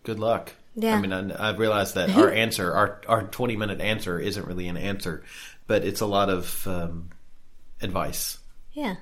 good 0.02 0.18
luck. 0.18 0.52
Yeah. 0.74 0.96
I 0.96 1.00
mean, 1.00 1.12
I, 1.12 1.48
I've 1.50 1.58
realized 1.60 1.94
that 1.94 2.10
our 2.10 2.30
answer, 2.44 2.72
our, 2.72 3.00
our 3.06 3.22
20 3.22 3.56
minute 3.56 3.80
answer 3.80 4.18
isn't 4.18 4.46
really 4.46 4.66
an 4.66 4.76
answer, 4.76 5.22
but 5.68 5.84
it's 5.84 6.00
a 6.00 6.06
lot 6.06 6.28
of, 6.28 6.66
um, 6.66 7.10
advice. 7.80 8.38
Yeah. 8.72 8.96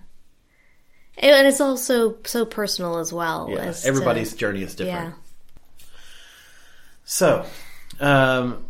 And 1.18 1.46
it's 1.46 1.60
also 1.60 2.16
so 2.24 2.44
personal 2.44 2.98
as 2.98 3.12
well. 3.12 3.48
Yeah, 3.50 3.56
as 3.58 3.82
to- 3.82 3.88
everybody's 3.88 4.34
journey 4.34 4.62
is 4.62 4.74
different. 4.74 5.14
Yeah. 5.80 5.86
So, 7.04 7.44
um, 8.00 8.64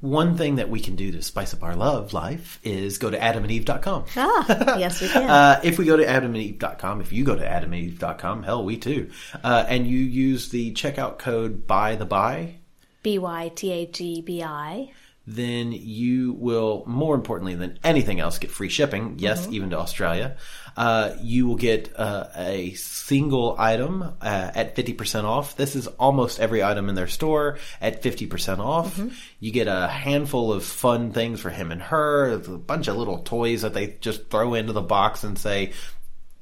one 0.00 0.36
thing 0.36 0.56
that 0.56 0.70
we 0.70 0.80
can 0.80 0.94
do 0.94 1.10
to 1.12 1.22
spice 1.22 1.52
up 1.52 1.62
our 1.64 1.74
love 1.74 2.12
life 2.12 2.60
is 2.62 2.98
go 2.98 3.10
to 3.10 3.18
adamandeve.com. 3.18 4.04
Ah, 4.16 4.78
yes, 4.78 5.00
we 5.00 5.08
can. 5.12 5.28
Uh, 5.28 5.60
if 5.64 5.78
we 5.78 5.84
go 5.84 5.96
to 5.96 6.04
adamandeve.com, 6.04 7.00
if 7.00 7.12
you 7.12 7.24
go 7.24 7.34
to 7.34 7.44
adamandeve.com, 7.44 8.44
hell, 8.44 8.64
we 8.64 8.76
too, 8.76 9.10
uh, 9.42 9.64
and 9.68 9.86
you 9.86 9.98
use 9.98 10.50
the 10.50 10.72
checkout 10.74 11.18
code 11.18 11.66
by 11.66 11.96
the 11.96 12.06
by, 12.06 12.54
B 13.02 13.18
Y 13.18 13.50
T 13.56 13.72
A 13.72 13.86
G 13.86 14.22
B 14.22 14.42
I, 14.44 14.92
then 15.26 15.72
you 15.72 16.34
will, 16.34 16.84
more 16.86 17.16
importantly 17.16 17.56
than 17.56 17.78
anything 17.82 18.20
else, 18.20 18.38
get 18.38 18.52
free 18.52 18.68
shipping. 18.68 19.16
Yes, 19.18 19.48
even 19.50 19.70
to 19.70 19.78
Australia. 19.78 20.36
Uh, 20.76 21.14
you 21.20 21.46
will 21.46 21.56
get 21.56 21.92
uh, 21.98 22.28
a 22.36 22.72
single 22.74 23.54
item 23.58 24.02
uh, 24.02 24.50
at 24.54 24.74
50% 24.74 25.24
off. 25.24 25.54
This 25.56 25.76
is 25.76 25.86
almost 25.86 26.40
every 26.40 26.62
item 26.62 26.88
in 26.88 26.94
their 26.94 27.08
store 27.08 27.58
at 27.80 28.02
50% 28.02 28.58
off. 28.58 28.98
You 29.38 29.52
get 29.52 29.68
a 29.68 29.86
handful 29.88 30.52
of 30.52 30.64
fun 30.64 31.12
things 31.12 31.40
for 31.40 31.50
him 31.50 31.70
and 31.72 31.82
her, 31.82 32.32
a 32.32 32.38
bunch 32.38 32.88
of 32.88 32.96
little 32.96 33.18
toys 33.18 33.62
that 33.62 33.74
they 33.74 33.96
just 34.00 34.30
throw 34.30 34.54
into 34.54 34.72
the 34.72 34.80
box 34.82 35.24
and 35.24 35.38
say, 35.38 35.72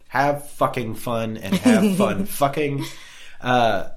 have 0.09 0.49
fucking 0.51 0.95
fun 0.95 1.37
and 1.37 1.55
have 1.57 1.97
fun 1.99 2.24
fucking. 2.26 2.85
Uh, 3.41 3.89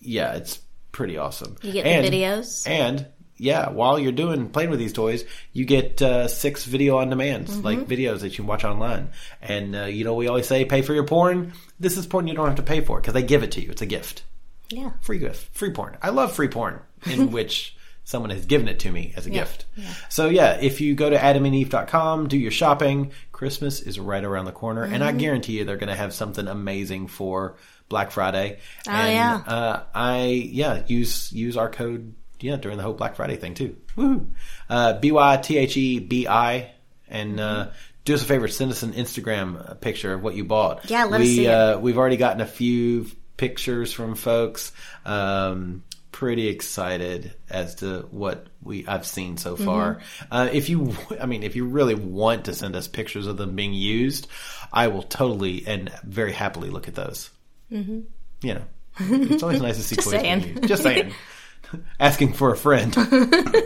yeah, 0.00 0.34
it's 0.34 0.60
pretty 0.92 1.18
awesome. 1.18 1.56
You 1.62 1.72
get 1.72 1.84
the 1.84 1.90
And- 1.90 2.06
videos. 2.06 2.68
and 2.68 3.06
yeah, 3.36 3.68
while 3.70 3.98
you're 3.98 4.12
doing 4.12 4.48
playing 4.50 4.70
with 4.70 4.78
these 4.78 4.92
toys, 4.92 5.24
you 5.52 5.64
get 5.64 6.00
uh, 6.02 6.28
six 6.28 6.64
video 6.64 6.98
on 6.98 7.10
demands, 7.10 7.50
Mm-hmm. 7.52 7.64
like 7.64 7.78
videos 7.80 8.20
that 8.20 8.28
you 8.30 8.36
can 8.36 8.46
watch 8.46 8.64
online. 8.64 9.10
And 9.42 9.74
uh, 9.76 9.84
you 9.84 10.04
know, 10.04 10.14
we 10.14 10.28
always 10.28 10.46
say, 10.46 10.64
pay 10.64 10.82
for 10.82 10.94
your 10.94 11.04
porn. 11.06 11.52
This 11.80 11.96
is 11.96 12.06
porn 12.06 12.26
you 12.28 12.34
don't 12.34 12.46
have 12.46 12.56
to 12.56 12.62
pay 12.62 12.80
for 12.80 13.00
because 13.00 13.14
they 13.14 13.22
give 13.22 13.42
it 13.42 13.52
to 13.52 13.60
you. 13.60 13.70
It's 13.70 13.82
a 13.82 13.86
gift, 13.86 14.22
Yeah. 14.70 14.92
free 15.00 15.18
gift, 15.18 15.56
free 15.56 15.70
porn. 15.70 15.96
I 16.02 16.10
love 16.10 16.32
free 16.32 16.48
porn 16.48 16.80
in 17.10 17.30
which 17.32 17.76
someone 18.06 18.28
has 18.30 18.44
given 18.44 18.68
it 18.68 18.80
to 18.80 18.92
me 18.92 19.14
as 19.16 19.24
a 19.26 19.30
gift. 19.30 19.64
So 20.10 20.28
yeah, 20.28 20.58
if 20.60 20.80
you 20.82 20.94
go 20.94 21.08
to 21.08 21.16
adamandeve.com, 21.16 22.28
do 22.28 22.36
your 22.38 22.50
shopping. 22.50 23.12
Christmas 23.32 23.80
is 23.80 23.98
right 23.98 24.22
around 24.22 24.44
the 24.44 24.52
corner, 24.52 24.82
and 24.84 25.02
I 25.02 25.08
Mm-hmm. 25.08 25.18
guarantee 25.18 25.58
you 25.58 25.64
they're 25.64 25.76
going 25.78 25.88
to 25.88 25.94
have 25.96 26.12
something 26.12 26.46
amazing 26.46 27.06
for 27.08 27.56
Black 27.88 28.10
Friday. 28.10 28.58
Oh, 28.86 28.90
and, 28.92 29.12
yeah. 29.14 29.36
uh, 29.52 29.82
I 29.94 30.24
yeah 30.26 30.82
use 30.86 31.32
use 31.32 31.56
our 31.56 31.70
code 31.70 32.14
yeah 32.40 32.56
during 32.56 32.76
the 32.76 32.84
whole 32.84 32.94
Black 32.94 33.16
Friday 33.16 33.36
thing 33.36 33.54
too. 33.54 33.76
Woohoo! 33.96 34.26
Uh, 34.68 34.98
B 34.98 35.12
y 35.12 35.36
t 35.38 35.58
h 35.58 35.76
e 35.76 35.98
b 36.00 36.26
i 36.28 36.72
and 37.08 37.38
uh, 37.38 37.68
do 38.04 38.14
us 38.14 38.22
a 38.22 38.24
favor, 38.24 38.48
send 38.48 38.70
us 38.70 38.82
an 38.82 38.92
Instagram 38.92 39.70
uh, 39.70 39.74
picture 39.74 40.12
of 40.12 40.22
what 40.22 40.34
you 40.34 40.44
bought. 40.44 40.90
Yeah, 40.90 41.04
let 41.04 41.20
us 41.20 41.26
we, 41.26 41.36
see 41.36 41.46
it. 41.46 41.50
Uh, 41.50 41.78
we've 41.78 41.98
already 41.98 42.16
gotten 42.16 42.40
a 42.40 42.46
few 42.46 43.06
pictures 43.36 43.92
from 43.92 44.14
folks. 44.14 44.72
Um, 45.04 45.84
pretty 46.12 46.46
excited 46.46 47.34
as 47.50 47.74
to 47.76 48.06
what 48.12 48.46
we 48.62 48.86
I've 48.86 49.04
seen 49.04 49.36
so 49.36 49.56
far. 49.56 50.00
Uh, 50.30 50.48
if 50.52 50.68
you, 50.68 50.94
I 51.20 51.26
mean, 51.26 51.42
if 51.42 51.56
you 51.56 51.66
really 51.66 51.94
want 51.94 52.44
to 52.44 52.54
send 52.54 52.76
us 52.76 52.86
pictures 52.86 53.26
of 53.26 53.36
them 53.36 53.56
being 53.56 53.74
used, 53.74 54.28
I 54.72 54.88
will 54.88 55.02
totally 55.02 55.64
and 55.66 55.90
very 56.04 56.32
happily 56.32 56.70
look 56.70 56.88
at 56.88 56.94
those. 56.94 57.30
Mm-hmm. 57.72 58.00
You 58.42 58.54
know, 58.54 58.64
it's 59.00 59.42
always 59.42 59.60
nice 59.60 59.76
to 59.76 59.82
see 59.82 59.96
Just 59.96 60.10
toys 60.10 60.22
being 60.22 60.40
saying. 60.40 60.56
used. 60.56 60.68
Just 60.68 60.82
saying. 60.82 61.12
Asking 62.00 62.32
for 62.32 62.52
a 62.52 62.56
friend. 62.56 62.94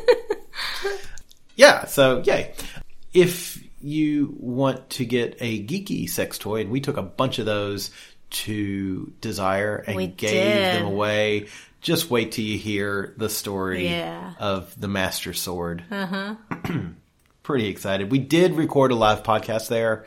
yeah. 1.57 1.87
So 1.87 2.23
yay. 2.25 2.55
If 3.13 3.63
you 3.81 4.35
want 4.39 4.91
to 4.91 5.05
get 5.05 5.37
a 5.41 5.65
geeky 5.65 6.09
sex 6.09 6.39
toy, 6.39 6.61
and 6.63 6.71
we 6.71 6.81
took 6.81 6.97
a 6.97 7.03
bunch 7.03 7.39
of 7.39 7.47
those 7.47 7.91
to 8.31 9.13
Desire 9.21 9.77
and 9.87 9.97
We 9.97 10.07
gave 10.09 10.31
did. 10.33 10.75
them 10.77 10.87
away. 10.87 11.47
Just 11.81 12.11
wait 12.11 12.33
till 12.33 12.45
you 12.45 12.59
hear 12.59 13.15
the 13.17 13.29
story 13.29 13.89
Yeah. 13.89 14.35
of 14.39 14.79
the 14.79 14.89
Master 14.89 15.33
Sword. 15.33 15.85
Uh-huh. 15.91 16.35
Pretty 17.45 17.69
excited. 17.69 18.11
We 18.11 18.19
did 18.19 18.55
record 18.57 18.91
a 18.93 18.97
live 18.97 19.23
podcast 19.23 19.69
there. 19.69 20.05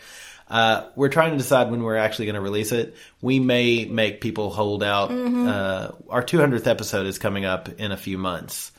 Uh, 0.52 0.90
we're 0.98 1.10
trying 1.10 1.32
to 1.32 1.38
decide 1.38 1.72
when 1.72 1.82
we're 1.82 1.96
actually 1.96 2.26
going 2.26 2.36
to 2.36 2.42
release 2.42 2.72
it. 2.74 2.96
We 3.22 3.40
may 3.40 3.86
make 3.86 4.20
people 4.20 4.50
hold 4.52 4.84
out. 4.84 5.10
Mm-hmm. 5.10 5.48
Uh, 5.48 5.88
our 6.10 6.22
200th 6.22 6.68
episode 6.68 7.08
is 7.08 7.18
coming 7.18 7.46
up 7.46 7.70
in 7.80 7.92
a 7.92 7.98
few 7.98 8.18
months. 8.18 8.72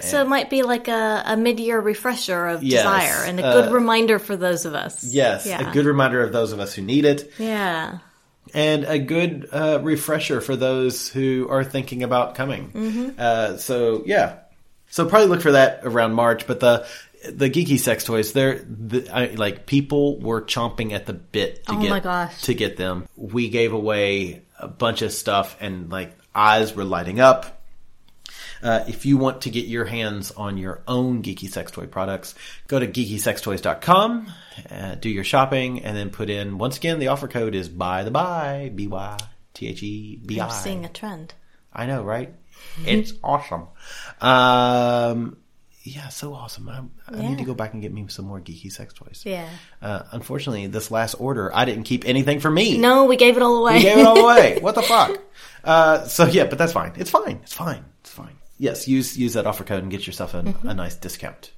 So 0.00 0.22
it 0.22 0.28
might 0.28 0.48
be 0.48 0.62
like 0.62 0.88
a, 0.88 1.22
a 1.26 1.36
mid-year 1.36 1.78
refresher 1.78 2.46
of 2.46 2.62
Yes, 2.62 2.84
desire 2.84 3.28
and 3.28 3.38
a 3.38 3.44
uh, 3.44 3.60
good 3.60 3.72
reminder 3.74 4.18
for 4.18 4.34
those 4.36 4.64
of 4.64 4.74
us. 4.74 5.04
Yes, 5.04 5.46
Yeah. 5.46 5.68
a 5.68 5.74
good 5.74 5.84
reminder 5.84 6.22
of 6.22 6.32
those 6.32 6.52
of 6.52 6.60
us 6.60 6.72
who 6.74 6.80
need 6.82 7.04
it. 7.04 7.30
Yeah. 7.38 7.98
and 8.54 8.84
a 8.84 8.98
good 8.98 9.48
uh, 9.52 9.78
refresher 9.82 10.40
for 10.40 10.56
those 10.56 11.08
who 11.08 11.48
are 11.50 11.64
thinking 11.64 12.02
about 12.02 12.34
coming. 12.34 12.70
Mm-hmm. 12.70 13.08
Uh, 13.18 13.56
so 13.58 14.02
yeah, 14.06 14.36
so 14.88 15.06
probably 15.06 15.28
look 15.28 15.42
for 15.42 15.52
that 15.52 15.80
around 15.84 16.14
March. 16.14 16.46
But 16.46 16.60
the 16.60 16.86
the 17.28 17.50
geeky 17.50 17.78
sex 17.78 18.04
toys, 18.04 18.32
they're 18.32 18.58
the, 18.60 19.08
I, 19.12 19.26
like 19.34 19.66
people 19.66 20.18
were 20.20 20.42
chomping 20.42 20.92
at 20.92 21.06
the 21.06 21.12
bit 21.12 21.66
to 21.66 21.72
Oh 21.72 21.80
get 21.82 21.90
my 21.90 22.00
gosh. 22.00 22.42
to 22.42 22.54
get 22.54 22.76
them. 22.76 23.06
We 23.16 23.48
gave 23.48 23.72
away 23.72 24.42
a 24.58 24.68
bunch 24.68 25.02
of 25.02 25.12
stuff, 25.12 25.56
and 25.60 25.90
like 25.90 26.16
eyes 26.34 26.74
were 26.74 26.84
lighting 26.84 27.20
up. 27.20 27.56
Uh, 28.62 28.84
if 28.88 29.06
you 29.06 29.16
want 29.16 29.42
to 29.42 29.50
get 29.50 29.64
your 29.66 29.86
hands 29.86 30.32
on 30.32 30.58
your 30.58 30.82
own 30.86 31.22
geeky 31.22 31.48
sex 31.50 31.72
toy 31.72 31.86
products, 31.86 32.34
go 32.68 32.78
to 32.78 32.86
geekysextoys.com, 32.86 34.30
uh, 34.70 34.94
do 34.96 35.08
your 35.08 35.24
shopping, 35.24 35.82
and 35.82 35.96
then 35.96 36.10
put 36.10 36.28
in, 36.28 36.58
once 36.58 36.76
again, 36.76 36.98
the 36.98 37.08
offer 37.08 37.26
code 37.26 37.54
is 37.54 37.70
by 37.70 38.04
the 38.04 38.10
by, 38.10 38.70
B 38.74 38.86
Y 38.86 39.16
T 39.54 39.66
H 39.68 39.82
E 39.82 40.16
B 40.24 40.38
I'm 40.40 40.50
seeing 40.50 40.84
a 40.84 40.88
trend. 40.90 41.32
I 41.72 41.86
know, 41.86 42.02
right? 42.02 42.34
It's 42.84 43.14
awesome. 43.24 43.68
Um, 44.20 45.38
yeah, 45.82 46.08
so 46.08 46.34
awesome. 46.34 46.68
I, 46.68 46.82
I 47.08 47.22
need 47.22 47.38
to 47.38 47.44
go 47.44 47.54
back 47.54 47.72
and 47.72 47.80
get 47.80 47.92
me 47.92 48.06
some 48.08 48.26
more 48.26 48.40
geeky 48.40 48.70
sex 48.70 48.92
toys. 48.92 49.22
Yeah. 49.24 49.48
Uh, 49.80 50.02
unfortunately, 50.12 50.66
this 50.66 50.90
last 50.90 51.14
order, 51.14 51.54
I 51.54 51.64
didn't 51.64 51.84
keep 51.84 52.06
anything 52.06 52.40
for 52.40 52.50
me. 52.50 52.76
No, 52.76 53.06
we 53.06 53.16
gave 53.16 53.36
it 53.36 53.42
all 53.42 53.56
away. 53.56 53.74
We 53.76 53.82
gave 53.82 53.98
it 53.98 54.06
all 54.06 54.18
away. 54.24 54.58
What 54.60 54.74
the 54.74 54.82
fuck? 54.82 55.18
Uh, 55.64 56.04
so 56.06 56.26
yeah, 56.26 56.44
but 56.44 56.58
that's 56.58 56.72
fine. 56.72 56.92
It's 56.96 57.10
fine. 57.10 57.40
It's 57.42 57.54
fine. 57.54 57.84
It's 58.00 58.10
fine. 58.10 58.36
Yes, 58.58 58.88
use 58.88 59.16
use 59.16 59.34
that 59.34 59.46
offer 59.46 59.64
code 59.64 59.82
and 59.82 59.90
get 59.90 60.06
yourself 60.06 60.34
a, 60.34 60.54
a 60.64 60.74
nice 60.74 60.96
discount. 60.96 61.52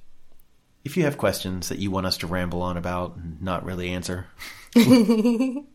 If 0.85 0.95
you 0.95 1.03
have 1.03 1.17
questions 1.17 1.69
that 1.69 1.79
you 1.79 1.91
want 1.91 2.05
us 2.05 2.17
to 2.19 2.27
ramble 2.27 2.61
on 2.61 2.77
about 2.77 3.17
and 3.17 3.41
not 3.41 3.65
really 3.65 3.89
answer, 3.89 4.27
we, 4.75 5.65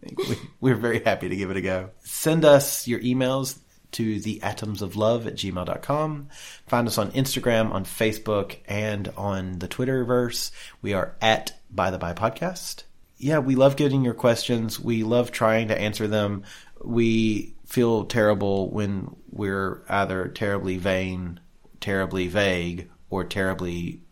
we're 0.60 0.74
very 0.74 1.02
happy 1.02 1.28
to 1.28 1.36
give 1.36 1.50
it 1.50 1.58
a 1.58 1.60
go. 1.60 1.90
Send 2.00 2.46
us 2.46 2.88
your 2.88 3.00
emails 3.00 3.58
to 3.92 4.20
the 4.20 4.42
atoms 4.42 4.82
of 4.82 4.96
love 4.96 5.26
at 5.26 5.34
gmail.com. 5.34 6.28
Find 6.66 6.86
us 6.86 6.98
on 6.98 7.12
Instagram, 7.12 7.72
on 7.72 7.84
Facebook, 7.84 8.56
and 8.66 9.08
on 9.16 9.58
the 9.58 9.68
Twitterverse. 9.68 10.50
We 10.82 10.92
are 10.92 11.16
at 11.20 11.58
By 11.70 11.90
the 11.90 11.98
Bi 11.98 12.12
Podcast. 12.12 12.84
Yeah, 13.16 13.38
we 13.38 13.54
love 13.54 13.76
getting 13.76 14.04
your 14.04 14.14
questions. 14.14 14.78
We 14.78 15.02
love 15.02 15.32
trying 15.32 15.68
to 15.68 15.78
answer 15.78 16.06
them. 16.06 16.44
We 16.84 17.54
feel 17.66 18.04
terrible 18.04 18.70
when 18.70 19.14
we're 19.30 19.82
either 19.88 20.28
terribly 20.28 20.76
vain, 20.78 21.40
terribly 21.80 22.28
vague, 22.28 22.90
or 23.10 23.24
terribly 23.24 24.02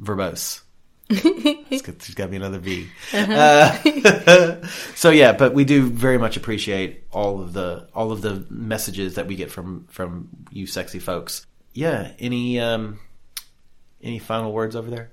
verbose. 0.00 0.63
It's 1.10 1.82
got- 1.86 1.98
to 1.98 2.28
be 2.28 2.36
another 2.36 2.58
V. 2.58 2.88
Uh, 3.12 3.72
so 4.94 5.10
yeah, 5.10 5.32
but 5.32 5.52
we 5.54 5.64
do 5.64 5.88
very 5.90 6.18
much 6.18 6.36
appreciate 6.36 7.04
all 7.12 7.40
of 7.42 7.52
the 7.52 7.88
all 7.94 8.10
of 8.12 8.22
the 8.22 8.46
messages 8.50 9.14
that 9.16 9.26
we 9.26 9.36
get 9.36 9.50
from 9.50 9.86
from 9.90 10.28
you 10.50 10.66
sexy 10.66 10.98
folks. 10.98 11.46
Yeah. 11.72 12.12
Any 12.18 12.58
um 12.60 13.00
any 14.02 14.18
final 14.18 14.52
words 14.52 14.76
over 14.76 14.90
there? 14.90 15.10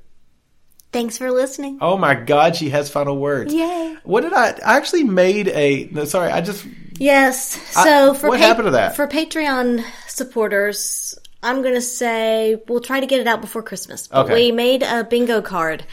Thanks 0.92 1.18
for 1.18 1.32
listening. 1.32 1.78
Oh 1.82 1.98
my 1.98 2.16
God, 2.16 2.56
she 2.56 2.70
has 2.70 2.90
final 2.90 3.18
words. 3.18 3.54
Yay. 3.54 3.96
What 4.04 4.22
did 4.22 4.34
I? 4.34 4.50
I 4.66 4.78
actually 4.78 5.04
made 5.06 5.48
a. 5.48 5.86
No, 5.92 6.04
sorry, 6.06 6.32
I 6.32 6.42
just. 6.42 6.66
Yes. 6.98 7.56
I- 7.78 7.84
So 7.86 8.14
for 8.14 8.28
what 8.30 8.40
happened 8.40 8.66
to 8.68 8.72
that? 8.72 8.96
For 8.98 9.08
Patreon 9.08 9.84
supporters, 10.08 11.18
I'm 11.44 11.62
gonna 11.64 11.82
say 11.82 12.62
we'll 12.68 12.82
try 12.82 13.00
to 13.00 13.06
get 13.08 13.20
it 13.22 13.28
out 13.28 13.42
before 13.42 13.64
Christmas. 13.64 14.08
But 14.08 14.26
Okay. 14.26 14.34
we 14.36 14.52
made 14.52 14.84
a 14.84 15.04
bingo 15.04 15.42
card 15.42 15.86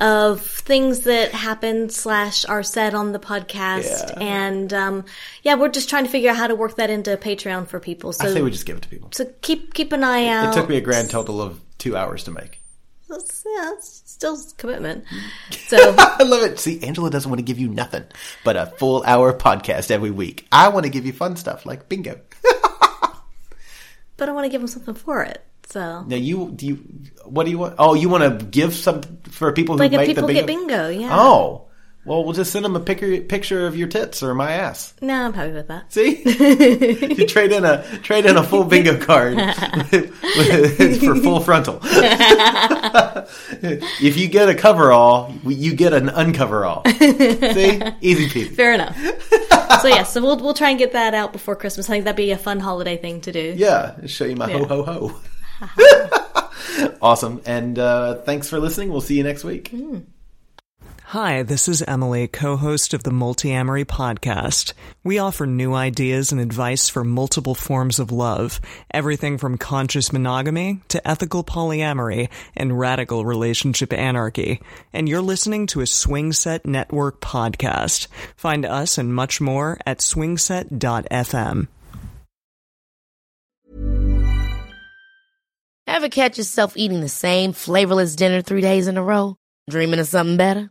of 0.00 0.42
things 0.42 1.00
that 1.00 1.32
happened 1.32 1.90
slash 1.92 2.44
are 2.44 2.62
said 2.62 2.94
on 2.94 3.10
the 3.12 3.18
podcast, 3.18 4.10
Yeah. 4.16 4.20
and 4.22 4.72
um, 4.72 5.04
yeah, 5.42 5.56
we're 5.56 5.70
just 5.70 5.88
trying 5.90 6.04
to 6.04 6.10
figure 6.10 6.30
out 6.30 6.36
how 6.36 6.46
to 6.46 6.54
work 6.54 6.76
that 6.76 6.88
into 6.88 7.16
Patreon 7.16 7.66
for 7.66 7.80
people. 7.80 8.12
So 8.12 8.28
I 8.28 8.32
say 8.32 8.42
we 8.42 8.50
just 8.52 8.64
give 8.66 8.76
it 8.76 8.82
to 8.82 8.88
people. 8.88 9.10
so 9.12 9.24
keep 9.42 9.74
keep 9.74 9.92
an 9.92 10.04
eye 10.04 10.26
out. 10.28 10.54
It 10.56 10.60
took 10.60 10.68
me 10.68 10.76
a 10.76 10.80
grand 10.80 11.10
total 11.10 11.42
of 11.42 11.60
two 11.78 11.96
hours 11.96 12.22
to 12.24 12.30
make. 12.30 12.60
That's- 13.08 13.42
yeah, 13.46 13.72
it's 13.74 14.02
still 14.06 14.38
commitment. 14.56 15.04
So 15.68 15.94
I 15.98 16.22
love 16.22 16.42
it. 16.44 16.58
See, 16.58 16.82
Angela 16.82 17.10
doesn't 17.10 17.30
want 17.30 17.40
to 17.40 17.44
give 17.44 17.58
you 17.58 17.68
nothing 17.68 18.04
but 18.42 18.56
a 18.56 18.66
full 18.78 19.02
hour 19.04 19.34
podcast 19.34 19.90
every 19.90 20.10
week. 20.10 20.46
I 20.50 20.68
want 20.68 20.84
to 20.84 20.90
give 20.90 21.04
you 21.04 21.12
fun 21.12 21.36
stuff 21.36 21.66
like 21.66 21.90
bingo. 21.90 22.18
But 24.18 24.28
I 24.28 24.32
want 24.32 24.44
to 24.44 24.50
give 24.50 24.60
them 24.60 24.68
something 24.68 24.94
for 24.94 25.22
it. 25.22 25.42
So 25.66 26.02
Now 26.02 26.16
you 26.16 26.50
do 26.54 26.66
you 26.66 26.74
what 27.24 27.44
do 27.44 27.50
you 27.50 27.58
want? 27.58 27.76
Oh, 27.78 27.94
you 27.94 28.08
want 28.08 28.24
to 28.24 28.44
give 28.44 28.74
some 28.74 29.02
for 29.30 29.52
people 29.52 29.76
who 29.76 29.80
like 29.80 29.92
if 29.92 29.98
make 29.98 30.06
people 30.08 30.26
the 30.26 30.34
get 30.34 30.46
bingo? 30.46 30.88
bingo, 30.88 31.00
yeah. 31.00 31.08
Oh, 31.12 31.67
well, 32.08 32.24
we'll 32.24 32.32
just 32.32 32.50
send 32.50 32.64
them 32.64 32.74
a 32.74 32.80
picture 32.80 33.20
picture 33.20 33.66
of 33.66 33.76
your 33.76 33.86
tits 33.88 34.22
or 34.22 34.34
my 34.34 34.50
ass. 34.52 34.94
No, 35.00 35.26
I'm 35.26 35.32
happy 35.32 35.52
with 35.52 35.68
that. 35.68 35.92
See, 35.92 36.22
you 36.24 37.26
trade 37.26 37.52
in 37.52 37.64
a 37.64 37.84
trade 37.98 38.26
in 38.26 38.36
a 38.36 38.42
full 38.42 38.64
bingo 38.64 38.98
card 38.98 39.36
for 39.88 41.16
full 41.16 41.40
frontal. 41.40 41.78
if 43.62 44.16
you 44.16 44.28
get 44.28 44.48
a 44.48 44.54
coverall, 44.54 45.32
you 45.46 45.74
get 45.74 45.92
an 45.92 46.08
uncoverall. 46.08 46.86
See, 46.98 47.82
easy 48.00 48.26
peasy. 48.28 48.54
Fair 48.54 48.72
enough. 48.72 48.96
so 49.82 49.88
yeah, 49.88 50.02
so 50.02 50.20
we'll 50.20 50.38
we'll 50.38 50.54
try 50.54 50.70
and 50.70 50.78
get 50.78 50.92
that 50.92 51.14
out 51.14 51.32
before 51.32 51.54
Christmas. 51.56 51.88
I 51.88 51.94
think 51.94 52.04
that'd 52.04 52.16
be 52.16 52.30
a 52.32 52.38
fun 52.38 52.60
holiday 52.60 52.96
thing 52.96 53.20
to 53.22 53.32
do. 53.32 53.54
Yeah, 53.56 53.94
show 54.06 54.24
you 54.24 54.36
my 54.36 54.48
Yeah. 54.50 54.64
ho 54.64 54.82
ho 54.82 54.82
ho. 54.82 55.20
awesome, 57.02 57.40
and 57.46 57.78
uh, 57.78 58.16
thanks 58.22 58.48
for 58.48 58.58
listening. 58.58 58.90
We'll 58.90 59.00
see 59.00 59.16
you 59.16 59.24
next 59.24 59.44
week. 59.44 59.72
Hi, 61.12 61.42
this 61.42 61.68
is 61.68 61.80
Emily, 61.80 62.28
co-host 62.28 62.92
of 62.92 63.02
the 63.02 63.10
Multiamory 63.10 63.86
podcast. 63.86 64.74
We 65.02 65.18
offer 65.18 65.46
new 65.46 65.72
ideas 65.72 66.32
and 66.32 66.38
advice 66.38 66.90
for 66.90 67.02
multiple 67.02 67.54
forms 67.54 67.98
of 67.98 68.12
love, 68.12 68.60
everything 68.92 69.38
from 69.38 69.56
conscious 69.56 70.12
monogamy 70.12 70.82
to 70.88 71.08
ethical 71.08 71.42
polyamory 71.42 72.28
and 72.54 72.78
radical 72.78 73.24
relationship 73.24 73.90
anarchy. 73.94 74.60
And 74.92 75.08
you're 75.08 75.22
listening 75.22 75.66
to 75.68 75.80
a 75.80 75.84
Swingset 75.84 76.66
Network 76.66 77.22
podcast. 77.22 78.08
Find 78.36 78.66
us 78.66 78.98
and 78.98 79.14
much 79.14 79.40
more 79.40 79.78
at 79.86 80.00
swingset.fm. 80.00 81.68
Ever 85.86 86.08
catch 86.10 86.36
yourself 86.36 86.76
eating 86.76 87.00
the 87.00 87.08
same 87.08 87.54
flavorless 87.54 88.14
dinner 88.14 88.42
three 88.42 88.60
days 88.60 88.88
in 88.88 88.98
a 88.98 89.02
row? 89.02 89.36
Dreaming 89.70 90.00
of 90.00 90.06
something 90.06 90.36
better? 90.36 90.70